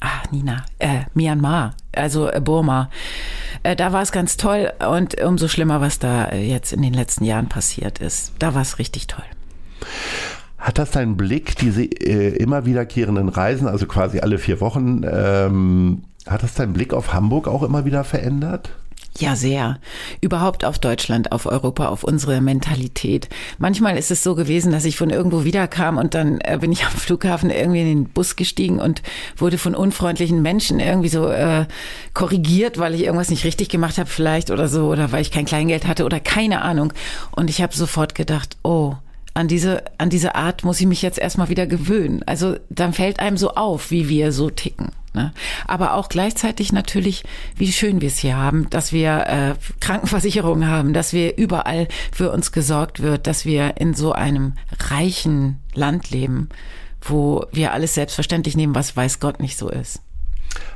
Ah, 0.02 0.24
Nina, 0.32 0.66
äh, 0.80 1.02
Myanmar, 1.14 1.76
also 1.94 2.30
äh, 2.30 2.40
Burma. 2.40 2.90
Äh, 3.64 3.76
da 3.76 3.92
war 3.92 4.02
es 4.02 4.12
ganz 4.12 4.38
toll 4.38 4.72
und 4.88 5.22
umso 5.22 5.48
schlimmer, 5.48 5.82
was 5.82 6.00
da 6.00 6.26
äh, 6.26 6.42
jetzt 6.42 6.72
in 6.72 6.82
den 6.82 6.94
letzten 6.94 7.26
Jahren 7.26 7.50
passiert 7.50 8.00
ist. 8.00 8.34
Da 8.40 8.54
war 8.56 8.62
es 8.62 8.80
richtig 8.80 9.08
toll. 9.08 9.26
Hat 10.58 10.78
das 10.78 10.92
deinen 10.92 11.18
Blick, 11.18 11.56
diese 11.58 11.84
äh, 11.84 12.36
immer 12.38 12.66
wiederkehrenden 12.66 13.30
Reisen, 13.30 13.68
also 13.68 13.88
quasi 13.88 14.20
alle 14.20 14.38
vier 14.38 14.62
Wochen, 14.62 15.04
ähm, 15.10 16.04
hat 16.28 16.44
das 16.44 16.54
deinen 16.54 16.74
Blick 16.74 16.94
auf 16.94 17.14
Hamburg 17.14 17.48
auch 17.48 17.64
immer 17.64 17.86
wieder 17.86 18.04
verändert? 18.04 18.72
Ja, 19.17 19.36
sehr. 19.36 19.80
Überhaupt 20.22 20.63
auf 20.63 20.80
Deutschland, 20.80 21.32
auf 21.32 21.45
Europa, 21.45 21.88
auf 21.88 22.04
unsere 22.04 22.39
Mentalität. 22.41 23.28
Manchmal 23.58 23.98
ist 23.98 24.12
es 24.12 24.24
so 24.24 24.36
gewesen, 24.36 24.72
dass 24.72 24.86
ich 24.86 24.98
von 24.98 25.10
irgendwo 25.10 25.43
wiederkam 25.43 25.98
und 25.98 26.13
dann 26.13 26.39
äh, 26.41 26.58
bin 26.62 26.72
ich 26.72 26.86
am 26.86 26.91
Flughafen 26.91 27.50
irgendwie 27.50 27.82
in 27.82 27.88
den 27.88 28.04
Bus 28.06 28.36
gestiegen 28.36 28.80
und 28.80 29.02
wurde 29.36 29.58
von 29.58 29.76
unfreundlichen 29.76 30.41
Menschen 30.41 30.80
irgendwie 30.80 31.10
so 31.10 31.28
äh, 31.28 31.65
korrigiert, 32.13 32.78
weil 32.78 32.95
ich 32.95 33.04
irgendwas 33.04 33.30
nicht 33.30 33.43
richtig 33.43 33.69
gemacht 33.69 33.98
habe 33.98 34.10
vielleicht 34.10 34.52
oder 34.52 34.67
so 34.67 34.88
oder 34.88 35.12
weil 35.12 35.22
ich 35.22 35.32
kein 35.32 35.45
Kleingeld 35.45 35.88
hatte 35.88 36.06
oder 36.06 36.19
keine 36.19 36.62
Ahnung. 36.62 36.93
Und 37.32 37.50
ich 37.50 37.62
habe 37.62 37.76
sofort 37.76 38.15
gedacht, 38.15 38.58
oh, 38.63 38.95
an 39.34 39.48
diese, 39.48 39.84
an 39.98 40.10
diese 40.10 40.36
Art 40.36 40.63
muss 40.63 40.80
ich 40.80 40.88
mich 40.88 41.02
jetzt 41.02 41.19
erstmal 41.19 41.50
wieder 41.50 41.67
gewöhnen. 41.67 42.24
Also 42.26 42.58
dann 42.69 42.93
fällt 42.93 43.19
einem 43.19 43.38
so 43.38 43.52
auf, 43.52 43.91
wie 43.91 44.08
wir 44.08 44.32
so 44.32 44.50
ticken. 44.50 44.91
Ne? 45.13 45.34
Aber 45.67 45.93
auch 45.93 46.10
gleichzeitig 46.10 46.72
natürlich, 46.72 47.24
wie 47.56 47.72
schön 47.72 48.02
wir 48.02 48.08
es 48.08 48.19
hier 48.19 48.38
haben, 48.38 48.69
dass 48.69 48.93
wir 48.93 49.26
äh, 49.28 49.56
Krankenversicherungen 49.80 50.67
haben, 50.67 50.93
dass 50.93 51.13
wir 51.13 51.38
überall 51.38 51.88
für 52.12 52.32
uns 52.32 52.52
gesorgt 52.52 53.02
wird, 53.02 53.28
dass 53.28 53.45
wir 53.45 53.78
in 53.78 53.93
so 53.93 54.12
einem 54.13 54.54
reichen 54.89 55.60
Land 55.74 56.12
leben, 56.12 56.50
wo 57.02 57.45
wir 57.52 57.74
alles 57.74 57.95
selbstverständlich 57.95 58.56
nehmen, 58.56 58.76
was 58.76 58.95
weiß 58.95 59.19
Gott 59.19 59.39
nicht 59.39 59.58
so 59.58 59.69
ist. 59.69 60.02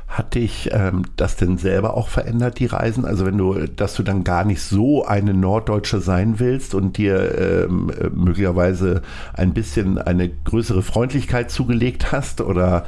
Hat 0.06 0.36
dich 0.36 0.70
ähm, 0.72 1.06
das 1.16 1.34
denn 1.34 1.58
selber 1.58 1.96
auch 1.96 2.06
verändert, 2.06 2.60
die 2.60 2.66
Reisen? 2.66 3.04
Also 3.04 3.26
wenn 3.26 3.36
du, 3.36 3.66
dass 3.66 3.94
du 3.94 4.04
dann 4.04 4.22
gar 4.22 4.44
nicht 4.44 4.62
so 4.62 5.04
eine 5.04 5.34
Norddeutsche 5.34 5.98
sein 5.98 6.38
willst 6.38 6.74
und 6.74 6.98
dir 6.98 7.66
ähm, 7.66 7.90
möglicherweise 8.14 9.02
ein 9.32 9.54
bisschen 9.54 9.98
eine 9.98 10.28
größere 10.28 10.82
Freundlichkeit 10.82 11.50
zugelegt 11.50 12.12
hast 12.12 12.40
oder 12.40 12.86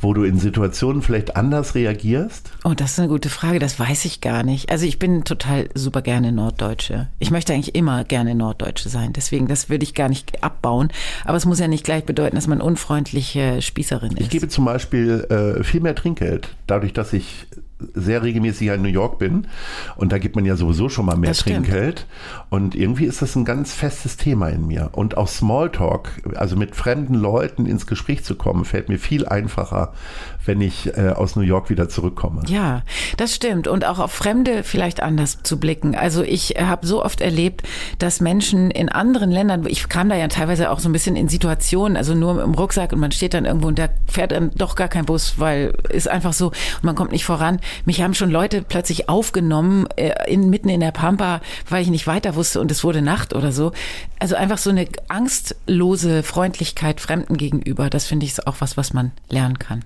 wo 0.00 0.14
du 0.14 0.24
in 0.24 0.38
Situationen 0.38 1.02
vielleicht 1.02 1.36
anders 1.36 1.74
reagierst? 1.74 2.50
Oh, 2.64 2.74
das 2.74 2.92
ist 2.92 2.98
eine 2.98 3.08
gute 3.08 3.28
Frage, 3.28 3.58
das 3.58 3.78
weiß 3.78 4.04
ich 4.04 4.20
gar 4.20 4.42
nicht. 4.42 4.70
Also 4.70 4.86
ich 4.86 4.98
bin 4.98 5.24
total 5.24 5.68
super 5.74 6.02
gerne 6.02 6.32
Norddeutsche. 6.32 7.08
Ich 7.18 7.30
möchte 7.30 7.52
eigentlich 7.52 7.74
immer 7.74 8.04
gerne 8.04 8.34
Norddeutsche 8.34 8.88
sein, 8.88 9.12
deswegen 9.12 9.48
das 9.48 9.68
würde 9.68 9.84
ich 9.84 9.94
gar 9.94 10.08
nicht 10.08 10.42
abbauen. 10.42 10.90
Aber 11.24 11.36
es 11.36 11.46
muss 11.46 11.58
ja 11.58 11.68
nicht 11.68 11.84
gleich 11.84 12.04
bedeuten, 12.04 12.36
dass 12.36 12.46
man 12.46 12.60
unfreundliche 12.60 13.60
Spießerin 13.62 14.12
ist. 14.12 14.20
Ich 14.20 14.30
gebe 14.30 14.48
zum 14.48 14.64
Beispiel 14.64 15.26
äh, 15.30 15.64
viel 15.64 15.80
mehr 15.80 15.94
Trinkgeld, 15.94 16.48
dadurch, 16.66 16.92
dass 16.92 17.12
ich 17.12 17.46
sehr 17.94 18.22
regelmäßig 18.22 18.68
in 18.68 18.82
New 18.82 18.88
York 18.88 19.18
bin. 19.18 19.46
Und 19.96 20.12
da 20.12 20.18
gibt 20.18 20.36
man 20.36 20.44
ja 20.44 20.56
sowieso 20.56 20.88
schon 20.88 21.06
mal 21.06 21.16
mehr 21.16 21.32
Trinkgeld. 21.32 22.06
Und 22.50 22.74
irgendwie 22.74 23.04
ist 23.04 23.22
das 23.22 23.36
ein 23.36 23.44
ganz 23.44 23.72
festes 23.72 24.16
Thema 24.16 24.48
in 24.48 24.66
mir. 24.66 24.90
Und 24.92 25.16
auch 25.16 25.28
Smalltalk, 25.28 26.10
also 26.34 26.56
mit 26.56 26.74
fremden 26.74 27.14
Leuten 27.14 27.66
ins 27.66 27.86
Gespräch 27.86 28.24
zu 28.24 28.34
kommen, 28.34 28.64
fällt 28.64 28.88
mir 28.88 28.98
viel 28.98 29.26
einfacher, 29.26 29.92
wenn 30.44 30.60
ich 30.60 30.96
äh, 30.96 31.10
aus 31.10 31.36
New 31.36 31.42
York 31.42 31.70
wieder 31.70 31.88
zurückkomme. 31.88 32.42
Ja, 32.48 32.82
das 33.16 33.34
stimmt. 33.34 33.68
Und 33.68 33.84
auch 33.84 33.98
auf 33.98 34.12
Fremde 34.12 34.64
vielleicht 34.64 35.02
anders 35.02 35.42
zu 35.42 35.60
blicken. 35.60 35.94
Also 35.94 36.22
ich 36.22 36.56
habe 36.58 36.86
so 36.86 37.04
oft 37.04 37.20
erlebt, 37.20 37.62
dass 37.98 38.20
Menschen 38.20 38.70
in 38.70 38.88
anderen 38.88 39.30
Ländern, 39.30 39.66
ich 39.66 39.88
kam 39.88 40.08
da 40.08 40.16
ja 40.16 40.28
teilweise 40.28 40.70
auch 40.70 40.80
so 40.80 40.88
ein 40.88 40.92
bisschen 40.92 41.16
in 41.16 41.28
Situationen, 41.28 41.96
also 41.96 42.14
nur 42.14 42.42
im 42.42 42.54
Rucksack 42.54 42.92
und 42.92 42.98
man 42.98 43.12
steht 43.12 43.34
dann 43.34 43.44
irgendwo 43.44 43.68
und 43.68 43.78
da 43.78 43.88
fährt 44.06 44.32
dann 44.32 44.50
doch 44.56 44.74
gar 44.74 44.88
kein 44.88 45.04
Bus, 45.04 45.34
weil 45.38 45.74
ist 45.90 46.08
einfach 46.08 46.32
so 46.32 46.46
und 46.48 46.84
man 46.84 46.94
kommt 46.94 47.12
nicht 47.12 47.24
voran 47.24 47.60
mich 47.84 48.02
haben 48.02 48.14
schon 48.14 48.30
Leute 48.30 48.62
plötzlich 48.62 49.08
aufgenommen, 49.08 49.86
äh, 49.96 50.12
in, 50.30 50.50
mitten 50.50 50.68
in 50.68 50.80
der 50.80 50.92
Pampa, 50.92 51.40
weil 51.68 51.82
ich 51.82 51.88
nicht 51.88 52.06
weiter 52.06 52.34
wusste 52.34 52.60
und 52.60 52.70
es 52.70 52.84
wurde 52.84 53.02
Nacht 53.02 53.34
oder 53.34 53.52
so. 53.52 53.72
Also 54.18 54.36
einfach 54.36 54.58
so 54.58 54.70
eine 54.70 54.86
angstlose 55.08 56.22
Freundlichkeit 56.22 57.00
Fremden 57.00 57.36
gegenüber, 57.36 57.90
das 57.90 58.06
finde 58.06 58.26
ich 58.26 58.46
auch 58.46 58.56
was, 58.60 58.76
was 58.76 58.92
man 58.92 59.12
lernen 59.28 59.58
kann. 59.58 59.84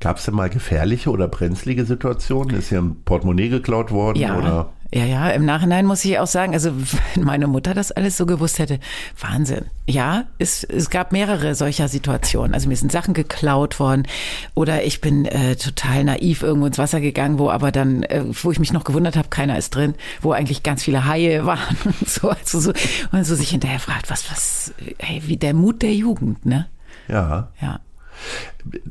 Gab 0.00 0.18
es 0.18 0.24
denn 0.24 0.34
mal 0.34 0.48
gefährliche 0.48 1.10
oder 1.10 1.26
brenzlige 1.26 1.84
Situationen? 1.84 2.56
Ist 2.56 2.68
hier 2.68 2.80
ein 2.80 3.02
Portemonnaie 3.04 3.48
geklaut 3.48 3.90
worden? 3.90 4.18
Ja, 4.18 4.38
oder? 4.38 4.72
Ja, 4.92 5.04
ja, 5.04 5.28
im 5.30 5.44
Nachhinein 5.44 5.84
muss 5.84 6.04
ich 6.04 6.18
auch 6.18 6.26
sagen, 6.26 6.54
also 6.54 6.72
wenn 7.14 7.24
meine 7.24 7.46
Mutter 7.46 7.74
das 7.74 7.92
alles 7.92 8.16
so 8.16 8.24
gewusst 8.24 8.58
hätte, 8.58 8.80
Wahnsinn. 9.20 9.66
Ja, 9.86 10.24
es, 10.38 10.64
es 10.64 10.88
gab 10.88 11.12
mehrere 11.12 11.54
solcher 11.54 11.88
Situationen. 11.88 12.54
Also 12.54 12.68
mir 12.68 12.76
sind 12.76 12.90
Sachen 12.90 13.12
geklaut 13.12 13.80
worden 13.80 14.06
oder 14.54 14.84
ich 14.84 15.00
bin 15.00 15.26
äh, 15.26 15.56
total 15.56 16.04
naiv 16.04 16.42
irgendwo 16.42 16.66
ins 16.66 16.78
Wasser 16.78 17.00
gegangen, 17.00 17.38
wo 17.38 17.50
aber 17.50 17.70
dann, 17.70 18.02
äh, 18.04 18.24
wo 18.42 18.50
ich 18.50 18.58
mich 18.58 18.72
noch 18.72 18.84
gewundert 18.84 19.16
habe, 19.16 19.28
keiner 19.28 19.58
ist 19.58 19.74
drin, 19.74 19.94
wo 20.22 20.32
eigentlich 20.32 20.62
ganz 20.62 20.82
viele 20.82 21.04
Haie 21.04 21.44
waren 21.46 21.76
und 21.84 22.08
so, 22.08 22.30
also 22.30 22.60
so, 22.60 22.72
und 23.12 23.24
so 23.24 23.34
sich 23.34 23.50
hinterher 23.50 23.80
fragt, 23.80 24.10
was, 24.10 24.30
was, 24.30 24.72
hey, 24.98 25.22
wie 25.26 25.36
der 25.36 25.54
Mut 25.54 25.82
der 25.82 25.94
Jugend, 25.94 26.46
ne? 26.46 26.66
Ja. 27.08 27.48
Ja 27.60 27.80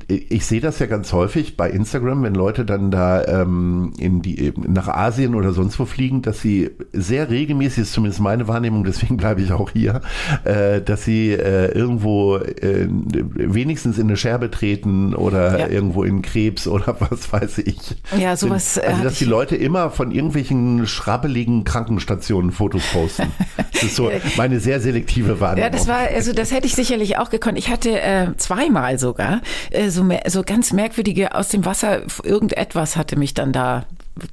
ich 0.07 0.45
sehe 0.45 0.61
das 0.61 0.79
ja 0.79 0.85
ganz 0.85 1.11
häufig 1.13 1.57
bei 1.57 1.69
Instagram, 1.69 2.23
wenn 2.23 2.33
Leute 2.33 2.65
dann 2.65 2.89
da 2.89 3.23
ähm, 3.25 3.93
in 3.99 4.21
die, 4.21 4.53
nach 4.55 4.87
Asien 4.87 5.35
oder 5.35 5.51
sonst 5.51 5.77
wo 5.79 5.85
fliegen, 5.85 6.21
dass 6.21 6.41
sie 6.41 6.71
sehr 6.93 7.29
regelmäßig, 7.29 7.83
ist 7.83 7.93
zumindest 7.93 8.21
meine 8.21 8.47
Wahrnehmung, 8.47 8.83
deswegen 8.85 9.17
bleibe 9.17 9.41
ich 9.41 9.51
auch 9.51 9.71
hier, 9.71 10.01
äh, 10.45 10.81
dass 10.81 11.03
sie 11.03 11.31
äh, 11.31 11.71
irgendwo 11.71 12.37
äh, 12.37 12.87
wenigstens 12.89 13.97
in 13.97 14.07
eine 14.07 14.17
Scherbe 14.17 14.49
treten 14.49 15.13
oder 15.13 15.59
ja. 15.59 15.67
irgendwo 15.67 16.03
in 16.03 16.21
Krebs 16.21 16.67
oder 16.67 16.95
was 17.09 17.31
weiß 17.31 17.59
ich. 17.59 17.95
Ja, 18.17 18.35
sowas. 18.35 18.77
Also, 18.77 19.03
dass 19.03 19.19
die 19.19 19.25
Leute 19.25 19.55
immer 19.55 19.91
von 19.91 20.11
irgendwelchen 20.11 20.87
schrabbeligen 20.87 21.63
Krankenstationen 21.65 22.51
Fotos 22.51 22.83
posten. 22.91 23.31
Das 23.81 23.91
ist 23.91 23.95
so 23.95 24.11
meine 24.37 24.59
sehr 24.59 24.79
selektive 24.79 25.39
Wahrnehmung. 25.39 25.63
Ja, 25.63 25.69
das 25.69 25.87
war, 25.87 25.99
also 25.99 26.33
das 26.33 26.51
hätte 26.51 26.65
ich 26.65 26.75
sicherlich 26.75 27.17
auch 27.17 27.29
gekonnt. 27.29 27.57
Ich 27.57 27.69
hatte 27.69 27.99
äh, 28.01 28.27
zweimal 28.37 28.97
sogar 28.97 29.41
äh, 29.69 29.89
so, 29.89 30.07
so 30.27 30.43
ganz 30.43 30.73
merkwürdige 30.73 31.35
aus 31.35 31.49
dem 31.49 31.65
Wasser, 31.65 32.01
irgendetwas 32.23 32.95
hatte 32.95 33.17
mich 33.17 33.33
dann 33.33 33.53
da 33.53 33.85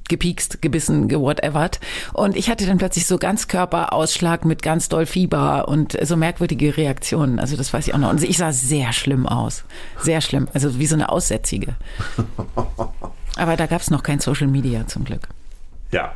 gepiekst, 0.07 0.61
gebissen, 0.61 1.07
gewhatevert. 1.07 1.79
Und 2.13 2.35
ich 2.35 2.49
hatte 2.49 2.65
dann 2.65 2.77
plötzlich 2.77 3.05
so 3.05 3.17
ganz 3.17 3.47
Körperausschlag 3.47 4.45
mit 4.45 4.63
ganz 4.63 4.89
doll 4.89 5.05
Fieber 5.05 5.67
und 5.67 5.97
so 6.01 6.15
merkwürdige 6.17 6.75
Reaktionen. 6.75 7.39
Also 7.39 7.55
das 7.55 7.71
weiß 7.73 7.87
ich 7.87 7.93
auch 7.93 7.99
noch. 7.99 8.09
Und 8.09 8.23
ich 8.23 8.37
sah 8.37 8.51
sehr 8.51 8.93
schlimm 8.93 9.27
aus. 9.27 9.63
Sehr 10.01 10.21
schlimm. 10.21 10.47
Also 10.53 10.79
wie 10.79 10.87
so 10.87 10.95
eine 10.95 11.09
Aussätzige. 11.09 11.75
Aber 13.35 13.57
da 13.57 13.65
gab 13.67 13.81
es 13.81 13.91
noch 13.91 14.03
kein 14.03 14.19
Social 14.19 14.47
Media 14.47 14.87
zum 14.87 15.03
Glück. 15.03 15.27
Ja. 15.91 16.15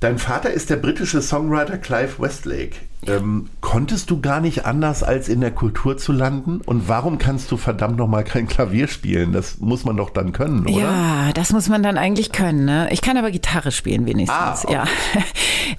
Dein 0.00 0.18
Vater 0.18 0.50
ist 0.50 0.70
der 0.70 0.76
britische 0.76 1.22
Songwriter 1.22 1.78
Clive 1.78 2.18
Westlake. 2.18 2.76
Ähm, 3.08 3.48
konntest 3.60 4.10
du 4.10 4.20
gar 4.20 4.40
nicht 4.40 4.64
anders, 4.66 5.02
als 5.02 5.28
in 5.28 5.40
der 5.40 5.50
Kultur 5.50 5.96
zu 5.96 6.12
landen? 6.12 6.60
Und 6.64 6.88
warum 6.88 7.18
kannst 7.18 7.50
du 7.50 7.56
verdammt 7.56 7.96
nochmal 7.96 8.24
kein 8.24 8.46
Klavier 8.46 8.88
spielen? 8.88 9.32
Das 9.32 9.58
muss 9.58 9.84
man 9.84 9.96
doch 9.96 10.10
dann 10.10 10.32
können, 10.32 10.66
oder? 10.66 10.78
Ja, 10.78 11.32
das 11.34 11.52
muss 11.52 11.68
man 11.68 11.82
dann 11.82 11.98
eigentlich 11.98 12.32
können. 12.32 12.64
Ne? 12.64 12.88
Ich 12.90 13.02
kann 13.02 13.16
aber 13.16 13.30
Gitarre 13.30 13.72
spielen 13.72 14.06
wenigstens. 14.06 14.38
Ah, 14.38 14.58
okay. 14.62 14.72
Ja, 14.72 14.84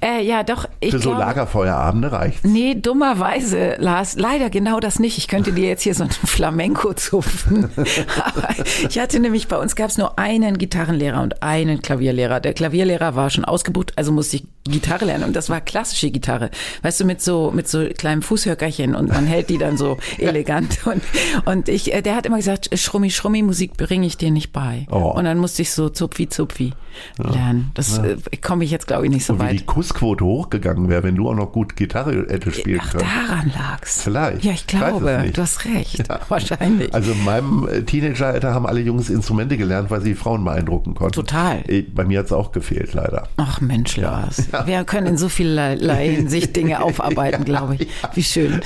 äh, 0.08 0.22
ja, 0.24 0.42
doch. 0.42 0.68
Ich 0.80 0.90
Für 0.90 0.98
so 0.98 1.10
glaub, 1.10 1.20
Lagerfeuerabende 1.20 2.12
reicht. 2.12 2.44
Nee, 2.44 2.74
dummerweise, 2.74 3.76
Lars, 3.78 4.16
leider 4.16 4.50
genau 4.50 4.80
das 4.80 4.98
nicht. 4.98 5.18
Ich 5.18 5.28
könnte 5.28 5.52
dir 5.52 5.68
jetzt 5.68 5.82
hier 5.82 5.94
so 5.94 6.04
einen 6.04 6.12
Flamenco 6.24 6.94
zupfen. 6.94 7.70
aber 7.76 8.48
ich 8.88 8.98
hatte 8.98 9.20
nämlich, 9.20 9.48
bei 9.48 9.58
uns 9.58 9.76
gab 9.76 9.90
es 9.90 9.98
nur 9.98 10.18
einen 10.18 10.58
Gitarrenlehrer 10.58 11.22
und 11.22 11.42
einen 11.42 11.82
Klavierlehrer. 11.82 12.40
Der 12.40 12.54
Klavierlehrer 12.54 13.14
war 13.16 13.30
schon 13.30 13.44
ausgebucht, 13.44 13.92
also 13.96 14.12
musste 14.12 14.36
ich 14.36 14.44
Gitarre 14.64 15.06
lernen. 15.06 15.24
Und 15.24 15.36
das 15.36 15.48
war 15.48 15.60
klassische 15.60 16.10
Gitarre. 16.10 16.50
Weißt 16.82 17.00
du, 17.00 17.04
mit 17.04 17.15
so, 17.20 17.50
mit 17.50 17.68
so 17.68 17.86
kleinem 17.86 18.22
Fußhöckerchen 18.22 18.94
und 18.94 19.08
man 19.08 19.26
hält 19.26 19.50
die 19.50 19.58
dann 19.58 19.76
so 19.76 19.98
elegant. 20.18 20.86
Und, 20.86 21.02
und 21.44 21.68
ich, 21.68 21.92
äh, 21.92 22.02
der 22.02 22.16
hat 22.16 22.26
immer 22.26 22.36
gesagt, 22.36 22.70
Schrummi, 22.78 23.10
Schrummi 23.10 23.42
Musik 23.42 23.76
bringe 23.76 24.06
ich 24.06 24.16
dir 24.16 24.30
nicht 24.30 24.52
bei. 24.52 24.86
Oh. 24.90 25.12
Und 25.16 25.24
dann 25.24 25.38
musste 25.38 25.62
ich 25.62 25.72
so 25.72 25.88
zupfi, 25.88 26.28
zupfi. 26.28 26.72
Lernen. 27.18 27.70
Das 27.74 27.96
ja. 27.96 28.04
äh, 28.04 28.16
komme 28.40 28.64
ich 28.64 28.70
jetzt, 28.70 28.86
glaube 28.86 29.06
ich, 29.06 29.10
nicht 29.10 29.24
so 29.24 29.34
Und 29.34 29.38
weit. 29.40 29.52
Wie 29.52 29.56
die 29.58 29.64
Kussquote 29.64 30.24
hochgegangen 30.24 30.88
wäre, 30.88 31.02
wenn 31.02 31.16
du 31.16 31.28
auch 31.28 31.34
noch 31.34 31.52
gut 31.52 31.76
Gitarre 31.76 32.26
hättest 32.28 32.58
spielen 32.58 32.80
Ach, 32.82 32.92
können. 32.92 33.04
daran 33.28 33.52
lag's. 33.56 34.02
Vielleicht. 34.02 34.44
Ja, 34.44 34.52
ich 34.52 34.66
glaube, 34.66 35.20
nicht. 35.22 35.36
du 35.36 35.42
hast 35.42 35.64
recht. 35.64 36.04
Wahrscheinlich. 36.28 36.92
Also 36.94 37.12
in 37.12 37.24
meinem 37.24 37.68
äh, 37.68 37.82
Teenageralter 37.82 38.54
haben 38.54 38.66
alle 38.66 38.80
Jungs 38.80 39.10
Instrumente 39.10 39.56
gelernt, 39.56 39.90
weil 39.90 40.00
sie 40.00 40.14
Frauen 40.14 40.44
beeindrucken 40.44 40.94
konnten. 40.94 41.14
Total. 41.14 41.62
Äh, 41.68 41.82
Bei 41.82 42.04
mir 42.04 42.20
hat 42.20 42.26
es 42.26 42.32
auch 42.32 42.52
gefehlt, 42.52 42.94
leider. 42.94 43.28
Ach 43.36 43.60
Mensch, 43.60 43.96
Lars. 43.96 44.48
Wir 44.64 44.84
können 44.84 45.06
in 45.06 45.16
so 45.16 45.28
vielerlei 45.28 46.08
Hinsicht 46.16 46.56
Dinge 46.56 46.82
aufarbeiten, 46.82 47.44
glaube 47.44 47.76
ich. 47.76 47.88
Wie 48.14 48.22
schön. 48.22 48.60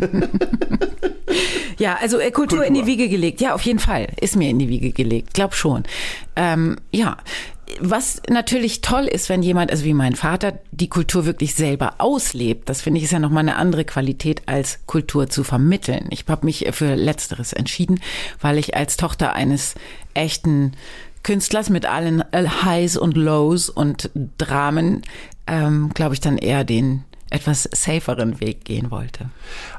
ja, 1.78 1.96
also 2.00 2.18
äh, 2.18 2.30
Kultur, 2.30 2.58
Kultur. 2.58 2.64
in 2.64 2.74
die 2.74 2.86
Wiege 2.86 3.08
gelegt. 3.08 3.40
Ja, 3.40 3.54
auf 3.54 3.62
jeden 3.62 3.78
Fall. 3.78 4.08
Ist 4.20 4.36
mir 4.36 4.50
in 4.50 4.58
die 4.58 4.68
Wiege 4.68 4.92
gelegt. 4.92 5.34
Glaub 5.34 5.54
schon. 5.54 5.84
Ähm, 6.36 6.76
ja. 6.92 7.16
Was 7.80 8.22
natürlich 8.28 8.80
toll 8.80 9.06
ist, 9.06 9.28
wenn 9.28 9.42
jemand, 9.42 9.70
also 9.70 9.84
wie 9.84 9.94
mein 9.94 10.16
Vater, 10.16 10.58
die 10.70 10.88
Kultur 10.88 11.24
wirklich 11.24 11.54
selber 11.54 11.94
auslebt, 11.98 12.68
das 12.68 12.82
finde 12.82 12.98
ich 12.98 13.04
ist 13.04 13.12
ja 13.12 13.18
nochmal 13.18 13.42
eine 13.42 13.56
andere 13.56 13.84
Qualität, 13.84 14.42
als 14.46 14.80
Kultur 14.86 15.28
zu 15.28 15.44
vermitteln. 15.44 16.06
Ich 16.10 16.24
habe 16.28 16.46
mich 16.46 16.68
für 16.72 16.94
Letzteres 16.94 17.52
entschieden, 17.52 18.00
weil 18.40 18.58
ich 18.58 18.76
als 18.76 18.96
Tochter 18.96 19.34
eines 19.34 19.74
echten 20.14 20.72
Künstlers 21.22 21.70
mit 21.70 21.86
allen 21.86 22.22
äh, 22.32 22.46
Highs 22.46 22.96
und 22.96 23.16
Lows 23.16 23.68
und 23.68 24.10
Dramen, 24.38 25.02
ähm, 25.46 25.90
glaube 25.94 26.14
ich, 26.14 26.20
dann 26.20 26.38
eher 26.38 26.64
den 26.64 27.04
etwas 27.32 27.68
saferen 27.72 28.40
Weg 28.40 28.64
gehen 28.64 28.90
wollte. 28.90 29.30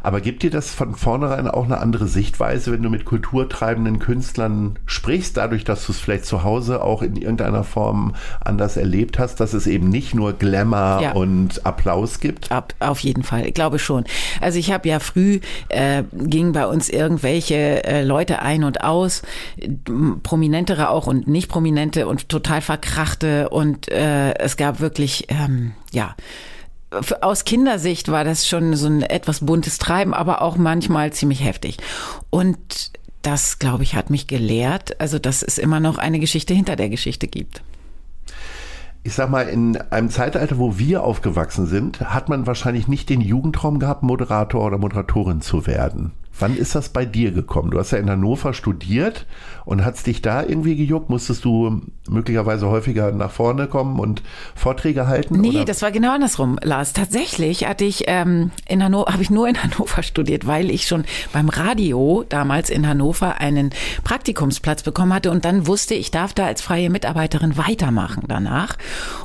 Aber 0.02 0.22
gibt 0.22 0.44
dir 0.44 0.50
das 0.52 0.74
von 0.74 0.96
vornherein 0.96 1.48
auch 1.48 1.66
eine 1.66 1.78
andere 1.80 2.08
Sichtweise, 2.08 2.72
wenn 2.72 2.82
du 2.84 2.90
mit 2.90 3.06
kulturtreibenden 3.06 4.00
Künstlern 4.00 4.80
sprichst, 4.86 5.38
dadurch, 5.38 5.64
dass 5.64 5.86
du 5.86 5.92
es 5.92 6.00
vielleicht 6.00 6.26
zu 6.26 6.44
Hause 6.44 6.82
auch 6.84 7.02
in 7.02 7.16
irgendeiner 7.16 7.64
Form 7.64 8.16
anders 8.42 8.78
erlebt 8.78 9.20
hast, 9.20 9.40
dass 9.40 9.54
es 9.54 9.68
eben 9.68 9.90
nicht 9.90 10.14
nur 10.16 10.34
Glamour 10.34 11.00
Ja. 11.02 11.12
und 11.14 11.66
Applaus 11.66 12.20
gibt? 12.20 12.52
Ab, 12.52 12.74
auf 12.80 13.00
jeden 13.00 13.24
Fall, 13.24 13.46
ich 13.46 13.54
glaube 13.54 13.80
schon. 13.80 14.04
Also 14.42 14.58
ich 14.60 14.72
habe 14.72 14.90
ja 14.90 15.00
früh, 15.00 15.40
äh, 15.70 16.04
gingen 16.14 16.54
bei 16.54 16.66
uns 16.66 16.90
irgendwelche 16.90 17.84
äh, 17.84 18.04
Leute 18.04 18.42
ein 18.42 18.64
und 18.64 18.84
aus, 18.84 19.22
prominentere 20.24 20.90
auch 20.90 21.08
und 21.08 21.28
nicht 21.28 21.50
prominente 21.50 22.08
und 22.08 22.30
total 22.30 22.62
verkrachte 22.62 23.50
und 23.50 23.90
äh, 23.92 24.34
es 24.40 24.58
gab 24.58 24.80
wirklich, 24.80 25.28
ähm, 25.30 25.74
ja, 25.92 26.16
aus 27.22 27.46
Kindersicht 27.46 28.10
war 28.10 28.24
das 28.24 28.48
schon 28.48 28.76
so 28.76 28.88
ein 28.88 29.02
etwas 29.02 29.46
buntes 29.46 29.78
Treiben, 29.78 30.14
aber 30.14 30.42
auch 30.42 30.58
manchmal 30.58 31.14
ziemlich 31.14 31.44
heftig. 31.44 31.78
Und 32.30 32.92
das, 33.22 33.60
glaube 33.60 33.84
ich, 33.84 33.96
hat 33.96 34.10
mich 34.10 34.28
gelehrt, 34.28 35.00
also 35.00 35.18
dass 35.18 35.44
es 35.44 35.58
immer 35.58 35.80
noch 35.80 35.98
eine 35.98 36.20
Geschichte 36.20 36.54
hinter 36.54 36.76
der 36.76 36.90
Geschichte 36.90 37.28
gibt. 37.28 37.64
Ich 39.06 39.16
sag 39.16 39.30
mal, 39.30 39.50
in 39.50 39.76
einem 39.78 40.10
Zeitalter, 40.10 40.58
wo 40.60 40.78
wir 40.78 41.04
aufgewachsen 41.04 41.66
sind, 41.66 42.00
hat 42.00 42.30
man 42.30 42.48
wahrscheinlich 42.48 42.88
nicht 42.88 43.10
den 43.10 43.20
Jugendtraum 43.20 43.80
gehabt, 43.80 44.04
Moderator 44.04 44.66
oder 44.66 44.78
Moderatorin 44.78 45.42
zu 45.42 45.68
werden. 45.68 46.14
Wann 46.40 46.58
ist 46.58 46.74
das 46.74 46.90
bei 46.90 47.06
dir 47.06 47.32
gekommen? 47.32 47.70
Du 47.70 47.78
hast 47.78 47.92
ja 47.92 48.00
in 48.00 48.10
Hannover 48.10 48.54
studiert 48.54 49.28
und 49.66 49.86
hat's 49.86 50.02
dich 50.02 50.24
da 50.24 50.42
irgendwie 50.42 50.76
gejuckt? 50.76 51.10
Musstest 51.10 51.46
du 51.46 51.82
möglicherweise 52.10 52.70
häufiger 52.70 53.12
nach 53.12 53.30
vorne 53.30 53.68
kommen 53.68 54.00
und 54.00 54.24
Vorträge 54.56 55.06
halten? 55.08 55.40
Nee, 55.40 55.50
oder? 55.50 55.66
das 55.66 55.84
war 55.84 55.92
genau 55.92 56.16
andersrum, 56.16 56.58
Lars. 56.64 56.94
Tatsächlich 56.94 57.68
hatte 57.68 57.86
ich 57.86 58.06
ähm, 58.08 58.50
in 58.68 58.84
Hannover, 58.84 59.14
habe 59.14 59.22
ich 59.22 59.30
nur 59.30 59.48
in 59.48 59.62
Hannover 59.64 60.02
studiert, 60.02 60.48
weil 60.48 60.72
ich 60.72 60.88
schon 60.88 61.06
beim 61.34 61.50
Radio 61.50 62.26
damals 62.28 62.72
in 62.72 62.88
Hannover 62.88 63.40
einen 63.40 63.70
Praktikumsplatz 64.04 64.82
bekommen 64.82 65.14
hatte 65.14 65.30
und 65.30 65.46
dann 65.46 65.68
wusste, 65.68 65.94
ich 65.94 66.10
darf 66.10 66.34
da 66.34 66.48
als 66.48 66.64
freie 66.64 66.90
Mitarbeiterin 66.90 67.58
weitermachen 67.58 68.24
danach. 68.28 68.76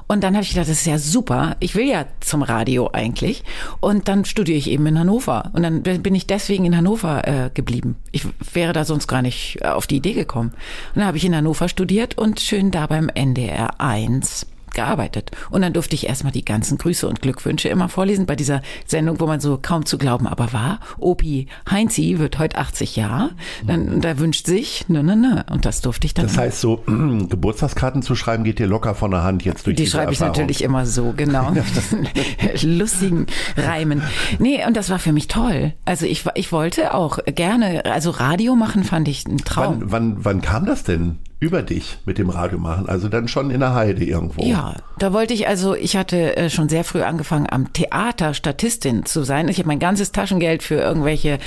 Und 0.09 0.23
dann 0.23 0.35
habe 0.35 0.43
ich 0.43 0.51
gedacht, 0.51 0.69
das 0.69 0.81
ist 0.81 0.87
ja 0.87 0.99
super. 0.99 1.57
Ich 1.61 1.75
will 1.75 1.87
ja 1.87 2.05
zum 2.21 2.43
Radio 2.43 2.91
eigentlich. 2.93 3.45
Und 3.81 4.09
dann 4.09 4.27
studiere 4.27 4.59
ich 4.59 4.71
eben 4.71 4.87
in 4.87 4.99
Hannover. 4.99 5.51
Und 5.55 5.63
dann 5.63 5.83
bin 5.83 6.15
ich 6.15 6.27
deswegen 6.27 6.67
in 6.67 6.77
Hannover 6.77 6.98
äh, 7.05 7.51
geblieben. 7.53 7.97
Ich 8.13 8.27
wäre 8.53 8.73
da 8.73 8.85
sonst 8.85 9.07
gar 9.07 9.23
nicht 9.23 9.59
äh, 9.61 9.69
auf 9.69 9.87
die 9.87 9.97
Idee 9.97 10.15
gekommen. 10.15 10.51
Und 10.95 10.97
dann 10.97 11.07
habe 11.07 11.17
ich 11.17 11.25
in 11.25 11.35
Hannover 11.35 11.69
studiert 11.69 12.19
und 12.19 12.41
schön 12.41 12.71
da 12.71 12.87
beim 12.87 13.09
NDR 13.09 13.81
1 13.81 14.47
gearbeitet. 14.75 15.31
Und 15.51 15.63
dann 15.63 15.73
durfte 15.73 15.95
ich 15.95 16.07
erstmal 16.07 16.33
die 16.33 16.45
ganzen 16.45 16.79
Grüße 16.79 17.09
und 17.09 17.23
Glückwünsche 17.23 17.69
immer 17.69 17.89
vorlesen 17.89 18.27
bei 18.27 18.37
dieser 18.37 18.63
Sendung, 18.87 19.21
wo 19.21 19.27
man 19.27 19.41
so 19.41 19.59
kaum 19.61 19.87
zu 19.87 19.99
glauben 19.99 20.27
aber 20.27 20.53
war. 20.53 20.81
Opi 20.99 21.47
Heinzi 21.71 22.19
wird 22.19 22.39
heute 22.39 22.59
80 22.59 22.97
Jahre. 22.97 23.31
Dann, 23.67 23.89
und 23.89 24.05
er 24.05 24.19
wünscht 24.19 24.47
sich, 24.47 24.89
ne, 24.89 25.03
ne, 25.03 25.17
ne. 25.17 25.47
Und 25.51 25.65
das 25.65 25.81
durfte 25.81 26.07
ich 26.07 26.15
dann. 26.15 26.27
Das 26.27 26.39
heißt, 26.39 26.61
so 26.61 26.83
Geburtstagskarten 26.87 28.03
zu 28.03 28.15
schreiben, 28.15 28.45
geht 28.45 28.59
dir 28.59 28.67
locker 28.67 28.95
von 28.95 29.11
der 29.11 29.23
Hand 29.23 29.45
jetzt 29.45 29.67
durch 29.67 29.77
die 29.77 29.85
diese 29.85 29.97
schreibe 29.97 30.13
ich 30.13 30.21
Erfahrung. 30.21 30.37
natürlich 30.37 30.63
immer 30.63 30.87
so, 30.87 31.15
genau. 31.17 31.53
Lustigen 32.63 33.27
Reimen. 33.57 34.03
Nee, 34.39 34.65
und 34.67 34.77
das 34.77 34.91
war 34.91 34.99
für 34.99 35.13
mich 35.13 35.29
toll. 35.29 35.73
Also 35.85 36.07
ich, 36.07 36.25
ich 36.35 36.53
wollte 36.53 36.95
auch 36.95 37.19
gerne, 37.25 37.85
also 37.85 38.11
Radio 38.11 38.55
machen 38.57 38.85
fand 38.85 39.09
ich 39.09 39.27
ein 39.27 39.39
Traum. 39.39 39.81
Wann, 39.81 39.93
wann, 39.93 40.25
wann 40.25 40.41
kam 40.41 40.67
das 40.67 40.85
denn 40.85 41.19
über 41.41 41.63
dich 41.63 41.99
mit 42.05 42.19
dem 42.19 42.31
Radio 42.31 42.59
machen? 42.59 42.89
Also 42.89 43.09
dann 43.09 43.29
schon 43.29 43.51
in 43.51 43.61
der 43.61 43.75
Heide 43.75 44.05
irgendwo. 44.05 44.43
Ja, 44.43 44.75
da 44.99 45.13
wollte 45.13 45.35
ich 45.35 45.47
also, 45.47 45.75
ich 45.75 45.97
hatte 45.97 46.37
äh, 46.37 46.51
schon 46.51 46.69
sehr 46.69 46.83
früh 46.83 47.03
angefangen, 47.03 47.47
am 47.49 47.73
Theater 47.73 48.35
Statistin 48.35 49.05
zu 49.05 49.23
sein. 49.23 49.49
Ich 49.49 49.59
habe 49.59 49.69
mein 49.69 49.79
ganzes 49.79 50.11
Taschengeld 50.11 50.63
für 50.63 50.75
irgendwelche 50.75 51.39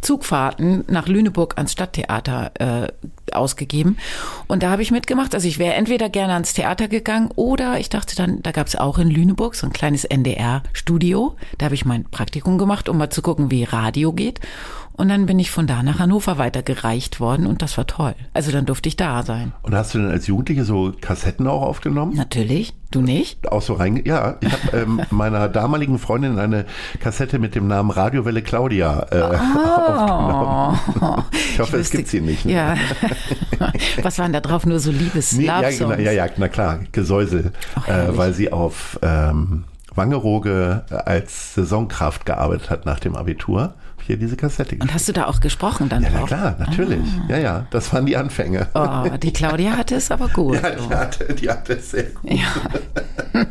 Zugfahrten 0.00 0.84
nach 0.88 1.08
Lüneburg 1.08 1.54
ans 1.56 1.72
Stadttheater 1.72 2.52
äh, 2.58 2.88
ausgegeben. 3.32 3.98
Und 4.46 4.62
da 4.62 4.70
habe 4.70 4.82
ich 4.82 4.92
mitgemacht. 4.92 5.34
Also 5.34 5.48
ich 5.48 5.58
wäre 5.58 5.74
entweder 5.74 6.08
gerne 6.08 6.34
ans 6.34 6.54
Theater 6.54 6.86
gegangen 6.86 7.30
oder 7.34 7.80
ich 7.80 7.88
dachte 7.88 8.14
dann, 8.14 8.42
da 8.42 8.52
gab 8.52 8.68
es 8.68 8.76
auch 8.76 8.98
in 8.98 9.10
Lüneburg 9.10 9.56
so 9.56 9.66
ein 9.66 9.72
kleines 9.72 10.04
NDR-Studio. 10.04 11.36
Da 11.58 11.66
habe 11.66 11.74
ich 11.74 11.84
mein 11.84 12.04
Praktikum 12.04 12.56
gemacht, 12.56 12.88
um 12.88 12.98
mal 12.98 13.10
zu 13.10 13.22
gucken, 13.22 13.50
wie 13.50 13.64
Radio 13.64 14.12
geht. 14.12 14.40
Und 15.00 15.08
dann 15.08 15.24
bin 15.24 15.38
ich 15.38 15.50
von 15.50 15.66
da 15.66 15.82
nach 15.82 15.98
Hannover 15.98 16.36
weitergereicht 16.36 17.20
worden 17.20 17.46
und 17.46 17.62
das 17.62 17.78
war 17.78 17.86
toll. 17.86 18.14
Also 18.34 18.52
dann 18.52 18.66
durfte 18.66 18.86
ich 18.86 18.96
da 18.96 19.22
sein. 19.22 19.52
Und 19.62 19.74
hast 19.74 19.94
du 19.94 19.98
denn 19.98 20.10
als 20.10 20.26
Jugendliche 20.26 20.62
so 20.64 20.92
Kassetten 21.00 21.46
auch 21.46 21.62
aufgenommen? 21.62 22.14
Natürlich. 22.14 22.74
Du 22.90 23.00
nicht? 23.00 23.50
Auch 23.50 23.62
so 23.62 23.72
rein, 23.72 24.02
ja, 24.04 24.36
ich 24.42 24.52
habe 24.52 24.76
ähm, 24.76 25.00
meiner 25.10 25.48
damaligen 25.48 25.98
Freundin 25.98 26.38
eine 26.38 26.66
Kassette 26.98 27.38
mit 27.38 27.54
dem 27.54 27.66
Namen 27.66 27.90
Radiowelle 27.90 28.42
Claudia 28.42 29.06
äh, 29.10 29.22
aufgenommen. 29.22 31.24
Ich 31.54 31.60
hoffe, 31.60 31.78
es 31.78 31.86
wüsste- 31.86 31.96
gibt 31.96 32.08
sie 32.10 32.20
nicht. 32.20 32.44
Ne? 32.44 32.52
Ja. 32.52 32.74
Was 34.02 34.18
waren 34.18 34.34
da 34.34 34.40
drauf? 34.40 34.66
Nur 34.66 34.80
so 34.80 34.90
liebes 34.90 35.32
Nee, 35.32 35.46
ja, 35.46 35.62
genau, 35.70 35.92
ja, 35.92 36.12
ja, 36.12 36.26
na 36.36 36.48
klar, 36.48 36.80
Gesäusel, 36.92 37.52
Ach, 37.74 37.88
äh, 37.88 38.18
weil 38.18 38.34
sie 38.34 38.52
auf 38.52 38.98
ähm, 39.00 39.64
Wangerooge 39.94 40.84
als 40.90 41.54
Saisonkraft 41.54 42.26
gearbeitet 42.26 42.68
hat 42.68 42.84
nach 42.84 43.00
dem 43.00 43.16
Abitur. 43.16 43.72
Hier 44.10 44.16
diese 44.16 44.34
Kassette 44.36 44.74
Und 44.80 44.92
hast 44.92 45.06
du 45.06 45.12
da 45.12 45.26
auch 45.26 45.38
gesprochen 45.38 45.88
dann 45.88 46.02
Ja, 46.02 46.10
na 46.12 46.22
klar, 46.24 46.56
natürlich. 46.58 47.06
Ja, 47.28 47.38
ja, 47.38 47.66
das 47.70 47.92
waren 47.92 48.06
die 48.06 48.16
Anfänge. 48.16 48.66
Oh, 48.74 49.08
die 49.22 49.32
Claudia 49.32 49.76
hatte 49.76 49.94
es 49.94 50.10
aber 50.10 50.26
gut. 50.26 50.60
Ja, 50.60 50.70
die 50.70 50.88
hatte, 50.92 51.34
die 51.34 51.48
hatte 51.48 51.74
es 51.74 51.92
sehr 51.92 52.06
gut. 52.06 52.28
Ja. 52.28 52.48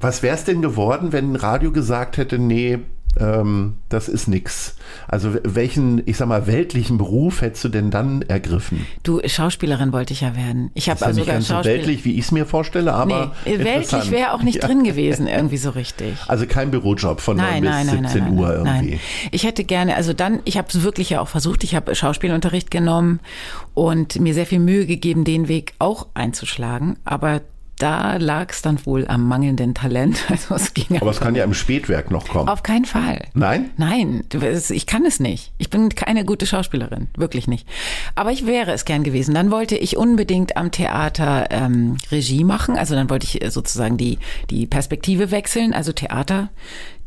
Was 0.00 0.22
wäre 0.22 0.36
es 0.36 0.44
denn 0.44 0.62
geworden, 0.62 1.10
wenn 1.10 1.34
Radio 1.34 1.72
gesagt 1.72 2.18
hätte, 2.18 2.38
nee, 2.38 2.78
ähm, 3.18 3.74
das 3.88 4.08
ist 4.08 4.26
nix? 4.28 4.76
Also 5.08 5.34
welchen, 5.44 6.02
ich 6.06 6.16
sag 6.16 6.28
mal, 6.28 6.46
weltlichen 6.46 6.98
Beruf 6.98 7.40
hättest 7.42 7.64
du 7.64 7.68
denn 7.68 7.90
dann 7.90 8.22
ergriffen? 8.22 8.86
Du, 9.02 9.20
Schauspielerin 9.26 9.92
wollte 9.92 10.12
ich 10.12 10.20
ja 10.22 10.34
werden. 10.36 10.70
Ich 10.74 10.88
habe 10.88 10.96
Ist 10.96 11.00
ja 11.02 11.06
also 11.08 11.18
nicht 11.20 11.26
sogar 11.26 11.34
ganz 11.36 11.48
so 11.48 11.64
weltlich, 11.70 12.04
wie 12.04 12.12
ich 12.14 12.20
es 12.26 12.32
mir 12.32 12.46
vorstelle, 12.46 12.92
aber 12.94 13.34
nee, 13.44 13.50
weltlich 13.58 13.74
interessant. 13.84 14.10
wäre 14.12 14.32
auch 14.32 14.42
nicht 14.42 14.52
Ja. 14.62 14.66
drin 14.68 14.84
gewesen, 14.84 15.26
irgendwie 15.26 15.56
so 15.56 15.70
richtig. 15.70 16.14
Also 16.28 16.46
kein 16.46 16.70
Bürojob 16.70 17.20
von 17.20 17.36
9 17.36 17.46
Nein, 17.46 17.60
bis 17.62 17.70
nein, 17.70 17.86
nein, 17.86 18.12
17 18.12 18.24
nein, 18.24 18.38
Uhr 18.38 18.48
nein, 18.48 18.56
irgendwie. 18.76 18.90
nein. 18.92 19.00
Ich 19.30 19.44
hätte 19.44 19.64
gerne, 19.64 19.96
also 19.96 20.12
dann, 20.12 20.40
ich 20.44 20.56
habe 20.58 20.68
es 20.68 20.82
wirklich 20.82 21.10
ja 21.10 21.20
auch 21.20 21.28
versucht, 21.28 21.64
ich 21.64 21.74
habe 21.74 21.94
Schauspielunterricht 21.94 22.70
genommen 22.70 23.20
und 23.74 24.20
mir 24.20 24.34
sehr 24.34 24.46
viel 24.46 24.58
Mühe 24.60 24.86
gegeben, 24.86 25.24
den 25.24 25.48
Weg 25.48 25.74
auch 25.78 26.06
einzuschlagen, 26.14 26.96
aber 27.04 27.40
da 27.82 28.16
lag 28.16 28.50
es 28.50 28.62
dann 28.62 28.84
wohl 28.86 29.08
am 29.08 29.26
mangelnden 29.26 29.74
Talent. 29.74 30.22
Also 30.32 30.54
es 30.54 30.72
ging 30.72 31.00
Aber 31.00 31.10
es 31.10 31.20
kann 31.20 31.34
ja 31.34 31.44
im 31.44 31.52
Spätwerk 31.52 32.10
noch 32.10 32.28
kommen. 32.28 32.48
auf 32.48 32.62
keinen 32.62 32.84
Fall. 32.84 33.24
Nein? 33.34 33.70
Nein, 33.76 34.24
ich 34.70 34.86
kann 34.86 35.04
es 35.04 35.20
nicht. 35.20 35.52
Ich 35.58 35.68
bin 35.68 35.88
keine 35.90 36.24
gute 36.24 36.46
Schauspielerin, 36.46 37.08
wirklich 37.16 37.48
nicht. 37.48 37.68
Aber 38.14 38.30
ich 38.30 38.46
wäre 38.46 38.72
es 38.72 38.84
gern 38.84 39.02
gewesen. 39.02 39.34
Dann 39.34 39.50
wollte 39.50 39.76
ich 39.76 39.96
unbedingt 39.96 40.56
am 40.56 40.70
Theater 40.70 41.48
ähm, 41.50 41.96
Regie 42.10 42.44
machen. 42.44 42.78
Also 42.78 42.94
dann 42.94 43.10
wollte 43.10 43.26
ich 43.26 43.42
äh, 43.42 43.50
sozusagen 43.50 43.96
die, 43.96 44.18
die 44.48 44.66
Perspektive 44.66 45.30
wechseln, 45.30 45.74
also 45.74 45.92
Theater. 45.92 46.48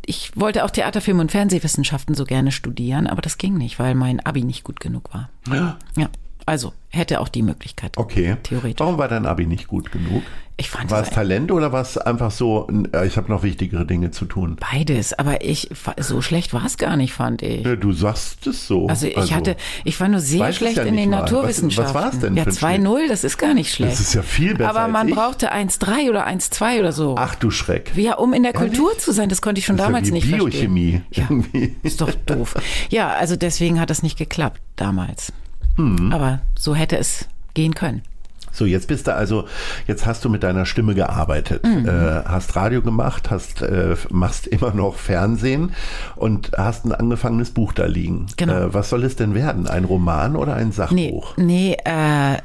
Ich 0.06 0.32
wollte 0.36 0.66
auch 0.66 0.70
Theater, 0.70 1.02
Film 1.02 1.20
und 1.20 1.32
Fernsehwissenschaften 1.32 2.14
so 2.16 2.26
gerne 2.26 2.52
studieren, 2.52 3.08
aber 3.08 3.22
das 3.22 3.38
ging 3.38 3.58
nicht, 3.58 3.80
weil 3.80 3.96
mein 3.96 4.20
Abi 4.24 4.44
nicht 4.44 4.64
gut 4.64 4.80
genug 4.80 5.14
war. 5.14 5.30
Ja. 5.50 5.78
Ja. 5.98 6.10
Also 6.46 6.74
hätte 6.90 7.20
auch 7.22 7.28
die 7.28 7.42
Möglichkeit. 7.42 7.98
Okay. 7.98 8.38
Theoretisch. 8.44 8.80
Warum 8.80 8.98
war 8.98 9.08
dein 9.08 9.26
Abi 9.26 9.46
nicht 9.48 9.68
gut 9.68 9.92
genug? 9.92 10.22
Ich 10.58 10.70
fand 10.70 10.90
War 10.90 11.02
es 11.02 11.10
es 11.10 11.14
Talent 11.14 11.52
oder 11.52 11.74
war 11.74 11.82
es 11.82 11.98
einfach 11.98 12.32
so, 12.32 12.70
äh, 12.94 13.06
ich 13.06 13.18
habe 13.18 13.30
noch 13.30 13.44
wichtigere 13.44 13.86
Dinge 13.86 14.12
zu 14.12 14.24
tun? 14.24 14.56
beides, 14.72 15.12
aber 15.12 15.44
ich 15.44 15.70
so 15.98 16.22
schlecht 16.22 16.54
war 16.54 16.64
es 16.66 16.78
gar 16.78 16.96
nicht, 16.96 17.12
fand 17.12 17.42
ich. 17.42 17.66
Ja, 17.66 17.76
Du 17.76 17.92
sagst 17.92 18.48
es 18.48 18.66
so. 18.66 18.88
Also 18.88 19.08
ich 19.08 19.34
hatte, 19.34 19.58
ich 19.84 20.00
war 20.00 20.08
nur 20.08 20.22
sehr 20.22 20.48
es 20.48 20.56
schlecht 20.56 20.78
ja 20.78 20.84
in 20.84 20.96
den 20.96 21.10
mal. 21.10 21.24
Was- 21.24 21.32
Naturwissenschaften. 21.32 21.94
was 21.96 22.04
war's 22.06 22.20
denn 22.20 22.38
Ja, 22.38 22.44
für 22.46 22.68
ein 22.68 22.86
2-0, 22.86 23.10
das 23.10 23.26
ist 23.26 23.38
gar 23.38 23.54
nicht 23.54 23.74
schlecht. 23.74 23.94
Das 23.94 24.00
ist 24.00 24.14
ja 24.14 24.22
viel 24.22 24.56
besser 24.56 24.70
Aber 24.70 24.88
man 24.88 25.10
brauchte 25.10 25.52
1-3 25.52 26.10
oder 26.10 26.26
1-2 26.26 26.80
oder 26.80 26.94
so. 26.94 27.16
Ach 27.18 27.36
du 27.36 27.52
Schreck. 27.52 27.92
Ja, 27.98 28.16
um 28.16 28.32
in 28.32 28.44
der 28.44 28.54
Kultur 28.54 28.98
zu 28.98 29.12
sein, 29.12 29.28
das 29.28 29.42
konnte 29.42 29.60
ich 29.60 29.66
schon 29.66 29.76
Das 29.76 29.88
ja 29.88 29.92
damals 29.92 30.08
wie 30.08 30.12
nicht 30.14 30.32
Biochemie. 30.32 31.02
verstehen. 31.12 31.26
Irgendwie. 31.52 31.64
Ja, 31.64 31.76
ist 31.84 32.00
doch 32.00 32.12
doof. 32.26 32.56
Ja, 32.90 33.10
also 33.10 33.36
deswegen 33.36 33.82
hat 33.82 33.90
das 33.90 34.04
nicht 34.04 34.18
geklappt 34.18 34.62
damals. 34.78 35.34
Hm. 35.78 36.12
Aber 36.14 36.40
so 36.58 36.76
hätte 36.76 36.98
es 36.98 37.28
gehen 37.54 37.74
können. 37.76 38.02
So, 38.52 38.66
jetzt 38.66 38.88
bist 38.88 39.08
du 39.08 39.14
also, 39.14 39.46
jetzt 39.86 40.06
hast 40.06 40.24
du 40.24 40.30
mit 40.30 40.42
deiner 40.44 40.66
Stimme 40.66 40.96
gearbeitet, 40.96 41.66
Mhm. 41.66 41.86
äh, 41.90 42.24
hast 42.26 42.56
Radio 42.56 42.82
gemacht, 42.82 43.30
hast, 43.30 43.62
äh, 43.62 43.98
machst 44.10 44.48
immer 44.48 44.74
noch 44.74 44.96
Fernsehen 44.96 45.74
und 46.16 46.52
hast 46.58 46.86
ein 46.86 46.94
angefangenes 46.94 47.52
Buch 47.52 47.74
da 47.74 47.86
liegen. 47.86 48.28
Genau. 48.38 48.54
Äh, 48.54 48.74
was 48.74 48.90
soll 48.90 49.04
es 49.04 49.18
denn 49.18 49.34
werden? 49.36 49.68
Ein 49.68 49.84
Roman 49.84 50.38
oder 50.38 50.56
ein 50.56 50.68
Nee, 50.68 50.74
Sachbuch? 50.74 51.36
nee 51.36 51.76
äh, 51.84 52.38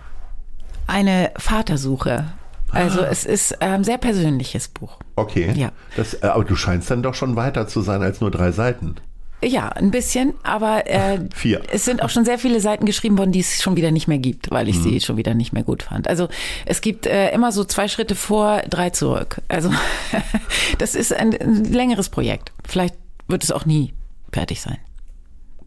eine 0.89 1.31
Vatersuche. 1.37 2.25
Also 2.73 3.03
Ah. 3.03 3.09
es 3.11 3.25
ist 3.25 3.63
ein 3.63 3.85
sehr 3.85 3.99
persönliches 3.99 4.69
Buch. 4.69 4.99
Okay. 5.17 5.53
Ja. 5.57 5.71
Das, 5.97 6.15
äh, 6.15 6.27
aber 6.27 6.45
du 6.45 6.57
scheinst 6.57 6.91
dann 6.91 7.03
doch 7.05 7.15
schon 7.15 7.37
weiter 7.37 7.69
zu 7.69 7.81
sein 7.83 8.03
als 8.03 8.21
nur 8.21 8.31
drei 8.33 8.51
Seiten. 8.53 8.97
Ja, 9.43 9.69
ein 9.71 9.91
bisschen, 9.91 10.35
aber 10.43 10.87
äh, 10.87 11.21
Vier. 11.35 11.63
es 11.73 11.85
sind 11.87 12.03
auch 12.03 12.11
schon 12.11 12.25
sehr 12.27 12.39
viele 12.39 12.61
Seiten 12.61 12.85
geschrieben 12.85 13.17
worden, 13.17 13.33
die 13.33 13.41
es 13.41 13.63
schon 13.63 13.75
wieder 13.77 13.91
nicht 13.91 14.07
mehr 14.07 14.19
gibt, 14.19 14.51
weil 14.51 14.69
ich 14.69 14.77
Mhm. 14.77 14.83
sie 14.83 15.01
schon 15.01 15.17
wieder 15.17 15.33
nicht 15.35 15.53
mehr 15.55 15.63
gut 15.63 15.83
fand. 15.85 16.09
Also 16.09 16.29
es 16.67 16.81
gibt 16.83 17.07
äh, 17.07 17.31
immer 17.33 17.51
so 17.51 17.65
zwei 17.65 17.89
Schritte 17.89 18.15
vor, 18.15 18.61
drei 18.69 18.91
zurück. 18.91 19.41
Also 19.49 19.71
das 20.79 20.95
ist 20.95 21.13
ein, 21.15 21.35
ein 21.41 21.65
längeres 21.65 22.09
Projekt. 22.11 22.53
Vielleicht 22.67 22.95
wird 23.29 23.43
es 23.45 23.51
auch 23.53 23.65
nie 23.65 23.95
fertig 24.33 24.61
sein. 24.61 24.77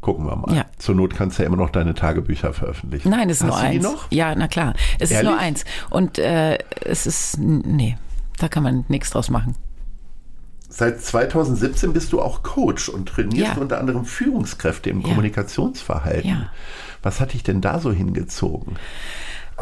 Gucken 0.02 0.26
wir 0.26 0.36
mal. 0.36 0.54
Ja. 0.56 0.66
Zur 0.80 0.96
Not 0.96 1.16
kannst 1.16 1.40
du 1.40 1.44
ja 1.44 1.48
immer 1.48 1.56
noch 1.58 1.70
deine 1.70 1.94
Tagebücher 1.94 2.52
veröffentlichen. 2.54 3.10
Nein, 3.10 3.30
es 3.30 3.38
ist 3.38 3.44
Hast 3.44 3.50
nur 3.50 3.58
du 3.58 3.70
die 3.72 3.76
eins. 3.78 3.84
noch? 3.84 4.12
Ja, 4.12 4.36
na 4.36 4.48
klar. 4.50 4.74
Es 5.00 5.10
ist 5.10 5.16
Ehrlich? 5.18 5.32
nur 5.32 5.40
eins. 5.40 5.64
Und 5.90 6.18
äh, 6.20 6.58
es 6.84 7.08
ist, 7.08 7.40
nee, 7.40 7.98
da 8.38 8.50
kann 8.50 8.64
man 8.64 8.84
nichts 8.90 9.12
draus 9.12 9.30
machen. 9.30 9.56
Seit 10.76 11.02
2017 11.04 11.94
bist 11.94 12.12
du 12.14 12.20
auch 12.22 12.42
Coach 12.42 12.90
und 12.90 13.08
trainierst 13.08 13.56
Ja. 13.56 13.62
unter 13.62 13.80
anderem 13.80 14.06
Führungskräfte 14.06 14.90
im 14.90 15.02
Ja. 15.02 15.10
Kommunikationsverhalten. 15.10 16.30
Ja. 16.30 16.50
Was 17.04 17.20
hat 17.20 17.34
dich 17.34 17.44
denn 17.44 17.62
da 17.62 17.80
so 17.80 17.92
hingezogen? 17.92 18.78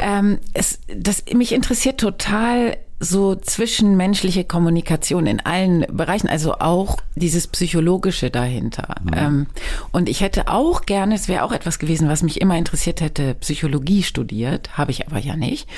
Ähm, 0.00 0.38
es, 0.54 0.78
das, 0.96 1.24
mich 1.34 1.52
interessiert 1.52 2.00
total 2.00 2.78
so 2.98 3.34
zwischenmenschliche 3.34 4.44
Kommunikation 4.44 5.26
in 5.26 5.40
allen 5.40 5.84
Bereichen, 5.92 6.28
also 6.28 6.54
auch 6.60 6.96
dieses 7.14 7.46
Psychologische 7.48 8.30
dahinter. 8.30 8.94
Ähm, 9.14 9.48
und 9.90 10.08
ich 10.08 10.20
hätte 10.22 10.48
auch 10.48 10.86
gerne, 10.86 11.16
es 11.16 11.28
wäre 11.28 11.42
auch 11.42 11.52
etwas 11.52 11.78
gewesen, 11.78 12.08
was 12.08 12.22
mich 12.22 12.40
immer 12.40 12.56
interessiert 12.56 13.00
hätte, 13.02 13.34
Psychologie 13.34 14.02
studiert, 14.02 14.78
habe 14.78 14.92
ich 14.92 15.06
aber 15.08 15.18
ja 15.18 15.36
nicht. 15.36 15.68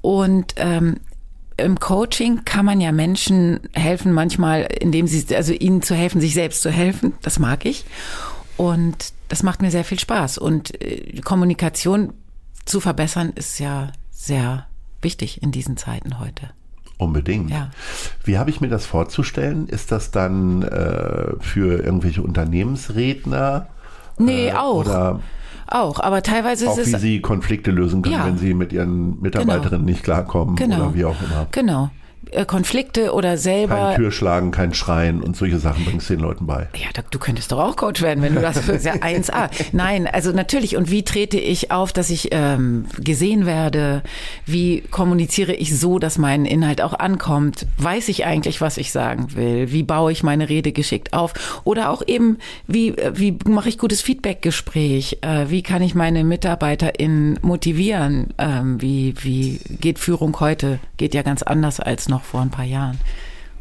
Und 0.00 0.54
ähm, 0.56 0.96
im 1.56 1.78
Coaching 1.78 2.44
kann 2.44 2.64
man 2.64 2.80
ja 2.80 2.92
Menschen 2.92 3.60
helfen, 3.72 4.12
manchmal, 4.12 4.62
indem 4.80 5.06
sie, 5.06 5.34
also 5.34 5.52
ihnen 5.52 5.82
zu 5.82 5.94
helfen, 5.94 6.20
sich 6.20 6.34
selbst 6.34 6.62
zu 6.62 6.70
helfen. 6.70 7.14
Das 7.22 7.38
mag 7.38 7.64
ich. 7.64 7.84
Und 8.56 9.12
das 9.28 9.42
macht 9.42 9.62
mir 9.62 9.70
sehr 9.70 9.84
viel 9.84 9.98
Spaß. 9.98 10.38
Und 10.38 10.80
äh, 10.82 11.20
Kommunikation 11.20 12.12
zu 12.64 12.80
verbessern 12.80 13.32
ist 13.34 13.58
ja 13.58 13.92
sehr 14.10 14.66
wichtig 15.00 15.42
in 15.42 15.52
diesen 15.52 15.76
Zeiten 15.76 16.18
heute. 16.18 16.50
Unbedingt. 16.98 17.50
Ja. 17.50 17.70
Wie 18.24 18.38
habe 18.38 18.50
ich 18.50 18.60
mir 18.60 18.68
das 18.68 18.86
vorzustellen? 18.86 19.66
Ist 19.68 19.90
das 19.90 20.10
dann 20.10 20.62
äh, 20.62 21.32
für 21.40 21.82
irgendwelche 21.82 22.22
Unternehmensredner? 22.22 23.66
Nee, 24.18 24.48
äh, 24.48 24.52
auch. 24.52 24.84
Oder 24.84 25.20
Auch, 25.74 26.00
aber 26.00 26.22
teilweise 26.22 26.68
auch 26.68 26.76
ist 26.78 26.88
wie 26.88 26.94
es. 26.94 27.00
sie 27.00 27.20
Konflikte 27.20 27.70
lösen 27.70 28.02
können, 28.02 28.14
Ja. 28.14 28.26
wenn 28.26 28.36
sie 28.38 28.52
mit 28.54 28.72
ihren 28.72 29.20
Mitarbeiterinnen 29.22 29.84
nicht 29.86 30.02
klarkommen 30.04 30.56
Genau. 30.56 30.76
oder 30.76 30.94
wie 30.94 31.04
auch 31.06 31.16
immer. 31.22 31.46
Genau. 31.50 31.90
Äh, 32.30 32.46
Konflikte 32.46 33.12
oder 33.12 33.36
selber. 33.36 33.74
Kein 33.74 33.96
Türschlagen, 33.96 34.50
kein 34.52 34.74
Schreien 34.74 35.22
und 35.22 35.36
solche 35.36 35.58
Sachen 35.58 35.84
bringst 35.84 36.08
du 36.08 36.14
den 36.14 36.20
Leuten 36.20 36.46
bei. 36.46 36.68
Ja, 36.74 37.02
du 37.10 37.18
könntest 37.18 37.50
doch 37.50 37.58
auch 37.58 37.76
Coach 37.76 38.00
werden, 38.00 38.22
wenn 38.22 38.34
du 38.34 38.40
das 38.40 38.68
ist 38.68 38.86
ja 38.86 38.94
1A. 38.94 39.50
Nein, 39.72 40.06
also 40.06 40.30
natürlich. 40.30 40.76
Und 40.76 40.90
wie 40.90 41.02
trete 41.02 41.38
ich 41.38 41.72
auf, 41.72 41.92
dass 41.92 42.10
ich 42.10 42.28
ähm, 42.30 42.86
gesehen 42.98 43.44
werde? 43.44 44.02
Wie 44.46 44.82
kommuniziere 44.82 45.52
ich 45.52 45.76
so, 45.78 45.98
dass 45.98 46.16
mein 46.16 46.44
Inhalt 46.44 46.80
auch 46.80 46.94
ankommt? 46.94 47.66
Weiß 47.78 48.08
ich 48.08 48.24
eigentlich, 48.24 48.60
was 48.60 48.76
ich 48.76 48.92
sagen 48.92 49.34
will? 49.34 49.72
Wie 49.72 49.82
baue 49.82 50.12
ich 50.12 50.22
meine 50.22 50.48
Rede 50.48 50.72
geschickt 50.72 51.12
auf? 51.12 51.34
Oder 51.64 51.90
auch 51.90 52.02
eben, 52.06 52.38
wie, 52.68 52.90
äh, 52.90 53.12
wie 53.14 53.36
mache 53.46 53.68
ich 53.68 53.78
gutes 53.78 54.00
Feedbackgespräch? 54.00 55.18
Äh, 55.22 55.46
wie 55.48 55.62
kann 55.62 55.82
ich 55.82 55.94
meine 55.96 56.22
MitarbeiterInnen 56.22 57.40
motivieren? 57.42 58.28
Ähm, 58.38 58.80
wie, 58.80 59.14
wie 59.22 59.60
geht 59.80 59.98
Führung 59.98 60.38
heute? 60.38 60.78
Geht 60.98 61.14
ja 61.14 61.22
ganz 61.22 61.42
anders 61.42 61.80
als 61.80 62.08
noch 62.12 62.22
vor 62.22 62.40
ein 62.40 62.50
paar 62.50 62.64
Jahren. 62.64 62.98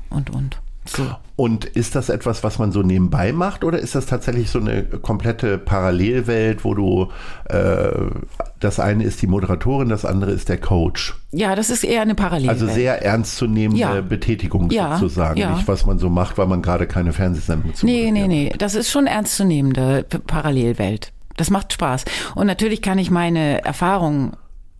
Und, 0.09 0.29
und. 0.29 0.59
So. 0.85 1.03
Und 1.35 1.65
ist 1.65 1.93
das 1.93 2.09
etwas, 2.09 2.43
was 2.43 2.57
man 2.57 2.71
so 2.71 2.81
nebenbei 2.81 3.31
macht 3.33 3.63
oder 3.63 3.77
ist 3.77 3.93
das 3.93 4.07
tatsächlich 4.07 4.49
so 4.49 4.59
eine 4.59 4.81
komplette 4.83 5.59
Parallelwelt, 5.59 6.65
wo 6.65 6.73
du 6.73 7.11
äh, 7.49 7.91
das 8.59 8.79
eine 8.79 9.03
ist 9.03 9.21
die 9.21 9.27
Moderatorin, 9.27 9.89
das 9.89 10.05
andere 10.05 10.31
ist 10.31 10.49
der 10.49 10.57
Coach? 10.57 11.15
Ja, 11.31 11.55
das 11.55 11.69
ist 11.69 11.83
eher 11.83 12.01
eine 12.01 12.15
Parallele. 12.15 12.49
Also 12.51 12.67
sehr 12.67 13.03
ernstzunehmende 13.05 13.79
Ja. 13.79 14.01
Betätigung 14.01 14.71
Ja, 14.71 14.97
sozusagen. 14.97 15.39
ja. 15.39 15.53
Nicht, 15.53 15.67
was 15.67 15.85
man 15.85 15.99
so 15.99 16.09
macht, 16.09 16.39
weil 16.39 16.47
man 16.47 16.63
gerade 16.63 16.87
keine 16.87 17.13
Fernsehsendung 17.13 17.75
zu 17.75 17.85
Nee, 17.85 18.09
nee, 18.11 18.27
nee. 18.27 18.51
Das 18.57 18.73
ist 18.73 18.89
schon 18.89 19.05
ernstzunehmende 19.07 20.03
Parallelwelt. 20.25 21.13
Das 21.37 21.51
macht 21.51 21.73
Spaß. 21.73 22.05
Und 22.35 22.47
natürlich 22.47 22.81
kann 22.81 22.97
ich 22.97 23.11
meine 23.11 23.63
Erfahrungen 23.63 24.33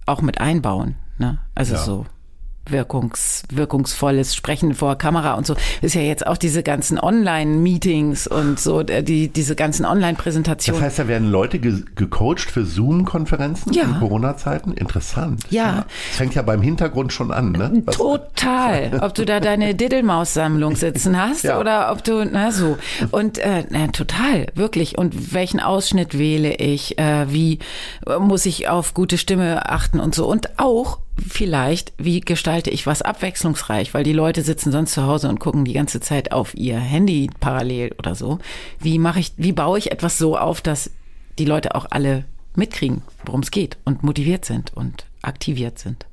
auch 0.07 0.21
mit 0.23 0.41
einbauen. 0.41 0.95
Ne? 1.19 1.37
Also 1.53 1.77
so 1.77 2.05
wirkungs, 2.69 3.43
wirkungsvolles 3.51 4.35
Sprechen 4.35 4.73
vor 4.75 4.97
Kamera 4.97 5.33
und 5.33 5.45
so. 5.45 5.55
Ist 5.81 5.95
ja 5.95 6.01
jetzt 6.01 6.25
auch 6.27 6.37
diese 6.37 6.63
ganzen 6.63 6.99
Online-Meetings 6.99 8.27
und 8.27 8.59
so, 8.59 8.81
äh, 8.81 9.03
die, 9.03 9.27
diese 9.29 9.55
ganzen 9.55 9.83
Das 9.83 9.91
Online-Präsentationen. 9.91 10.81
heißt, 10.83 10.99
da 10.99 11.07
werden 11.07 11.29
Leute 11.29 11.59
ge 11.59 11.83
gecoacht 11.95 12.49
für 12.51 12.65
Zoom-Konferenzen 12.65 13.73
Ja. 13.73 13.83
in 13.83 13.99
Corona-Zeiten? 13.99 14.73
Interessant. 14.73 15.43
Ja. 15.49 15.85
Das 16.09 16.17
fängt 16.17 16.35
ja 16.35 16.41
beim 16.41 16.61
Hintergrund 16.61 17.11
schon 17.13 17.31
an, 17.31 17.51
ne? 17.51 17.81
Was- 17.85 17.97
Total. 17.97 18.99
Ob 19.01 19.13
du 19.15 19.25
da 19.25 19.39
deine 19.39 19.75
Diddlemaus-Sammlung 19.75 20.75
sitzen 20.75 21.19
hast 21.21 21.43
Ja. 21.43 21.59
oder 21.59 21.91
ob 21.91 22.03
du, 22.03 22.23
na 22.25 22.51
so. 22.51 22.77
Und 23.11 23.37
äh, 23.39 23.65
na, 23.69 23.87
total, 23.87 24.47
wirklich. 24.55 24.97
Und 24.97 25.33
welchen 25.33 25.59
Ausschnitt 25.59 26.17
wähle 26.17 26.55
ich? 26.55 26.97
Äh, 26.97 27.31
wie 27.31 27.59
muss 28.19 28.45
ich 28.45 28.69
auf 28.69 28.93
gute 28.93 29.17
Stimme 29.17 29.69
achten 29.69 29.99
und 29.99 30.15
so. 30.15 30.25
Und 30.27 30.59
auch 30.59 30.99
vielleicht, 31.17 31.93
wie 31.97 32.21
gestalte 32.21 32.69
ich 32.69 32.87
was 32.87 33.01
abwechslungsreich? 33.01 33.93
Weil 33.93 34.03
die 34.03 34.13
Leute 34.13 34.41
sitzen 34.41 34.71
sonst 34.71 34.93
zu 34.93 35.03
Hause 35.05 35.29
und 35.29 35.39
gucken 35.39 35.65
die 35.65 35.73
ganze 35.73 35.99
Zeit 35.99 36.31
auf 36.31 36.55
ihr 36.55 36.79
Handy 36.79 37.29
parallel 37.39 37.93
oder 37.97 38.15
so. 38.15 38.39
Wie 38.79 38.99
mache 38.99 39.19
ich, 39.19 39.33
wie 39.37 39.53
baue 39.53 39.77
ich 39.77 39.91
etwas 39.91 40.17
so 40.17 40.37
auf, 40.37 40.61
dass 40.61 40.91
die 41.37 41.45
Leute 41.45 41.75
auch 41.75 41.87
alle 41.89 42.25
mitkriegen, 42.55 43.01
worum 43.25 43.41
es 43.41 43.51
geht 43.51 43.77
und 43.85 44.03
motiviert 44.03 44.45
sind 44.45 44.75
und 44.75 45.05
aktiviert 45.21 45.79
sind? 45.79 46.05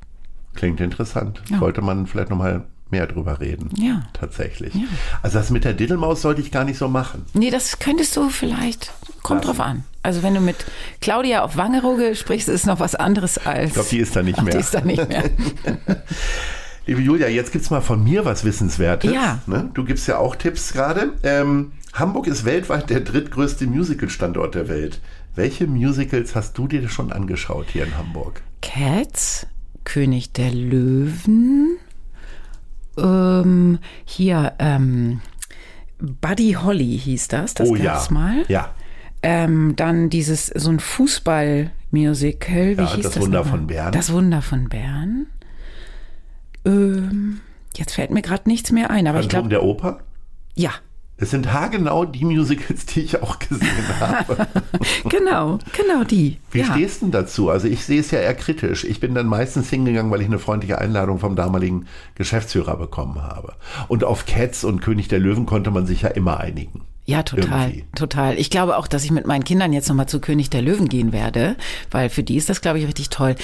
Klingt 0.54 0.80
interessant. 0.80 1.42
Ja. 1.50 1.58
Sollte 1.58 1.82
man 1.82 2.06
vielleicht 2.06 2.30
nochmal 2.30 2.66
mehr 2.92 3.06
drüber 3.06 3.40
reden. 3.40 3.70
Ja. 3.76 4.02
Tatsächlich. 4.12 4.74
Also 5.22 5.38
das 5.38 5.50
mit 5.50 5.64
der 5.64 5.74
Diddlemaus 5.74 6.22
sollte 6.22 6.40
ich 6.40 6.50
gar 6.50 6.64
nicht 6.64 6.78
so 6.78 6.88
machen. 6.88 7.24
Nee, 7.34 7.50
das 7.50 7.78
könntest 7.78 8.16
du 8.16 8.28
vielleicht, 8.30 8.92
kommt 9.22 9.46
drauf 9.46 9.60
an. 9.60 9.84
Also 10.02 10.22
wenn 10.22 10.34
du 10.34 10.40
mit 10.40 10.56
Claudia 11.00 11.42
auf 11.42 11.56
Wangerooge 11.56 12.14
sprichst, 12.14 12.48
ist 12.48 12.66
noch 12.66 12.80
was 12.80 12.94
anderes 12.94 13.38
als... 13.38 13.68
Ich 13.68 13.74
glaube, 13.74 13.88
die 13.90 13.98
ist 13.98 14.16
da 14.16 14.22
nicht 14.22 14.42
mehr. 14.42 14.54
Die 14.54 14.60
ist 14.60 14.74
da 14.74 14.80
nicht 14.80 15.08
mehr. 15.08 15.24
Liebe 16.86 17.02
Julia, 17.02 17.28
jetzt 17.28 17.52
gibt's 17.52 17.68
mal 17.68 17.82
von 17.82 18.02
mir 18.02 18.24
was 18.24 18.44
Wissenswertes. 18.44 19.12
Ja. 19.12 19.40
Ne? 19.46 19.70
Du 19.74 19.84
gibst 19.84 20.08
ja 20.08 20.16
auch 20.16 20.36
Tipps 20.36 20.72
gerade. 20.72 21.12
Ähm, 21.22 21.72
Hamburg 21.92 22.26
ist 22.26 22.46
weltweit 22.46 22.88
der 22.88 23.00
drittgrößte 23.00 23.66
Musical-Standort 23.66 24.54
der 24.54 24.68
Welt. 24.68 25.00
Welche 25.34 25.66
Musicals 25.66 26.34
hast 26.34 26.56
du 26.56 26.66
dir 26.66 26.88
schon 26.88 27.12
angeschaut 27.12 27.66
hier 27.72 27.84
in 27.84 27.96
Hamburg? 27.98 28.40
Cats, 28.62 29.46
König 29.84 30.32
der 30.32 30.50
Löwen, 30.50 31.76
ähm, 32.98 33.78
hier, 34.04 34.54
ähm, 34.58 35.20
Buddy 35.98 36.52
Holly 36.52 36.98
hieß 36.98 37.28
das, 37.28 37.54
das 37.54 37.68
oh 37.68 37.74
gab's 37.74 38.08
ja. 38.08 38.14
mal. 38.14 38.44
Ja. 38.48 38.74
Ähm, 39.22 39.74
dann 39.76 40.10
dieses, 40.10 40.46
so 40.46 40.70
ein 40.70 40.78
Fußball-Musical, 40.80 42.76
wie 42.78 42.82
Ja, 42.82 42.94
hieß 42.94 43.04
Das 43.04 43.14
das? 43.14 43.22
Wunder 43.22 43.38
nochmal? 43.40 43.58
von 43.58 43.66
Bern. 43.66 43.92
Das 43.92 44.12
Wunder 44.12 44.42
von 44.42 44.68
Bern. 44.68 45.26
Ähm, 46.64 47.40
jetzt 47.76 47.94
fällt 47.94 48.10
mir 48.10 48.22
gerade 48.22 48.48
nichts 48.48 48.70
mehr 48.72 48.90
ein, 48.90 49.06
aber 49.06 49.18
ich 49.20 49.24
Phantom 49.26 49.48
glaube, 49.48 49.48
der 49.48 49.62
Oper? 49.64 49.98
ja, 50.54 50.70
Es 51.20 51.32
sind 51.32 51.52
haargenau 51.52 52.04
die 52.04 52.24
Musicals, 52.24 52.86
die 52.86 53.00
ich 53.00 53.20
auch 53.20 53.40
gesehen 53.40 53.88
habe. 54.00 54.46
genau, 55.08 55.58
genau 55.76 56.04
die. 56.04 56.38
Wie 56.52 56.60
ja. 56.60 56.66
stehst 56.66 57.02
du 57.02 57.06
denn 57.06 57.12
dazu? 57.12 57.50
Also 57.50 57.66
ich 57.66 57.84
sehe 57.84 58.00
es 58.00 58.12
ja 58.12 58.20
eher 58.20 58.34
kritisch. 58.34 58.84
Ich 58.84 59.00
bin 59.00 59.14
dann 59.14 59.26
meistens 59.26 59.68
hingegangen, 59.68 60.12
weil 60.12 60.20
ich 60.20 60.28
eine 60.28 60.38
freundliche 60.38 60.78
Einladung 60.78 61.18
vom 61.18 61.34
damaligen 61.34 61.86
Geschäftsführer 62.14 62.76
bekommen 62.76 63.20
habe. 63.20 63.54
Und 63.88 64.04
auf 64.04 64.26
Cats 64.26 64.62
und 64.62 64.80
König 64.80 65.08
der 65.08 65.18
Löwen 65.18 65.44
konnte 65.44 65.72
man 65.72 65.86
sich 65.86 66.02
ja 66.02 66.08
immer 66.08 66.38
einigen. 66.38 66.82
Ja, 67.04 67.22
total, 67.22 67.70
Irgendwie. 67.70 67.84
total. 67.94 68.38
Ich 68.38 68.50
glaube 68.50 68.76
auch, 68.76 68.86
dass 68.86 69.02
ich 69.02 69.10
mit 69.10 69.26
meinen 69.26 69.42
Kindern 69.42 69.72
jetzt 69.72 69.88
nochmal 69.88 70.08
zu 70.08 70.20
König 70.20 70.50
der 70.50 70.60
Löwen 70.60 70.90
gehen 70.90 71.10
werde, 71.10 71.56
weil 71.90 72.10
für 72.10 72.22
die 72.22 72.36
ist 72.36 72.50
das, 72.50 72.60
glaube 72.60 72.78
ich, 72.78 72.86
richtig 72.86 73.08
toll. 73.08 73.34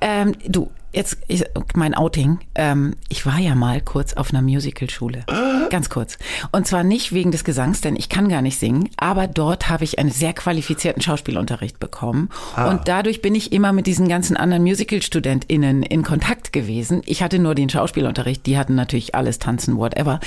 Ähm, 0.00 0.36
du, 0.46 0.70
jetzt 0.92 1.18
ich, 1.28 1.44
mein 1.74 1.94
Outing. 1.94 2.38
Ähm, 2.54 2.94
ich 3.08 3.26
war 3.26 3.38
ja 3.38 3.54
mal 3.54 3.80
kurz 3.80 4.14
auf 4.14 4.30
einer 4.30 4.42
Musicalschule. 4.42 5.24
Ganz 5.70 5.90
kurz. 5.90 6.18
Und 6.52 6.66
zwar 6.66 6.84
nicht 6.84 7.12
wegen 7.12 7.30
des 7.30 7.44
Gesangs, 7.44 7.80
denn 7.80 7.96
ich 7.96 8.08
kann 8.08 8.28
gar 8.28 8.42
nicht 8.42 8.58
singen, 8.58 8.88
aber 8.96 9.26
dort 9.26 9.68
habe 9.68 9.84
ich 9.84 9.98
einen 9.98 10.10
sehr 10.10 10.32
qualifizierten 10.32 11.02
Schauspielunterricht 11.02 11.78
bekommen. 11.78 12.30
Ah. 12.56 12.70
Und 12.70 12.88
dadurch 12.88 13.22
bin 13.22 13.34
ich 13.34 13.52
immer 13.52 13.72
mit 13.72 13.86
diesen 13.86 14.08
ganzen 14.08 14.36
anderen 14.36 14.62
Musical-StudentInnen 14.62 15.82
in 15.82 16.02
Kontakt 16.02 16.52
gewesen. 16.52 17.02
Ich 17.06 17.22
hatte 17.22 17.38
nur 17.38 17.54
den 17.54 17.68
Schauspielunterricht, 17.68 18.46
die 18.46 18.58
hatten 18.58 18.74
natürlich 18.74 19.14
alles 19.14 19.38
tanzen, 19.38 19.76
whatever. 19.76 20.20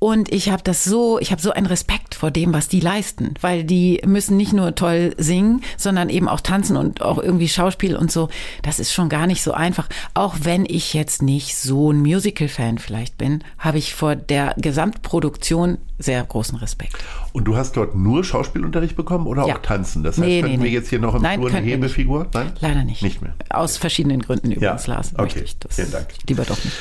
Und 0.00 0.32
ich 0.32 0.48
habe 0.48 0.62
das 0.62 0.82
so, 0.82 1.20
ich 1.20 1.30
habe 1.30 1.42
so 1.42 1.52
einen 1.52 1.66
Respekt 1.66 2.14
vor 2.14 2.30
dem, 2.30 2.54
was 2.54 2.68
die 2.68 2.80
leisten, 2.80 3.34
weil 3.42 3.64
die 3.64 4.00
müssen 4.06 4.38
nicht 4.38 4.54
nur 4.54 4.74
toll 4.74 5.14
singen, 5.18 5.62
sondern 5.76 6.08
eben 6.08 6.26
auch 6.26 6.40
tanzen 6.40 6.78
und 6.78 7.02
auch 7.02 7.18
irgendwie 7.18 7.48
Schauspiel 7.48 7.94
und 7.94 8.10
so. 8.10 8.30
Das 8.62 8.80
ist 8.80 8.94
schon 8.94 9.10
gar 9.10 9.26
nicht 9.26 9.42
so 9.42 9.52
einfach. 9.52 9.90
Auch 10.14 10.36
wenn 10.42 10.64
ich 10.64 10.94
jetzt 10.94 11.20
nicht 11.20 11.54
so 11.54 11.92
ein 11.92 12.00
Musical-Fan 12.00 12.78
vielleicht 12.78 13.18
bin, 13.18 13.44
habe 13.58 13.76
ich 13.76 13.94
vor 13.94 14.16
der 14.16 14.54
Gesamtproduktion 14.56 15.76
sehr 15.98 16.24
großen 16.24 16.56
Respekt. 16.56 16.96
Und 17.34 17.44
du 17.44 17.58
hast 17.58 17.76
dort 17.76 17.94
nur 17.94 18.24
Schauspielunterricht 18.24 18.96
bekommen 18.96 19.26
oder 19.26 19.46
ja. 19.46 19.56
auch 19.56 19.62
tanzen? 19.62 20.02
Das 20.02 20.16
heißt, 20.16 20.26
nee, 20.26 20.40
könnten 20.40 20.60
nee, 20.60 20.64
wir 20.64 20.70
jetzt 20.70 20.88
hier 20.88 20.98
noch 20.98 21.14
im 21.14 21.20
Nein, 21.20 21.38
Tour 21.38 21.50
eine 21.50 21.60
Hebefigur? 21.60 22.26
Nein? 22.32 22.52
Leider 22.60 22.84
nicht. 22.84 23.02
Nicht 23.02 23.20
mehr. 23.20 23.34
Aus 23.50 23.76
verschiedenen 23.76 24.22
Gründen 24.22 24.50
übrigens, 24.50 24.86
ja. 24.86 24.94
Lars. 24.94 25.12
Okay, 25.18 25.44
vielen 25.68 25.92
Dank. 25.92 26.06
Lieber 26.26 26.44
doch 26.44 26.56
nicht. 26.64 26.76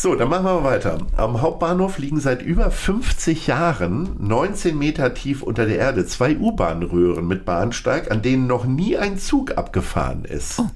So, 0.00 0.14
dann 0.14 0.30
machen 0.30 0.46
wir 0.46 0.60
mal 0.60 0.64
weiter. 0.64 0.96
Am 1.18 1.42
Hauptbahnhof 1.42 1.98
liegen 1.98 2.20
seit 2.20 2.40
über 2.50 2.72
50 2.72 3.46
Jahren 3.46 4.16
19 4.18 4.76
Meter 4.76 5.14
tief 5.14 5.40
unter 5.40 5.66
der 5.66 5.78
Erde 5.78 6.04
zwei 6.04 6.36
U-Bahn-Röhren 6.36 7.28
mit 7.28 7.44
Bahnsteig, 7.44 8.10
an 8.10 8.22
denen 8.22 8.48
noch 8.48 8.64
nie 8.64 8.98
ein 8.98 9.20
Zug 9.20 9.56
abgefahren 9.56 10.24
ist. 10.24 10.58
Oh. 10.58 10.68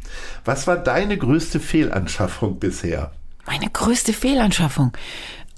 Was 0.44 0.68
war 0.68 0.76
deine 0.76 1.18
größte 1.18 1.58
Fehlanschaffung 1.58 2.60
bisher? 2.60 3.10
Meine 3.44 3.68
größte 3.68 4.12
Fehlanschaffung? 4.12 4.92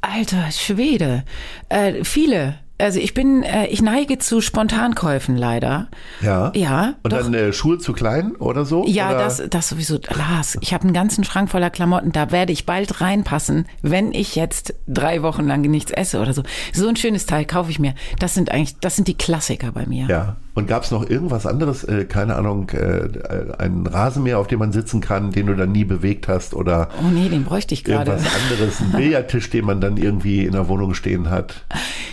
Alter 0.00 0.50
Schwede. 0.52 1.22
Äh, 1.68 2.02
viele. 2.02 2.60
Also 2.78 3.00
ich 3.00 3.14
bin, 3.14 3.42
äh, 3.42 3.66
ich 3.68 3.80
neige 3.80 4.18
zu 4.18 4.40
Spontankäufen 4.40 5.36
leider. 5.36 5.88
Ja. 6.20 6.52
Ja. 6.54 6.94
Und 7.02 7.12
doch. 7.12 7.18
dann 7.18 7.32
äh, 7.32 7.52
Schuhe 7.52 7.78
zu 7.78 7.92
klein 7.94 8.36
oder 8.36 8.66
so? 8.66 8.84
Ja, 8.86 9.10
oder? 9.10 9.18
das, 9.18 9.42
das 9.48 9.68
sowieso. 9.68 9.98
Lars, 10.14 10.58
ich 10.60 10.74
habe 10.74 10.84
einen 10.84 10.92
ganzen 10.92 11.24
Schrank 11.24 11.50
voller 11.50 11.70
Klamotten. 11.70 12.12
Da 12.12 12.30
werde 12.32 12.52
ich 12.52 12.66
bald 12.66 13.00
reinpassen, 13.00 13.66
wenn 13.80 14.12
ich 14.12 14.36
jetzt 14.36 14.74
drei 14.86 15.22
Wochen 15.22 15.46
lang 15.46 15.62
nichts 15.62 15.90
esse 15.90 16.20
oder 16.20 16.34
so. 16.34 16.42
So 16.72 16.86
ein 16.88 16.96
schönes 16.96 17.24
Teil 17.24 17.46
kaufe 17.46 17.70
ich 17.70 17.78
mir. 17.78 17.94
Das 18.18 18.34
sind 18.34 18.50
eigentlich, 18.50 18.78
das 18.78 18.96
sind 18.96 19.08
die 19.08 19.16
Klassiker 19.16 19.72
bei 19.72 19.86
mir. 19.86 20.06
Ja. 20.06 20.36
Und 20.56 20.66
gab 20.66 20.84
es 20.84 20.90
noch 20.90 21.06
irgendwas 21.08 21.44
anderes, 21.44 21.84
äh, 21.84 22.06
keine 22.06 22.34
Ahnung, 22.34 22.70
äh, 22.70 23.10
einen 23.58 23.86
Rasenmäher, 23.86 24.38
auf 24.38 24.46
dem 24.46 24.58
man 24.58 24.72
sitzen 24.72 25.02
kann, 25.02 25.30
den 25.30 25.48
du 25.48 25.54
dann 25.54 25.70
nie 25.70 25.84
bewegt 25.84 26.28
hast 26.28 26.54
oder 26.54 26.88
Oh 27.04 27.10
nee, 27.12 27.28
den 27.28 27.44
bräuchte 27.44 27.74
ich 27.74 27.84
gerade. 27.84 28.12
Irgendwas 28.12 28.32
anderes, 28.42 28.80
ein 28.80 28.92
Billardtisch, 28.92 29.50
den 29.50 29.66
man 29.66 29.82
dann 29.82 29.98
irgendwie 29.98 30.46
in 30.46 30.52
der 30.52 30.66
Wohnung 30.68 30.94
stehen 30.94 31.28
hat. 31.28 31.66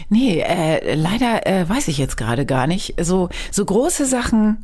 Nee, 0.10 0.41
äh, 0.41 0.94
leider 0.94 1.48
äh, 1.48 1.70
weiß 1.70 1.88
ich 1.88 1.98
jetzt 1.98 2.18
gerade 2.18 2.46
gar 2.46 2.68
nicht. 2.68 2.96
So, 3.02 3.30
so 3.50 3.64
große 3.64 4.06
Sachen, 4.06 4.58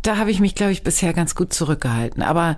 da 0.00 0.16
habe 0.16 0.30
ich 0.30 0.40
mich, 0.40 0.54
glaube 0.54 0.72
ich, 0.72 0.82
bisher 0.82 1.12
ganz 1.12 1.34
gut 1.34 1.52
zurückgehalten. 1.52 2.22
Aber 2.22 2.56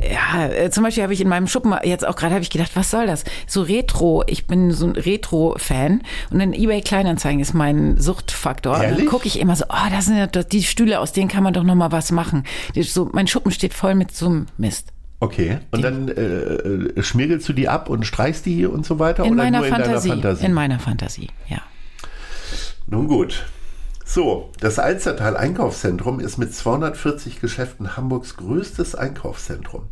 ja, 0.00 0.46
äh, 0.46 0.70
zum 0.70 0.84
Beispiel 0.84 1.02
habe 1.02 1.12
ich 1.12 1.20
in 1.20 1.28
meinem 1.28 1.46
Schuppen 1.46 1.74
jetzt 1.84 2.06
auch 2.06 2.16
gerade 2.16 2.34
habe 2.34 2.42
ich 2.42 2.50
gedacht, 2.50 2.70
was 2.74 2.90
soll 2.90 3.06
das? 3.06 3.24
So 3.46 3.62
Retro, 3.62 4.24
ich 4.26 4.46
bin 4.46 4.72
so 4.72 4.86
ein 4.86 4.92
Retro-Fan 4.92 6.02
und 6.30 6.38
dann 6.38 6.54
eBay 6.54 6.80
Kleinanzeigen 6.80 7.40
ist 7.40 7.52
mein 7.52 7.98
Suchtfaktor. 7.98 8.82
Ehrlich? 8.82 8.98
Dann 8.98 9.06
gucke 9.06 9.26
ich 9.26 9.38
immer 9.38 9.54
so, 9.54 9.66
oh, 9.68 9.90
das 9.90 10.06
sind 10.06 10.16
ja 10.16 10.26
die 10.26 10.62
Stühle, 10.62 10.98
aus 10.98 11.12
denen 11.12 11.28
kann 11.28 11.44
man 11.44 11.52
doch 11.52 11.62
noch 11.62 11.74
mal 11.74 11.92
was 11.92 12.10
machen. 12.10 12.44
So, 12.74 13.10
mein 13.12 13.26
Schuppen 13.26 13.52
steht 13.52 13.74
voll 13.74 13.94
mit 13.94 14.12
so 14.12 14.26
einem 14.26 14.46
Mist. 14.56 14.88
Okay, 15.20 15.58
und 15.70 15.78
die, 15.78 15.82
dann 15.82 16.08
äh, 16.08 16.20
äh, 16.20 17.02
schmirgelst 17.02 17.48
du 17.48 17.52
die 17.52 17.68
ab 17.68 17.88
und 17.88 18.04
streichst 18.04 18.44
die 18.46 18.66
und 18.66 18.84
so 18.84 18.98
weiter? 18.98 19.24
In 19.24 19.34
oder 19.34 19.44
meiner 19.44 19.58
nur 19.58 19.66
in 19.68 19.74
Fantasie, 19.74 20.08
deiner 20.08 20.22
Fantasie? 20.22 20.46
In 20.46 20.52
meiner 20.52 20.78
Fantasie, 20.80 21.28
ja. 21.48 21.62
Nun 22.88 23.06
gut. 23.06 23.44
So, 24.14 24.50
das 24.60 24.78
Alzertal 24.78 25.38
Einkaufszentrum 25.38 26.20
ist 26.20 26.36
mit 26.36 26.54
240 26.54 27.40
Geschäften 27.40 27.96
Hamburgs 27.96 28.36
größtes 28.36 28.94
Einkaufszentrum. 28.94 29.84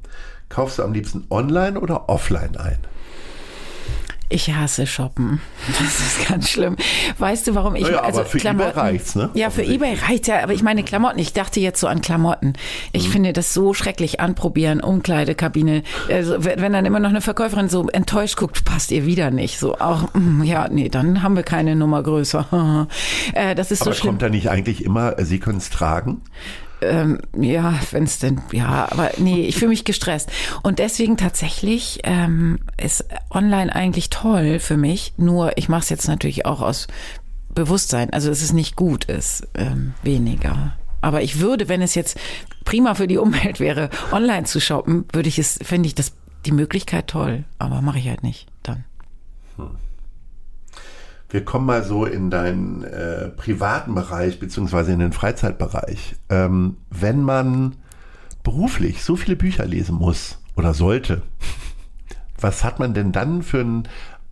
Kaufst 0.51 0.79
du 0.79 0.83
am 0.83 0.93
liebsten 0.93 1.25
online 1.31 1.81
oder 1.81 2.11
offline 2.11 2.59
ein? 2.59 2.81
Ich 4.33 4.55
hasse 4.55 4.87
Shoppen. 4.87 5.41
Das 5.67 5.81
ist 5.81 6.29
ganz 6.29 6.49
schlimm. 6.49 6.77
Weißt 7.19 7.49
du, 7.49 7.57
warum 7.57 7.75
ich 7.75 7.89
ja, 7.89 8.01
also 8.01 8.21
aber 8.21 8.29
für 8.29 8.39
Klamotten, 8.39 8.71
eBay 8.71 8.81
reicht's, 8.81 9.17
ne? 9.17 9.29
Ja, 9.35 9.51
für 9.51 9.65
eBay 9.65 9.95
reicht's 9.95 10.29
ja, 10.29 10.41
aber 10.41 10.53
ich 10.53 10.63
meine 10.63 10.85
Klamotten, 10.85 11.19
ich 11.19 11.33
dachte 11.33 11.59
jetzt 11.59 11.81
so 11.81 11.89
an 11.89 12.01
Klamotten. 12.01 12.53
Ich 12.93 13.09
mhm. 13.09 13.13
finde 13.13 13.33
das 13.33 13.53
so 13.53 13.75
schrecklich 13.75 14.21
anprobieren, 14.21 14.81
Umkleidekabine. 14.81 15.83
Also, 16.09 16.45
wenn 16.45 16.73
dann 16.73 16.87
immer 16.87 17.01
noch 17.01 17.11
eine 17.11 17.23
Verkäuferin 17.23 17.69
so 17.69 17.89
enttäuscht 17.89 18.37
guckt, 18.37 18.65
passt 18.65 18.93
ihr 18.93 19.05
wieder 19.05 19.33
nicht. 19.33 19.59
So 19.59 19.77
auch 19.79 20.15
mm, 20.15 20.45
ja, 20.45 20.69
nee, 20.71 20.89
dann 20.89 21.25
haben 21.25 21.35
wir 21.35 21.43
keine 21.43 21.75
Nummer 21.75 22.03
größer. 22.03 22.47
Äh, 23.33 23.55
das 23.55 23.71
ist 23.71 23.83
aber 23.83 23.93
so 23.93 23.99
schlimm. 23.99 24.13
kommt 24.13 24.23
da 24.23 24.29
nicht 24.29 24.49
eigentlich 24.49 24.85
immer, 24.85 25.15
Sie 25.25 25.39
können 25.39 25.59
es 25.59 25.71
tragen? 25.71 26.23
Ähm, 26.83 27.21
ja, 27.39 27.75
wenn 27.91 28.05
es 28.05 28.19
denn, 28.19 28.41
ja, 28.53 28.89
aber 28.91 29.11
nee, 29.19 29.47
ich 29.47 29.57
fühle 29.57 29.71
mich 29.71 29.85
gestresst. 29.85 30.31
Und 30.63 30.79
deswegen 30.79 31.17
tatsächlich 31.17 32.01
ähm, 32.05 32.61
ist 32.77 33.05
online 33.31 33.75
eigentlich 33.75 34.11
toll 34.11 34.59
für 34.59 34.77
mich. 34.77 35.15
Nur 35.17 35.57
ich 35.59 35.69
mache 35.69 35.83
es 35.83 35.89
jetzt 35.91 36.09
natürlich 36.09 36.47
auch 36.47 36.61
aus 36.61 36.87
Bewusstsein, 37.55 38.13
also 38.13 38.29
dass 38.29 38.43
es 38.43 38.53
nicht 38.53 38.77
gut 38.77 39.05
ist, 39.05 39.49
ähm, 39.55 39.95
weniger. 40.03 40.75
Aber 41.01 41.23
ich 41.23 41.41
würde, 41.41 41.69
wenn 41.69 41.83
es 41.83 41.95
jetzt 41.95 42.19
prima 42.65 42.95
für 42.95 43.09
die 43.09 43.19
Umwelt 43.19 43.61
wäre, 43.61 43.91
online 44.13 44.45
zu 44.45 44.61
shoppen, 44.61 45.07
würde 45.13 45.29
ich 45.29 45.39
es, 45.39 45.59
finde 45.63 45.87
ich 45.87 45.95
das 45.95 46.13
die 46.47 46.53
Möglichkeit 46.53 47.09
toll. 47.09 47.45
Aber 47.59 47.81
mache 47.81 47.99
ich 47.99 48.09
halt 48.09 48.23
nicht 48.23 48.49
dann. 48.63 48.85
Wir 51.31 51.45
kommen 51.45 51.67
mal 51.67 51.85
so 51.85 52.05
in 52.07 52.29
deinen 52.29 52.83
äh, 52.83 53.29
privaten 53.29 53.95
Bereich 53.95 54.41
beziehungsweise 54.41 54.93
in 54.93 54.99
den 54.99 55.13
Freizeitbereich. 55.13 56.17
Ähm, 56.29 56.77
wenn 56.91 57.23
man 57.23 57.77
beruflich 58.43 59.05
so 59.05 59.15
viele 59.15 59.37
Bücher 59.37 59.65
lesen 59.65 59.95
muss 59.95 60.39
oder 60.57 60.75
sollte, 60.75 61.23
was 62.41 62.65
hat 62.65 62.81
man 62.81 62.95
denn 62.95 63.13
dann 63.13 63.43
für 63.43 63.61
ein 63.61 63.85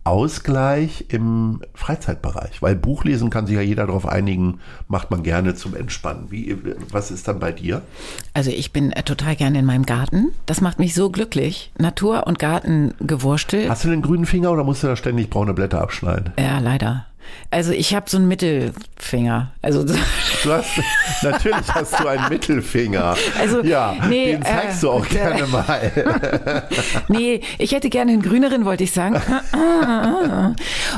Ausgleich 0.09 1.05
im 1.09 1.61
Freizeitbereich? 1.73 2.61
Weil 2.61 2.75
Buchlesen 2.75 3.29
kann 3.29 3.47
sich 3.47 3.55
ja 3.55 3.61
jeder 3.61 3.87
darauf 3.87 4.07
einigen, 4.07 4.59
macht 4.87 5.11
man 5.11 5.23
gerne 5.23 5.55
zum 5.55 5.75
Entspannen. 5.75 6.31
Wie, 6.31 6.57
was 6.91 7.11
ist 7.11 7.27
dann 7.27 7.39
bei 7.39 7.51
dir? 7.51 7.81
Also 8.33 8.51
ich 8.51 8.73
bin 8.73 8.91
äh, 8.91 9.03
total 9.03 9.35
gerne 9.35 9.59
in 9.59 9.65
meinem 9.65 9.85
Garten. 9.85 10.31
Das 10.45 10.61
macht 10.61 10.79
mich 10.79 10.93
so 10.93 11.09
glücklich. 11.09 11.71
Natur 11.77 12.27
und 12.27 12.39
Garten 12.39 12.93
gewurstelt. 12.99 13.69
Hast 13.69 13.85
du 13.85 13.89
den 13.89 14.01
grünen 14.01 14.25
Finger 14.25 14.51
oder 14.51 14.63
musst 14.63 14.83
du 14.83 14.87
da 14.87 14.95
ständig 14.95 15.29
braune 15.29 15.53
Blätter 15.53 15.81
abschneiden? 15.81 16.33
Ja, 16.39 16.59
leider. 16.59 17.05
Also 17.51 17.71
ich 17.71 17.95
habe 17.95 18.09
so 18.09 18.17
einen 18.17 18.27
Mittelfinger. 18.27 19.51
Also 19.61 19.83
du 19.83 19.93
hast 20.45 20.67
natürlich 21.23 21.73
hast 21.73 21.99
du 21.99 22.07
einen 22.07 22.29
Mittelfinger. 22.29 23.15
Also 23.39 23.63
ja, 23.63 23.95
nee, 24.07 24.33
den 24.33 24.43
zeigst 24.43 24.77
äh, 24.77 24.81
du 24.81 24.91
auch 24.91 25.05
äh, 25.05 25.09
gerne 25.09 25.47
mal. 25.47 26.63
nee, 27.07 27.41
ich 27.57 27.71
hätte 27.71 27.89
gerne 27.89 28.11
einen 28.11 28.21
grüneren, 28.21 28.65
wollte 28.65 28.83
ich 28.83 28.91
sagen. 28.91 29.19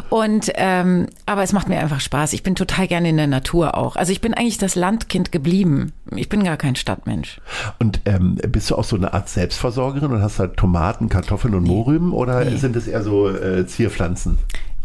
Und 0.09 0.51
ähm, 0.55 1.07
aber 1.26 1.43
es 1.43 1.53
macht 1.53 1.69
mir 1.69 1.80
einfach 1.80 2.01
Spaß. 2.01 2.34
Ich 2.34 2.43
bin 2.43 2.55
total 2.55 2.88
gerne 2.88 3.09
in 3.09 3.17
der 3.17 3.28
Natur 3.28 3.78
auch. 3.78 3.95
Also 3.95 4.11
ich 4.11 4.19
bin 4.19 4.34
eigentlich 4.34 4.57
das 4.57 4.76
Landkind 4.76 5.32
geblieben. 5.32 5.93
Ich 6.15 6.28
bin 6.28 6.43
gar 6.43 6.57
kein 6.57 6.76
Stadtmensch. 6.76 7.39
Und 7.80 8.01
ähm, 8.05 8.36
bist 8.49 8.69
du 8.69 8.76
auch 8.76 8.84
so 8.84 8.97
eine 8.97 9.13
Art 9.13 9.30
Selbstversorgerin 9.30 10.11
und 10.11 10.22
hast 10.22 10.39
halt 10.39 10.57
Tomaten, 10.57 11.07
Kartoffeln 11.07 11.55
und 11.55 11.63
nee. 11.63 11.69
Mohrrüben 11.69 12.11
oder 12.11 12.43
nee. 12.43 12.57
sind 12.57 12.76
es 12.76 12.88
eher 12.88 13.03
so 13.03 13.30
äh, 13.30 13.65
Zierpflanzen? 13.65 14.38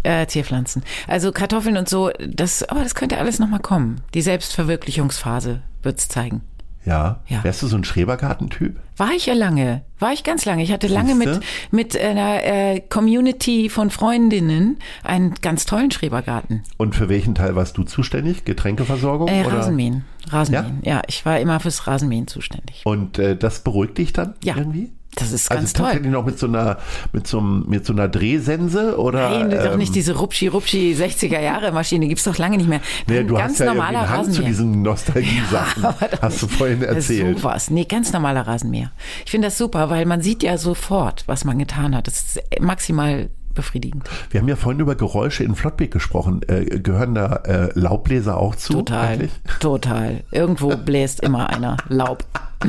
Äh, 0.06 0.26
Zierpflanzen. 0.28 0.84
Also 1.08 1.32
Kartoffeln 1.32 1.76
und 1.76 1.88
so, 1.88 2.10
das, 2.24 2.62
aber 2.62 2.82
das 2.82 2.94
könnte 2.94 3.18
alles 3.18 3.40
nochmal 3.40 3.60
kommen. 3.60 4.00
Die 4.14 4.22
Selbstverwirklichungsphase 4.22 5.62
wird's 5.82 6.08
zeigen. 6.08 6.42
Ja. 6.84 7.20
ja. 7.26 7.42
Wärst 7.42 7.62
du 7.62 7.66
so 7.66 7.76
ein 7.76 7.82
Schrebergartentyp? 7.82 8.78
War 8.96 9.10
ich 9.10 9.26
ja 9.26 9.34
lange. 9.34 9.82
War 9.98 10.12
ich 10.12 10.22
ganz 10.22 10.44
lange. 10.44 10.62
Ich 10.62 10.70
hatte 10.70 10.86
lange 10.86 11.16
mit, 11.16 11.40
mit 11.72 12.00
einer 12.00 12.44
äh, 12.44 12.80
Community 12.80 13.68
von 13.68 13.90
Freundinnen 13.90 14.78
einen 15.02 15.34
ganz 15.42 15.66
tollen 15.66 15.90
Schrebergarten. 15.90 16.62
Und 16.76 16.94
für 16.94 17.08
welchen 17.08 17.34
Teil 17.34 17.56
warst 17.56 17.76
du 17.76 17.82
zuständig? 17.82 18.44
Getränkeversorgung? 18.44 19.26
Äh, 19.26 19.42
Rasenmähen. 19.42 20.04
Rasenmähen. 20.28 20.80
Ja? 20.84 20.96
ja? 20.96 21.02
ich 21.08 21.26
war 21.26 21.40
immer 21.40 21.58
fürs 21.58 21.88
Rasenmähen 21.88 22.28
zuständig. 22.28 22.82
Und 22.84 23.18
äh, 23.18 23.36
das 23.36 23.60
beruhigt 23.60 23.98
dich 23.98 24.12
dann 24.12 24.34
ja. 24.44 24.56
irgendwie? 24.56 24.92
Das 25.16 25.32
ist 25.32 25.50
also 25.50 25.60
ganz 25.60 25.72
toll. 25.72 25.86
tatsächlich 25.86 26.12
noch 26.12 26.26
mit 26.26 26.38
so 26.38 26.46
einer, 26.46 26.78
mit 27.12 27.26
so, 27.26 27.38
einem, 27.38 27.64
mit 27.66 27.86
so 27.86 27.94
einer 27.94 28.06
Drehsense 28.06 28.98
oder? 28.98 29.30
Nein, 29.30 29.50
doch 29.50 29.72
ähm, 29.72 29.78
nicht 29.78 29.94
diese 29.94 30.14
Rupschi-Rupschi 30.14 30.94
60er 30.94 31.40
Jahre 31.40 31.72
Maschine, 31.72 32.06
gibt's 32.06 32.24
doch 32.24 32.36
lange 32.36 32.58
nicht 32.58 32.68
mehr. 32.68 32.80
Nee, 33.06 33.24
du 33.24 33.34
ganz 33.34 33.54
hast 33.54 33.60
ja 33.60 33.66
normaler 33.66 34.00
einen 34.00 34.10
Hang 34.10 34.30
zu 34.30 34.42
diesen 34.42 34.82
Nostalgie-Sachen. 34.82 35.82
doch 36.10 36.22
hast 36.22 36.42
du 36.42 36.48
vorhin 36.48 36.82
erzählt. 36.82 37.38
Sowas. 37.38 37.70
Nee, 37.70 37.84
ganz 37.84 38.12
normaler 38.12 38.46
Rasenmäher. 38.46 38.92
Ich 39.24 39.30
finde 39.30 39.48
das 39.48 39.56
super, 39.56 39.88
weil 39.88 40.04
man 40.04 40.20
sieht 40.20 40.42
ja 40.42 40.58
sofort, 40.58 41.24
was 41.26 41.44
man 41.44 41.58
getan 41.58 41.96
hat. 41.96 42.06
Das 42.06 42.36
ist 42.36 42.40
maximal 42.60 43.30
befriedigend. 43.56 44.08
Wir 44.30 44.40
haben 44.40 44.48
ja 44.48 44.54
vorhin 44.56 44.80
über 44.80 44.94
Geräusche 44.94 45.42
in 45.42 45.54
Flottbeek 45.56 45.90
gesprochen. 45.90 46.40
Äh, 46.46 46.78
gehören 46.80 47.14
da 47.14 47.36
äh, 47.44 47.70
Laubbläser 47.74 48.36
auch 48.38 48.54
zu? 48.54 48.74
Total, 48.74 49.06
eigentlich? 49.08 49.32
total. 49.60 50.22
Irgendwo 50.30 50.76
bläst 50.76 51.20
immer 51.20 51.50
einer 51.50 51.76
Laub. 51.88 52.24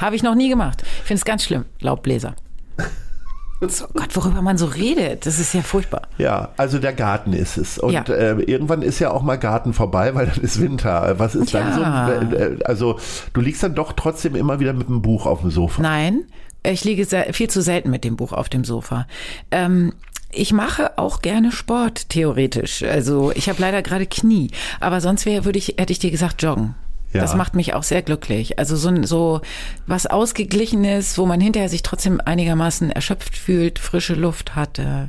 Habe 0.00 0.16
ich 0.16 0.22
noch 0.22 0.34
nie 0.34 0.48
gemacht. 0.48 0.82
Ich 0.82 1.04
finde 1.04 1.18
es 1.18 1.24
ganz 1.24 1.44
schlimm, 1.44 1.64
Laubbläser. 1.80 2.34
So, 3.66 3.86
Gott, 3.94 4.14
worüber 4.14 4.42
man 4.42 4.58
so 4.58 4.66
redet, 4.66 5.24
das 5.24 5.38
ist 5.38 5.54
ja 5.54 5.62
furchtbar. 5.62 6.02
Ja, 6.18 6.50
also 6.58 6.78
der 6.78 6.92
Garten 6.92 7.32
ist 7.32 7.56
es. 7.56 7.78
Und 7.78 7.92
Ja. 7.92 8.02
äh, 8.02 8.32
irgendwann 8.42 8.82
ist 8.82 8.98
ja 8.98 9.10
auch 9.10 9.22
mal 9.22 9.36
Garten 9.38 9.72
vorbei, 9.72 10.14
weil 10.14 10.26
dann 10.26 10.40
ist 10.42 10.60
Winter. 10.60 11.14
Was 11.18 11.34
ist 11.34 11.54
dann 11.54 11.80
Ja. 11.80 12.06
so? 12.30 12.36
Äh, 12.36 12.58
also 12.64 12.98
du 13.32 13.40
liegst 13.40 13.62
dann 13.62 13.74
doch 13.74 13.92
trotzdem 13.92 14.34
immer 14.34 14.60
wieder 14.60 14.74
mit 14.74 14.88
einem 14.88 15.00
Buch 15.00 15.24
auf 15.24 15.40
dem 15.40 15.50
Sofa. 15.50 15.80
Nein, 15.80 16.24
ich 16.64 16.84
liege 16.84 17.04
sehr, 17.04 17.32
viel 17.32 17.50
zu 17.50 17.62
selten 17.62 17.90
mit 17.90 18.04
dem 18.04 18.16
Buch 18.16 18.32
auf 18.32 18.48
dem 18.48 18.64
Sofa. 18.64 19.06
Ähm, 19.50 19.92
ich 20.32 20.52
mache 20.52 20.98
auch 20.98 21.22
gerne 21.22 21.52
Sport, 21.52 22.08
theoretisch. 22.08 22.82
Also 22.82 23.30
ich 23.34 23.48
habe 23.48 23.60
leider 23.60 23.82
gerade 23.82 24.06
Knie, 24.06 24.50
aber 24.80 25.00
sonst 25.00 25.26
wäre, 25.26 25.44
würde 25.44 25.58
ich, 25.58 25.76
hätte 25.78 25.92
ich 25.92 25.98
dir 25.98 26.10
gesagt, 26.10 26.42
joggen. 26.42 26.74
Ja. 27.12 27.20
Das 27.20 27.36
macht 27.36 27.54
mich 27.54 27.74
auch 27.74 27.84
sehr 27.84 28.02
glücklich. 28.02 28.58
Also 28.58 28.74
so, 28.74 29.02
so 29.04 29.40
was 29.86 30.06
Ausgeglichenes, 30.06 31.16
wo 31.16 31.26
man 31.26 31.40
hinterher 31.40 31.68
sich 31.68 31.82
trotzdem 31.82 32.20
einigermaßen 32.24 32.90
erschöpft 32.90 33.36
fühlt, 33.36 33.78
frische 33.78 34.14
Luft 34.14 34.56
hat. 34.56 34.80
Äh. 34.80 35.08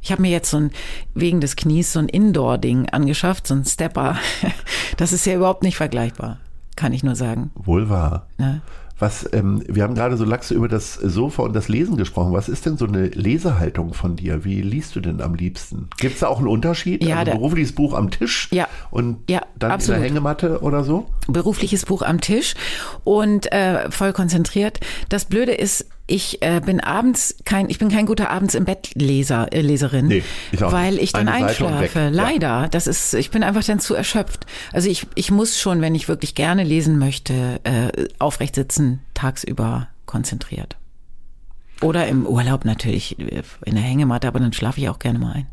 Ich 0.00 0.10
habe 0.10 0.22
mir 0.22 0.30
jetzt 0.30 0.50
so 0.50 0.56
ein, 0.56 0.70
wegen 1.14 1.42
des 1.42 1.56
Knies 1.56 1.92
so 1.92 1.98
ein 1.98 2.08
Indoor-Ding 2.08 2.88
angeschafft, 2.88 3.46
so 3.46 3.54
ein 3.54 3.64
Stepper. 3.64 4.18
Das 4.96 5.12
ist 5.12 5.26
ja 5.26 5.34
überhaupt 5.34 5.64
nicht 5.64 5.76
vergleichbar, 5.76 6.38
kann 6.76 6.92
ich 6.92 7.02
nur 7.02 7.16
sagen. 7.16 7.50
Wohl 7.56 7.90
wahr. 7.90 8.28
Ne? 8.38 8.60
Was, 9.04 9.28
ähm, 9.34 9.62
wir 9.68 9.82
haben 9.82 9.94
gerade 9.94 10.16
so 10.16 10.24
lax 10.24 10.50
über 10.50 10.66
das 10.66 10.94
Sofa 10.94 11.42
und 11.42 11.52
das 11.54 11.68
Lesen 11.68 11.98
gesprochen. 11.98 12.32
Was 12.32 12.48
ist 12.48 12.64
denn 12.64 12.78
so 12.78 12.86
eine 12.86 13.08
Lesehaltung 13.08 13.92
von 13.92 14.16
dir? 14.16 14.44
Wie 14.46 14.62
liest 14.62 14.96
du 14.96 15.00
denn 15.00 15.20
am 15.20 15.34
liebsten? 15.34 15.88
Gibt 15.98 16.14
es 16.14 16.20
da 16.20 16.28
auch 16.28 16.38
einen 16.38 16.48
Unterschied? 16.48 17.04
Ja, 17.04 17.18
also 17.18 17.32
berufliches 17.32 17.72
Buch 17.72 17.92
am 17.92 18.10
Tisch 18.10 18.48
Ja. 18.50 18.66
und 18.90 19.18
Ja, 19.28 19.42
dann 19.58 19.72
absolut. 19.72 19.96
in 19.98 20.02
der 20.04 20.10
Hängematte 20.10 20.60
oder 20.62 20.84
so? 20.84 21.04
berufliches 21.28 21.84
Buch 21.84 22.00
am 22.00 22.22
Tisch 22.22 22.54
und 23.04 23.52
äh, 23.52 23.90
voll 23.90 24.14
konzentriert. 24.14 24.80
Das 25.10 25.26
Blöde 25.26 25.52
ist, 25.52 25.86
ich 26.06 26.42
äh, 26.42 26.60
bin 26.64 26.80
abends 26.80 27.36
kein, 27.44 27.70
ich 27.70 27.78
bin 27.78 27.88
kein 27.88 28.04
guter 28.04 28.30
abends 28.30 28.54
im 28.54 28.64
Bett 28.64 28.90
Leser, 28.94 29.52
äh, 29.52 29.62
Leserin, 29.62 30.08
Nee, 30.08 30.22
ich 30.52 30.60
weil 30.60 30.98
ich 30.98 31.12
dann 31.12 31.28
Eine 31.28 31.46
einschlafe. 31.46 31.98
Ja. 31.98 32.08
Leider, 32.08 32.68
das 32.70 32.86
ist, 32.86 33.14
ich 33.14 33.30
bin 33.30 33.42
einfach 33.42 33.64
dann 33.64 33.80
zu 33.80 33.94
erschöpft. 33.94 34.44
Also 34.72 34.90
ich, 34.90 35.06
ich 35.14 35.30
muss 35.30 35.58
schon, 35.58 35.80
wenn 35.80 35.94
ich 35.94 36.08
wirklich 36.08 36.34
gerne 36.34 36.62
lesen 36.62 36.98
möchte, 36.98 37.60
äh, 37.64 38.08
aufrecht 38.18 38.54
sitzen, 38.54 39.00
tagsüber 39.14 39.88
konzentriert. 40.04 40.76
Oder 41.80 42.06
im 42.06 42.26
Urlaub 42.26 42.64
natürlich 42.64 43.18
äh, 43.18 43.42
in 43.64 43.74
der 43.74 43.84
Hängematte, 43.84 44.28
aber 44.28 44.40
dann 44.40 44.52
schlafe 44.52 44.80
ich 44.80 44.88
auch 44.88 44.98
gerne 44.98 45.18
mal 45.18 45.32
ein. 45.32 45.46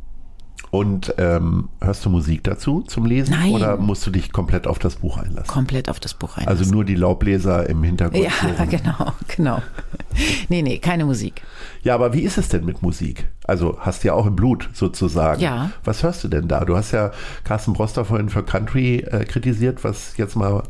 Und 0.71 1.13
ähm, 1.17 1.67
hörst 1.81 2.05
du 2.05 2.09
Musik 2.09 2.45
dazu 2.45 2.81
zum 2.83 3.05
Lesen? 3.05 3.31
Nein. 3.31 3.51
Oder 3.51 3.75
musst 3.75 4.07
du 4.07 4.09
dich 4.09 4.31
komplett 4.31 4.67
auf 4.67 4.79
das 4.79 4.95
Buch 4.95 5.17
einlassen? 5.17 5.47
Komplett 5.47 5.89
auf 5.89 5.99
das 5.99 6.13
Buch 6.13 6.37
ein. 6.37 6.47
Also 6.47 6.63
nur 6.63 6.85
die 6.85 6.95
Laubbläser 6.95 7.69
im 7.69 7.83
Hintergrund. 7.83 8.23
ja, 8.23 8.31
hören. 8.41 8.69
genau, 8.69 9.11
genau. 9.35 9.61
Nee, 10.47 10.61
nee, 10.61 10.77
keine 10.77 11.03
Musik. 11.03 11.41
Ja, 11.83 11.93
aber 11.93 12.13
wie 12.13 12.21
ist 12.21 12.37
es 12.37 12.47
denn 12.47 12.63
mit 12.63 12.81
Musik? 12.81 13.29
Also 13.43 13.77
hast 13.81 14.03
du 14.03 14.07
ja 14.07 14.13
auch 14.13 14.25
im 14.25 14.37
Blut 14.37 14.69
sozusagen. 14.73 15.41
Ja. 15.41 15.71
Was 15.83 16.03
hörst 16.03 16.23
du 16.23 16.29
denn 16.29 16.47
da? 16.47 16.63
Du 16.63 16.77
hast 16.77 16.91
ja 16.91 17.11
Carsten 17.43 17.73
Broster 17.73 18.05
vorhin 18.05 18.29
für 18.29 18.43
Country 18.43 18.99
äh, 18.99 19.25
kritisiert, 19.25 19.83
was 19.83 20.15
jetzt 20.15 20.37
mal 20.37 20.63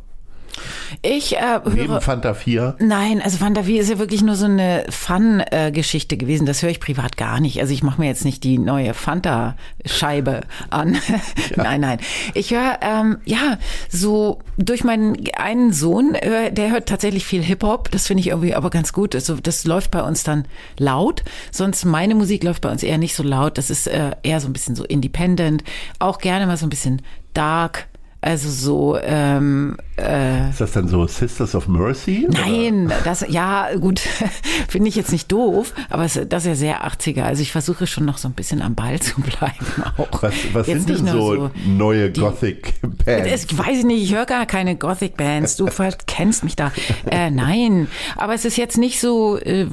Ich 1.01 1.37
äh, 1.37 1.59
neben 1.65 1.89
höre. 1.89 2.01
Fanta 2.01 2.33
4. 2.33 2.75
Nein, 2.79 3.21
also 3.21 3.37
Fanta 3.37 3.63
4 3.63 3.81
ist 3.81 3.89
ja 3.89 3.99
wirklich 3.99 4.21
nur 4.21 4.35
so 4.35 4.45
eine 4.45 4.85
Fun-Geschichte 4.89 6.17
gewesen. 6.17 6.45
Das 6.45 6.61
höre 6.61 6.69
ich 6.69 6.79
privat 6.79 7.17
gar 7.17 7.39
nicht. 7.39 7.59
Also 7.59 7.73
ich 7.73 7.83
mache 7.83 7.99
mir 7.99 8.07
jetzt 8.07 8.25
nicht 8.25 8.43
die 8.43 8.57
neue 8.57 8.93
Fanta-Scheibe 8.93 10.41
an. 10.69 10.97
nein, 11.55 11.81
nein. 11.81 11.99
Ich 12.33 12.51
höre, 12.51 12.79
ähm, 12.81 13.17
ja, 13.25 13.57
so 13.89 14.39
durch 14.57 14.83
meinen 14.83 15.17
einen 15.35 15.73
Sohn, 15.73 16.15
äh, 16.15 16.51
der 16.51 16.71
hört 16.71 16.87
tatsächlich 16.87 17.25
viel 17.25 17.41
Hip-Hop. 17.41 17.89
Das 17.91 18.07
finde 18.07 18.21
ich 18.21 18.27
irgendwie 18.27 18.53
aber 18.53 18.69
ganz 18.69 18.93
gut. 18.93 19.15
Also 19.15 19.35
das 19.35 19.65
läuft 19.65 19.91
bei 19.91 20.03
uns 20.03 20.23
dann 20.23 20.45
laut. 20.77 21.23
Sonst 21.51 21.85
meine 21.85 22.15
Musik 22.15 22.43
läuft 22.43 22.61
bei 22.61 22.71
uns 22.71 22.83
eher 22.83 22.97
nicht 22.97 23.15
so 23.15 23.23
laut. 23.23 23.57
Das 23.57 23.69
ist 23.69 23.87
äh, 23.87 24.11
eher 24.23 24.39
so 24.39 24.47
ein 24.47 24.53
bisschen 24.53 24.75
so 24.75 24.83
independent. 24.83 25.63
Auch 25.99 26.19
gerne 26.19 26.45
mal 26.45 26.57
so 26.57 26.65
ein 26.65 26.69
bisschen 26.69 27.01
dark. 27.33 27.87
Also 28.23 28.51
so, 28.51 28.99
ähm, 29.01 29.77
äh, 29.97 30.51
Ist 30.51 30.61
das 30.61 30.73
dann 30.73 30.87
so 30.87 31.07
Sisters 31.07 31.55
of 31.55 31.67
Mercy? 31.67 32.27
oder? 32.29 32.39
Nein, 32.39 32.93
das, 33.03 33.25
ja, 33.27 33.69
gut, 33.79 33.99
finde 34.67 34.89
ich 34.89 34.95
jetzt 34.95 35.11
nicht 35.11 35.31
doof, 35.31 35.73
aber 35.89 36.05
es, 36.05 36.19
das 36.29 36.43
ist 36.43 36.47
ja 36.47 36.53
sehr 36.55 36.87
80er. 36.87 37.23
Also 37.23 37.41
ich 37.41 37.51
versuche 37.51 37.87
schon 37.87 38.05
noch 38.05 38.19
so 38.19 38.27
ein 38.27 38.35
bisschen 38.35 38.61
am 38.61 38.75
Ball 38.75 38.99
zu 38.99 39.19
bleiben 39.21 39.65
auch. 39.97 40.21
Was, 40.21 40.35
was 40.53 40.67
Jetzt 40.67 40.85
sind 40.85 40.99
denn 40.99 41.05
nur 41.15 41.35
so, 41.35 41.49
neue 41.65 42.11
Gothic-Bands? 42.11 43.31
Es, 43.31 43.57
weiß 43.57 43.79
ich 43.79 43.85
nicht, 43.85 44.03
ich 44.03 44.13
höre 44.13 44.27
gar 44.27 44.45
keine 44.45 44.75
Gothic-Bands, 44.75 45.55
du 45.55 45.67
kennst 46.05 46.43
mich 46.43 46.55
da. 46.55 46.71
Äh, 47.09 47.31
nein, 47.31 47.87
aber 48.17 48.35
es 48.35 48.45
ist 48.45 48.55
jetzt 48.55 48.77
nicht 48.77 48.99
so 48.99 49.39
äh, 49.39 49.65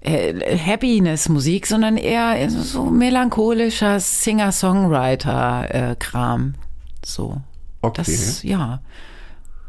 äh, 0.00 0.58
Happiness-Musik, 0.58 1.68
sondern 1.68 1.98
eher 1.98 2.50
so 2.50 2.86
melancholischer 2.86 4.00
Singer-Songwriter-Kram. 4.00 6.54
So. 7.04 7.40
Okay. 7.82 8.02
Das, 8.04 8.42
ja, 8.42 8.80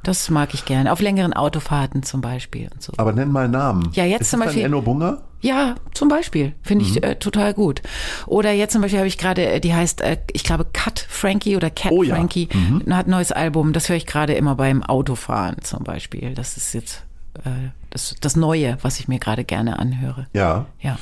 das 0.03 0.29
mag 0.29 0.53
ich 0.53 0.65
gerne. 0.65 0.91
Auf 0.91 1.01
längeren 1.01 1.33
Autofahrten 1.33 2.03
zum 2.03 2.21
Beispiel 2.21 2.69
und 2.73 2.81
so. 2.81 2.93
Aber 2.97 3.11
nenn 3.13 3.31
mal 3.31 3.47
Namen. 3.47 3.89
Ja, 3.93 4.05
jetzt 4.05 4.21
ist 4.21 4.31
zum 4.31 4.39
Beispiel- 4.39 4.63
Enno 4.63 4.81
Bunger? 4.81 5.21
Ja, 5.41 5.75
zum 5.93 6.09
Beispiel. 6.09 6.53
Finde 6.63 6.83
Mhm. 6.85 6.91
ich 6.91 7.03
äh, 7.03 7.15
total 7.15 7.53
gut. 7.53 7.81
Oder 8.25 8.51
jetzt 8.51 8.73
zum 8.73 8.81
Beispiel 8.81 8.99
habe 8.99 9.07
ich 9.07 9.17
gerade, 9.17 9.45
äh, 9.45 9.59
die 9.61 9.73
heißt, 9.73 10.01
äh, 10.01 10.17
ich 10.33 10.43
glaube, 10.43 10.65
Cut 10.73 10.99
Frankie 11.07 11.55
oder 11.55 11.69
Cat 11.69 11.91
Oh 11.93 12.03
ja. 12.03 12.15
Frankie, 12.15 12.49
hat 12.89 13.07
ein 13.07 13.09
neues 13.11 13.31
Album. 13.31 13.71
Das 13.71 13.87
höre 13.87 13.95
ich 13.95 14.05
gerade 14.05 14.33
immer 14.33 14.55
beim 14.55 14.83
Autofahren 14.83 15.57
zum 15.63 15.83
Beispiel. 15.83 16.33
Das 16.33 16.57
ist 16.57 16.73
jetzt 16.73 17.03
äh, 17.45 17.69
das, 17.89 18.15
das 18.21 18.35
Neue, 18.35 18.77
was 18.81 18.99
ich 18.99 19.07
mir 19.07 19.19
gerade 19.19 19.43
gerne 19.43 19.79
anhöre. 19.79 20.27
Ja. 20.33 20.67
Ja. 20.79 20.97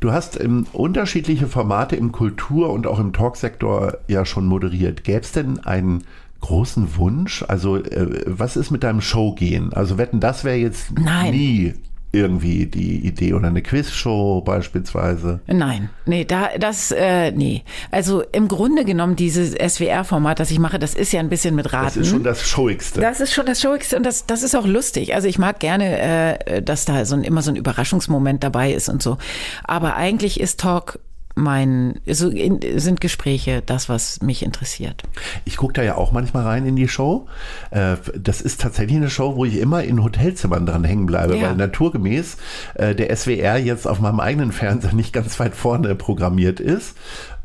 Du 0.00 0.12
hast 0.12 0.40
ähm, 0.40 0.66
unterschiedliche 0.72 1.46
Formate 1.46 1.96
im 1.96 2.12
Kultur- 2.12 2.70
und 2.70 2.86
auch 2.86 2.98
im 2.98 3.12
Talksektor 3.12 3.98
ja 4.08 4.24
schon 4.24 4.46
moderiert. 4.46 5.04
Gäbe 5.04 5.20
es 5.20 5.32
denn 5.32 5.60
einen 5.60 6.04
großen 6.40 6.96
Wunsch? 6.96 7.44
Also, 7.46 7.76
äh, 7.76 8.24
was 8.26 8.56
ist 8.56 8.70
mit 8.70 8.82
deinem 8.82 9.00
Showgehen? 9.00 9.72
Also, 9.72 9.98
wetten, 9.98 10.20
das 10.20 10.44
wäre 10.44 10.56
jetzt 10.56 10.98
Nein. 10.98 11.30
nie 11.32 11.74
irgendwie 12.12 12.66
die 12.66 13.06
Idee 13.06 13.32
oder 13.32 13.48
eine 13.48 13.62
Quizshow 13.62 14.42
beispielsweise. 14.42 15.40
Nein, 15.46 15.88
nee, 16.04 16.26
da 16.26 16.50
das 16.58 16.92
äh, 16.92 17.32
nee. 17.32 17.64
Also 17.90 18.22
im 18.32 18.48
Grunde 18.48 18.84
genommen 18.84 19.16
dieses 19.16 19.52
SWR-Format, 19.52 20.38
das 20.38 20.50
ich 20.50 20.58
mache, 20.58 20.78
das 20.78 20.94
ist 20.94 21.12
ja 21.12 21.20
ein 21.20 21.30
bisschen 21.30 21.54
mit 21.54 21.72
Raten. 21.72 21.86
Das 21.86 21.96
ist 21.96 22.10
schon 22.10 22.22
das 22.22 22.46
Showigste. 22.46 23.00
Das 23.00 23.20
ist 23.20 23.32
schon 23.32 23.46
das 23.46 23.62
Showigste 23.62 23.96
und 23.96 24.04
das, 24.04 24.26
das 24.26 24.42
ist 24.42 24.54
auch 24.54 24.66
lustig. 24.66 25.14
Also 25.14 25.26
ich 25.26 25.38
mag 25.38 25.58
gerne, 25.58 26.36
äh, 26.46 26.62
dass 26.62 26.84
da 26.84 27.06
so 27.06 27.14
ein, 27.14 27.24
immer 27.24 27.40
so 27.40 27.50
ein 27.50 27.56
Überraschungsmoment 27.56 28.44
dabei 28.44 28.72
ist 28.72 28.90
und 28.90 29.02
so. 29.02 29.16
Aber 29.64 29.96
eigentlich 29.96 30.38
ist 30.38 30.60
Talk 30.60 30.98
mein, 31.34 32.00
so 32.06 32.28
in, 32.28 32.60
sind 32.78 33.00
Gespräche 33.00 33.62
das, 33.64 33.88
was 33.88 34.20
mich 34.22 34.42
interessiert. 34.42 35.02
Ich 35.44 35.56
gucke 35.56 35.72
da 35.74 35.82
ja 35.82 35.96
auch 35.96 36.12
manchmal 36.12 36.44
rein 36.44 36.66
in 36.66 36.76
die 36.76 36.88
Show. 36.88 37.26
Äh, 37.70 37.96
Das 38.18 38.40
ist 38.40 38.60
tatsächlich 38.60 38.96
eine 38.96 39.10
Show, 39.10 39.36
wo 39.36 39.44
ich 39.44 39.58
immer 39.58 39.82
in 39.84 40.02
Hotelzimmern 40.02 40.66
dran 40.66 40.84
hängen 40.84 41.06
bleibe, 41.06 41.36
Ja. 41.36 41.48
weil 41.48 41.56
naturgemäß 41.56 42.36
äh, 42.74 42.94
der 42.94 43.14
SWR 43.16 43.56
jetzt 43.58 43.86
auf 43.86 44.00
meinem 44.00 44.20
eigenen 44.20 44.52
Fernseher 44.52 44.92
nicht 44.94 45.12
ganz 45.12 45.38
weit 45.40 45.54
vorne 45.54 45.94
programmiert 45.94 46.60
ist. 46.60 46.96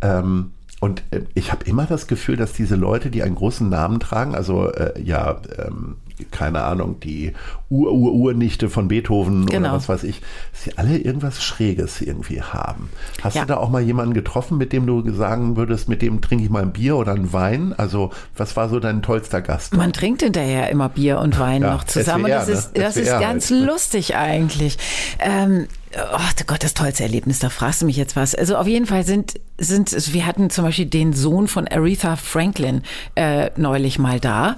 Ähm, 0.02 0.52
Und 0.80 1.02
äh, 1.12 1.22
ich 1.34 1.52
habe 1.52 1.66
immer 1.66 1.86
das 1.88 2.06
Gefühl, 2.08 2.36
dass 2.38 2.54
diese 2.54 2.76
Leute, 2.76 3.10
die 3.10 3.24
einen 3.24 3.34
großen 3.36 3.68
Namen 3.68 4.00
tragen, 4.00 4.36
also 4.36 4.72
ja, 5.04 5.42
ähm, 5.58 5.96
keine 6.32 6.64
Ahnung, 6.64 7.00
die 7.00 7.34
Ur-Ur-Urnichte 7.70 8.70
von 8.70 8.88
Beethoven 8.88 9.46
Genau. 9.46 9.70
oder 9.70 9.78
was 9.78 9.90
weiß 9.90 10.04
ich, 10.04 10.22
dass 10.52 10.64
sie 10.64 10.78
alle 10.78 10.98
irgendwas 10.98 11.44
Schräges 11.44 12.02
irgendwie 12.02 12.42
haben. 12.42 12.90
Hast 13.22 13.36
Ja. 13.36 13.42
du 13.42 13.48
da 13.50 13.58
auch 13.58 13.70
mal 13.70 13.82
jemanden 13.82 14.14
getroffen, 14.14 14.58
mit 14.58 14.74
dem 14.74 14.86
du 14.88 15.10
sagen 15.14 15.58
würdest, 15.58 15.90
mit 15.90 16.02
dem 16.02 16.22
trinke 16.22 16.44
ich 16.46 16.50
mal 16.50 16.62
ein 16.64 16.72
Bier 16.74 16.96
oder 16.98 17.14
einen 17.14 17.34
Wein? 17.34 17.74
Also, 17.78 18.12
was 18.36 18.56
war 18.56 18.70
so 18.70 18.80
dein 18.80 19.02
tollster 19.02 19.42
Gast? 19.42 19.76
Man 19.76 19.94
trinkt 19.94 20.22
hinterher 20.24 20.70
immer 20.70 20.90
Bier 20.90 21.20
und 21.20 21.38
Wein 21.40 21.62
Ja, 21.62 21.72
noch 21.74 21.84
zusammen. 21.84 22.26
SWR, 22.26 22.36
das 22.40 22.48
ist, 22.50 22.76
ne? 22.78 22.84
das 22.84 22.98
ist 22.98 23.10
ganz 23.20 23.52
halt. 23.52 23.66
lustig 23.66 24.16
eigentlich. 24.16 24.78
Ähm, 25.20 25.68
oh 25.98 26.44
Gott, 26.46 26.64
das 26.64 26.74
tollste 26.74 27.04
Erlebnis, 27.04 27.40
da 27.40 27.50
fragst 27.50 27.82
du 27.82 27.86
mich 27.86 27.98
jetzt 27.98 28.16
was. 28.16 28.36
Also 28.36 28.58
auf 28.58 28.68
jeden 28.68 28.86
Fall 28.86 29.04
sind, 29.04 29.40
sind 29.58 30.14
wir 30.14 30.26
hatten 30.26 30.50
zum 30.50 30.66
Beispiel 30.66 30.86
den 30.86 31.14
Sohn 31.14 31.48
von 31.48 31.68
Aretha 31.68 32.16
Franklin 32.16 32.84
äh, 33.16 33.50
neulich 33.56 34.00
mal 34.00 34.20
da. 34.20 34.58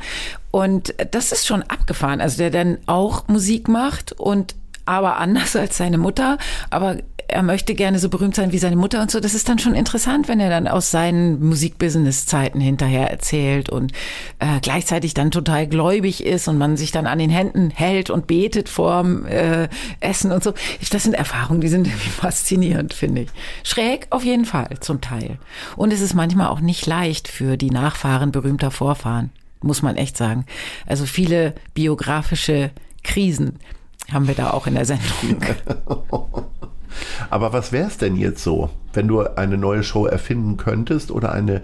Und 0.51 0.93
das 1.11 1.31
ist 1.31 1.47
schon 1.47 1.63
abgefahren. 1.63 2.21
Also 2.21 2.37
der 2.37 2.49
dann 2.49 2.77
auch 2.85 3.27
Musik 3.27 3.67
macht 3.67 4.13
und 4.13 4.55
aber 4.85 5.17
anders 5.17 5.55
als 5.55 5.77
seine 5.77 5.97
Mutter. 5.97 6.37
Aber 6.69 6.97
er 7.29 7.43
möchte 7.43 7.75
gerne 7.75 7.99
so 7.99 8.09
berühmt 8.09 8.35
sein 8.35 8.51
wie 8.51 8.57
seine 8.57 8.75
Mutter 8.75 9.01
und 9.01 9.11
so. 9.11 9.19
Das 9.19 9.35
ist 9.35 9.47
dann 9.47 9.59
schon 9.59 9.75
interessant, 9.75 10.27
wenn 10.27 10.39
er 10.39 10.49
dann 10.49 10.67
aus 10.67 10.91
seinen 10.91 11.39
Musikbusiness-Zeiten 11.45 12.59
hinterher 12.59 13.11
erzählt 13.11 13.69
und 13.69 13.91
äh, 14.39 14.59
gleichzeitig 14.61 15.13
dann 15.13 15.31
total 15.31 15.67
gläubig 15.67 16.25
ist 16.25 16.47
und 16.47 16.57
man 16.57 16.75
sich 16.75 16.91
dann 16.91 17.07
an 17.07 17.19
den 17.19 17.29
Händen 17.29 17.69
hält 17.69 18.09
und 18.09 18.27
betet 18.27 18.67
vorm 18.67 19.25
äh, 19.25 19.69
Essen 19.99 20.31
und 20.31 20.43
so. 20.43 20.53
Das 20.91 21.03
sind 21.03 21.13
Erfahrungen, 21.13 21.61
die 21.61 21.67
sind 21.67 21.87
irgendwie 21.87 22.09
faszinierend, 22.09 22.93
finde 22.93 23.21
ich. 23.21 23.29
Schräg 23.63 24.07
auf 24.09 24.23
jeden 24.23 24.45
Fall, 24.45 24.79
zum 24.79 24.99
Teil. 24.99 25.37
Und 25.75 25.93
es 25.93 26.01
ist 26.01 26.15
manchmal 26.15 26.47
auch 26.47 26.61
nicht 26.61 26.85
leicht 26.87 27.27
für 27.27 27.57
die 27.57 27.71
Nachfahren 27.71 28.31
berühmter 28.31 28.71
Vorfahren, 28.71 29.29
muss 29.61 29.81
man 29.81 29.97
echt 29.97 30.17
sagen. 30.17 30.45
Also 30.87 31.05
viele 31.05 31.53
biografische 31.75 32.71
Krisen 33.03 33.59
haben 34.11 34.27
wir 34.27 34.35
da 34.35 34.51
auch 34.51 34.65
in 34.65 34.73
der 34.73 34.85
Sendung. 34.85 35.43
Aber 37.29 37.53
was 37.53 37.71
wäre 37.71 37.87
es 37.87 37.97
denn 37.97 38.15
jetzt 38.15 38.43
so, 38.43 38.69
wenn 38.93 39.07
du 39.07 39.21
eine 39.21 39.57
neue 39.57 39.83
Show 39.83 40.05
erfinden 40.05 40.57
könntest 40.57 41.11
oder 41.11 41.31
eine 41.31 41.61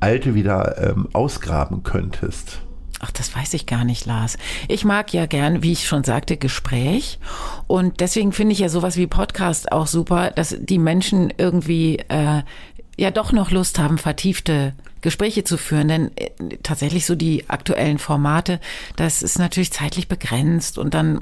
alte 0.00 0.34
wieder 0.34 0.78
ähm, 0.78 1.08
ausgraben 1.12 1.82
könntest? 1.82 2.60
Ach, 3.00 3.10
das 3.10 3.36
weiß 3.36 3.52
ich 3.54 3.66
gar 3.66 3.84
nicht, 3.84 4.06
Lars. 4.06 4.38
Ich 4.66 4.84
mag 4.84 5.12
ja 5.12 5.26
gern, 5.26 5.62
wie 5.62 5.72
ich 5.72 5.86
schon 5.86 6.04
sagte, 6.04 6.36
Gespräch. 6.36 7.18
Und 7.66 8.00
deswegen 8.00 8.32
finde 8.32 8.52
ich 8.52 8.60
ja 8.60 8.68
sowas 8.68 8.96
wie 8.96 9.06
Podcast 9.06 9.72
auch 9.72 9.86
super, 9.86 10.30
dass 10.30 10.56
die 10.58 10.78
Menschen 10.78 11.32
irgendwie 11.36 11.98
äh, 12.08 12.42
ja 12.96 13.10
doch 13.10 13.32
noch 13.32 13.50
Lust 13.50 13.78
haben, 13.78 13.98
vertiefte 13.98 14.72
Gespräche 15.04 15.44
zu 15.44 15.56
führen. 15.58 15.86
Denn 15.86 16.10
äh, 16.16 16.30
tatsächlich 16.62 17.06
so 17.06 17.14
die 17.14 17.48
aktuellen 17.48 17.98
Formate, 17.98 18.58
das 18.96 19.22
ist 19.22 19.38
natürlich 19.38 19.70
zeitlich 19.70 20.08
begrenzt 20.08 20.78
und 20.78 20.94
dann 20.94 21.20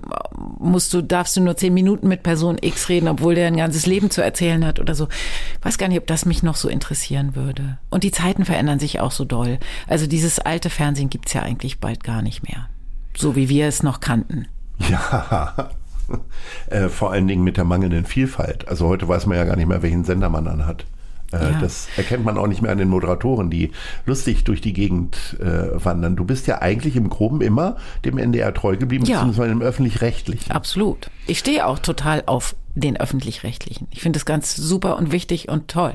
musst 0.58 0.94
du, 0.94 1.02
darfst 1.02 1.36
du 1.36 1.42
nur 1.42 1.56
zehn 1.56 1.74
Minuten 1.74 2.08
mit 2.08 2.22
Person 2.22 2.58
X 2.60 2.88
reden, 2.88 3.08
obwohl 3.08 3.34
der 3.34 3.48
ein 3.48 3.56
ganzes 3.56 3.84
Leben 3.84 4.10
zu 4.10 4.22
erzählen 4.22 4.64
hat 4.64 4.80
oder 4.80 4.94
so. 4.94 5.08
Ich 5.58 5.66
weiß 5.66 5.76
gar 5.78 5.88
nicht, 5.88 5.98
ob 5.98 6.06
das 6.06 6.24
mich 6.24 6.42
noch 6.42 6.56
so 6.56 6.68
interessieren 6.68 7.34
würde. 7.34 7.78
Und 7.90 8.04
die 8.04 8.12
Zeiten 8.12 8.44
verändern 8.44 8.78
sich 8.78 9.00
auch 9.00 9.10
so 9.10 9.24
doll. 9.24 9.58
Also 9.88 10.06
dieses 10.06 10.38
alte 10.38 10.70
Fernsehen 10.70 11.10
gibt's 11.10 11.32
ja 11.32 11.42
eigentlich 11.42 11.80
bald 11.80 12.04
gar 12.04 12.22
nicht 12.22 12.48
mehr. 12.48 12.68
So 13.16 13.36
wie 13.36 13.48
wir 13.48 13.66
es 13.66 13.82
noch 13.82 13.98
kannten. 13.98 14.46
Ja, 14.88 15.70
äh, 16.70 16.88
vor 16.88 17.10
allen 17.10 17.26
Dingen 17.26 17.42
mit 17.42 17.56
der 17.56 17.64
mangelnden 17.64 18.06
Vielfalt. 18.06 18.68
Also 18.68 18.86
heute 18.86 19.08
weiß 19.08 19.26
man 19.26 19.36
ja 19.36 19.44
gar 19.44 19.56
nicht 19.56 19.66
mehr, 19.68 19.82
welchen 19.82 20.04
Sender 20.04 20.28
man 20.28 20.44
dann 20.44 20.66
hat. 20.66 20.82
Äh, 20.82 20.86
ja. 21.32 21.58
Das 21.60 21.88
erkennt 21.96 22.24
man 22.24 22.38
auch 22.38 22.46
nicht 22.46 22.62
mehr 22.62 22.70
an 22.70 22.78
den 22.78 22.88
Moderatoren, 22.88 23.50
die 23.50 23.72
lustig 24.06 24.44
durch 24.44 24.60
die 24.60 24.72
Gegend 24.72 25.36
äh, 25.40 25.84
wandern. 25.84 26.16
Du 26.16 26.24
bist 26.24 26.46
ja 26.46 26.60
eigentlich 26.60 26.96
im 26.96 27.08
Groben 27.08 27.40
immer 27.40 27.76
dem 28.04 28.18
NDR 28.18 28.52
treu 28.54 28.76
geblieben, 28.76 29.04
ja. 29.04 29.16
beziehungsweise 29.16 29.52
im 29.52 29.62
öffentlich-rechtlichen. 29.62 30.52
Absolut. 30.52 31.10
Ich 31.26 31.38
stehe 31.38 31.66
auch 31.66 31.78
total 31.78 32.22
auf 32.26 32.54
den 32.74 32.96
öffentlich-rechtlichen. 32.96 33.88
Ich 33.90 34.00
finde 34.00 34.18
es 34.18 34.24
ganz 34.24 34.54
super 34.56 34.96
und 34.96 35.12
wichtig 35.12 35.48
und 35.48 35.68
toll. 35.68 35.94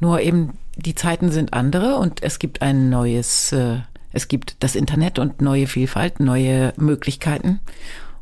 Nur 0.00 0.20
eben 0.20 0.54
die 0.76 0.94
Zeiten 0.94 1.30
sind 1.30 1.54
andere 1.54 1.96
und 1.96 2.22
es 2.22 2.38
gibt 2.38 2.62
ein 2.62 2.90
neues, 2.90 3.52
äh, 3.52 3.78
es 4.12 4.28
gibt 4.28 4.56
das 4.60 4.74
Internet 4.74 5.18
und 5.18 5.40
neue 5.40 5.66
Vielfalt, 5.66 6.20
neue 6.20 6.72
Möglichkeiten. 6.76 7.60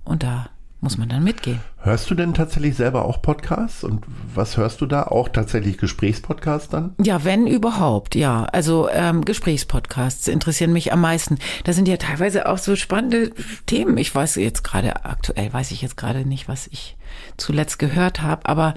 Und 0.05 0.22
da 0.22 0.49
muss 0.85 0.99
man 0.99 1.09
dann 1.09 1.24
mitgehen. 1.24 1.59
Hörst 1.78 2.09
du 2.11 2.14
denn 2.14 2.35
tatsächlich 2.35 2.76
selber 2.76 3.05
auch 3.05 3.20
Podcasts? 3.20 3.82
Und 3.82 4.05
was 4.35 4.57
hörst 4.57 4.80
du 4.80 4.87
da? 4.87 5.05
Auch 5.05 5.28
tatsächlich 5.28 5.78
Gesprächspodcasts 5.78 6.68
dann? 6.68 6.95
Ja, 7.03 7.24
wenn 7.24 7.47
überhaupt, 7.47 8.14
ja. 8.14 8.45
Also 8.45 8.89
ähm, 8.91 9.24
Gesprächspodcasts 9.24 10.28
interessieren 10.28 10.72
mich 10.72 10.93
am 10.93 11.01
meisten. 11.01 11.39
Da 11.64 11.72
sind 11.72 11.89
ja 11.89 11.97
teilweise 11.97 12.49
auch 12.49 12.59
so 12.59 12.76
spannende 12.76 13.32
Themen. 13.66 13.97
Ich 13.99 14.14
weiß 14.14 14.37
jetzt 14.37 14.62
gerade, 14.62 15.05
aktuell 15.05 15.53
weiß 15.53 15.72
ich 15.72 15.82
jetzt 15.82 15.97
gerade 15.97 16.24
nicht, 16.24 16.49
was 16.49 16.68
ich 16.68 16.97
zuletzt 17.37 17.78
gehört 17.78 18.22
habe, 18.22 18.47
aber 18.47 18.74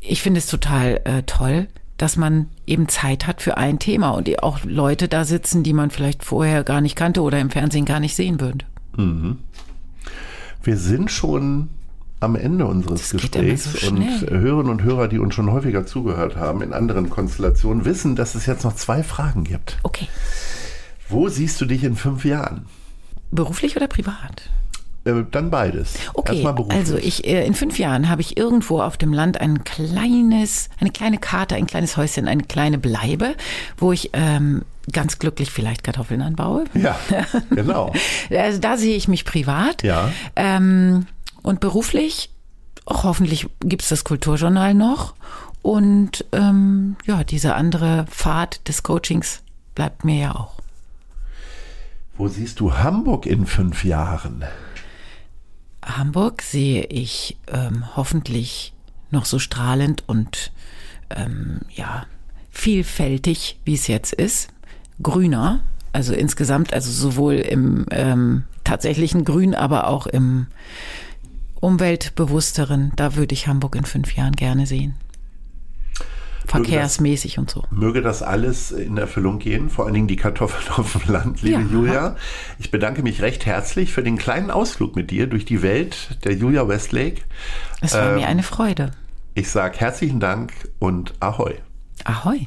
ich 0.00 0.22
finde 0.22 0.38
es 0.38 0.46
total 0.46 1.00
äh, 1.04 1.22
toll, 1.24 1.68
dass 1.98 2.16
man 2.16 2.48
eben 2.66 2.88
Zeit 2.88 3.26
hat 3.26 3.42
für 3.42 3.58
ein 3.58 3.78
Thema 3.78 4.10
und 4.10 4.42
auch 4.42 4.58
Leute 4.64 5.06
da 5.06 5.24
sitzen, 5.24 5.62
die 5.62 5.72
man 5.72 5.90
vielleicht 5.90 6.24
vorher 6.24 6.64
gar 6.64 6.80
nicht 6.80 6.96
kannte 6.96 7.22
oder 7.22 7.38
im 7.38 7.50
Fernsehen 7.50 7.84
gar 7.84 8.00
nicht 8.00 8.16
sehen 8.16 8.40
würde. 8.40 8.64
Mhm. 8.96 9.38
Wir 10.62 10.76
sind 10.76 11.10
schon 11.10 11.68
am 12.20 12.36
Ende 12.36 12.66
unseres 12.66 13.10
Gesprächs 13.10 13.64
so 13.64 13.88
und 13.88 14.00
Hörerinnen 14.00 14.70
und 14.70 14.82
Hörer, 14.82 15.08
die 15.08 15.18
uns 15.18 15.34
schon 15.34 15.50
häufiger 15.50 15.84
zugehört 15.86 16.36
haben 16.36 16.62
in 16.62 16.72
anderen 16.72 17.10
Konstellationen, 17.10 17.84
wissen, 17.84 18.14
dass 18.14 18.34
es 18.34 18.46
jetzt 18.46 18.64
noch 18.64 18.76
zwei 18.76 19.02
Fragen 19.02 19.44
gibt. 19.44 19.78
Okay. 19.82 20.06
Wo 21.08 21.28
siehst 21.28 21.60
du 21.60 21.64
dich 21.64 21.82
in 21.82 21.96
fünf 21.96 22.24
Jahren? 22.24 22.66
Beruflich 23.32 23.76
oder 23.76 23.88
privat? 23.88 24.50
Äh, 25.04 25.24
dann 25.30 25.50
beides. 25.50 25.94
Okay, 26.14 26.46
also 26.68 26.96
ich 26.96 27.26
äh, 27.26 27.44
in 27.44 27.54
fünf 27.54 27.78
Jahren 27.78 28.08
habe 28.08 28.20
ich 28.20 28.36
irgendwo 28.36 28.80
auf 28.80 28.96
dem 28.96 29.12
Land 29.12 29.40
ein 29.40 29.64
kleines, 29.64 30.70
eine 30.78 30.90
kleine 30.90 31.18
Karte, 31.18 31.56
ein 31.56 31.66
kleines 31.66 31.96
Häuschen, 31.96 32.28
eine 32.28 32.44
kleine 32.44 32.78
Bleibe, 32.78 33.34
wo 33.76 33.90
ich 33.90 34.10
ähm, 34.12 34.62
ganz 34.90 35.18
glücklich 35.18 35.50
vielleicht 35.50 35.84
Kartoffeln 35.84 36.22
anbaue. 36.22 36.64
Ja, 36.74 36.98
genau. 37.50 37.92
also 38.30 38.58
da 38.58 38.76
sehe 38.76 38.96
ich 38.96 39.08
mich 39.08 39.24
privat. 39.24 39.82
Ja. 39.82 40.10
Ähm, 40.34 41.06
und 41.42 41.60
beruflich, 41.60 42.30
auch 42.84 43.04
hoffentlich 43.04 43.48
gibt 43.60 43.82
es 43.82 43.88
das 43.88 44.04
Kulturjournal 44.04 44.74
noch. 44.74 45.14
Und 45.62 46.24
ähm, 46.32 46.96
ja, 47.06 47.22
diese 47.22 47.54
andere 47.54 48.06
Pfad 48.10 48.66
des 48.68 48.82
Coachings 48.82 49.42
bleibt 49.74 50.04
mir 50.04 50.20
ja 50.20 50.34
auch. 50.34 50.54
Wo 52.16 52.28
siehst 52.28 52.60
du 52.60 52.74
Hamburg 52.74 53.26
in 53.26 53.46
fünf 53.46 53.84
Jahren? 53.84 54.44
Hamburg 55.84 56.42
sehe 56.42 56.84
ich 56.84 57.36
ähm, 57.48 57.84
hoffentlich 57.96 58.74
noch 59.10 59.24
so 59.24 59.38
strahlend 59.38 60.04
und 60.06 60.52
ähm, 61.10 61.60
ja 61.70 62.06
vielfältig, 62.50 63.58
wie 63.64 63.74
es 63.74 63.86
jetzt 63.86 64.12
ist, 64.12 64.50
grüner, 65.00 65.60
also 65.92 66.14
insgesamt, 66.14 66.72
also 66.72 66.90
sowohl 66.90 67.34
im 67.34 67.86
ähm, 67.90 68.44
tatsächlichen 68.64 69.24
Grün, 69.24 69.54
aber 69.54 69.86
auch 69.88 70.06
im 70.06 70.46
umweltbewussteren. 71.60 72.92
Da 72.96 73.16
würde 73.16 73.34
ich 73.34 73.46
Hamburg 73.46 73.76
in 73.76 73.84
fünf 73.84 74.14
Jahren 74.14 74.34
gerne 74.34 74.66
sehen 74.66 74.94
verkehrsmäßig 76.46 77.38
und 77.38 77.50
so. 77.50 77.64
Möge 77.70 78.02
das 78.02 78.22
alles 78.22 78.70
in 78.70 78.96
Erfüllung 78.96 79.38
gehen, 79.38 79.70
vor 79.70 79.84
allen 79.84 79.94
Dingen 79.94 80.08
die 80.08 80.16
Kartoffeln 80.16 80.72
auf 80.76 80.92
dem 80.92 81.12
Land, 81.12 81.42
liebe 81.42 81.62
ja. 81.62 81.68
Julia. 81.68 82.16
Ich 82.58 82.70
bedanke 82.70 83.02
mich 83.02 83.22
recht 83.22 83.46
herzlich 83.46 83.92
für 83.92 84.02
den 84.02 84.18
kleinen 84.18 84.50
Ausflug 84.50 84.96
mit 84.96 85.10
dir 85.10 85.26
durch 85.26 85.44
die 85.44 85.62
Welt 85.62 86.18
der 86.24 86.34
Julia 86.34 86.68
Westlake. 86.68 87.22
Es 87.80 87.94
war 87.94 88.10
ähm, 88.10 88.16
mir 88.16 88.26
eine 88.26 88.42
Freude. 88.42 88.92
Ich 89.34 89.50
sage 89.50 89.78
herzlichen 89.78 90.20
Dank 90.20 90.52
und 90.78 91.14
Ahoi. 91.20 91.54
Ahoi. 92.04 92.46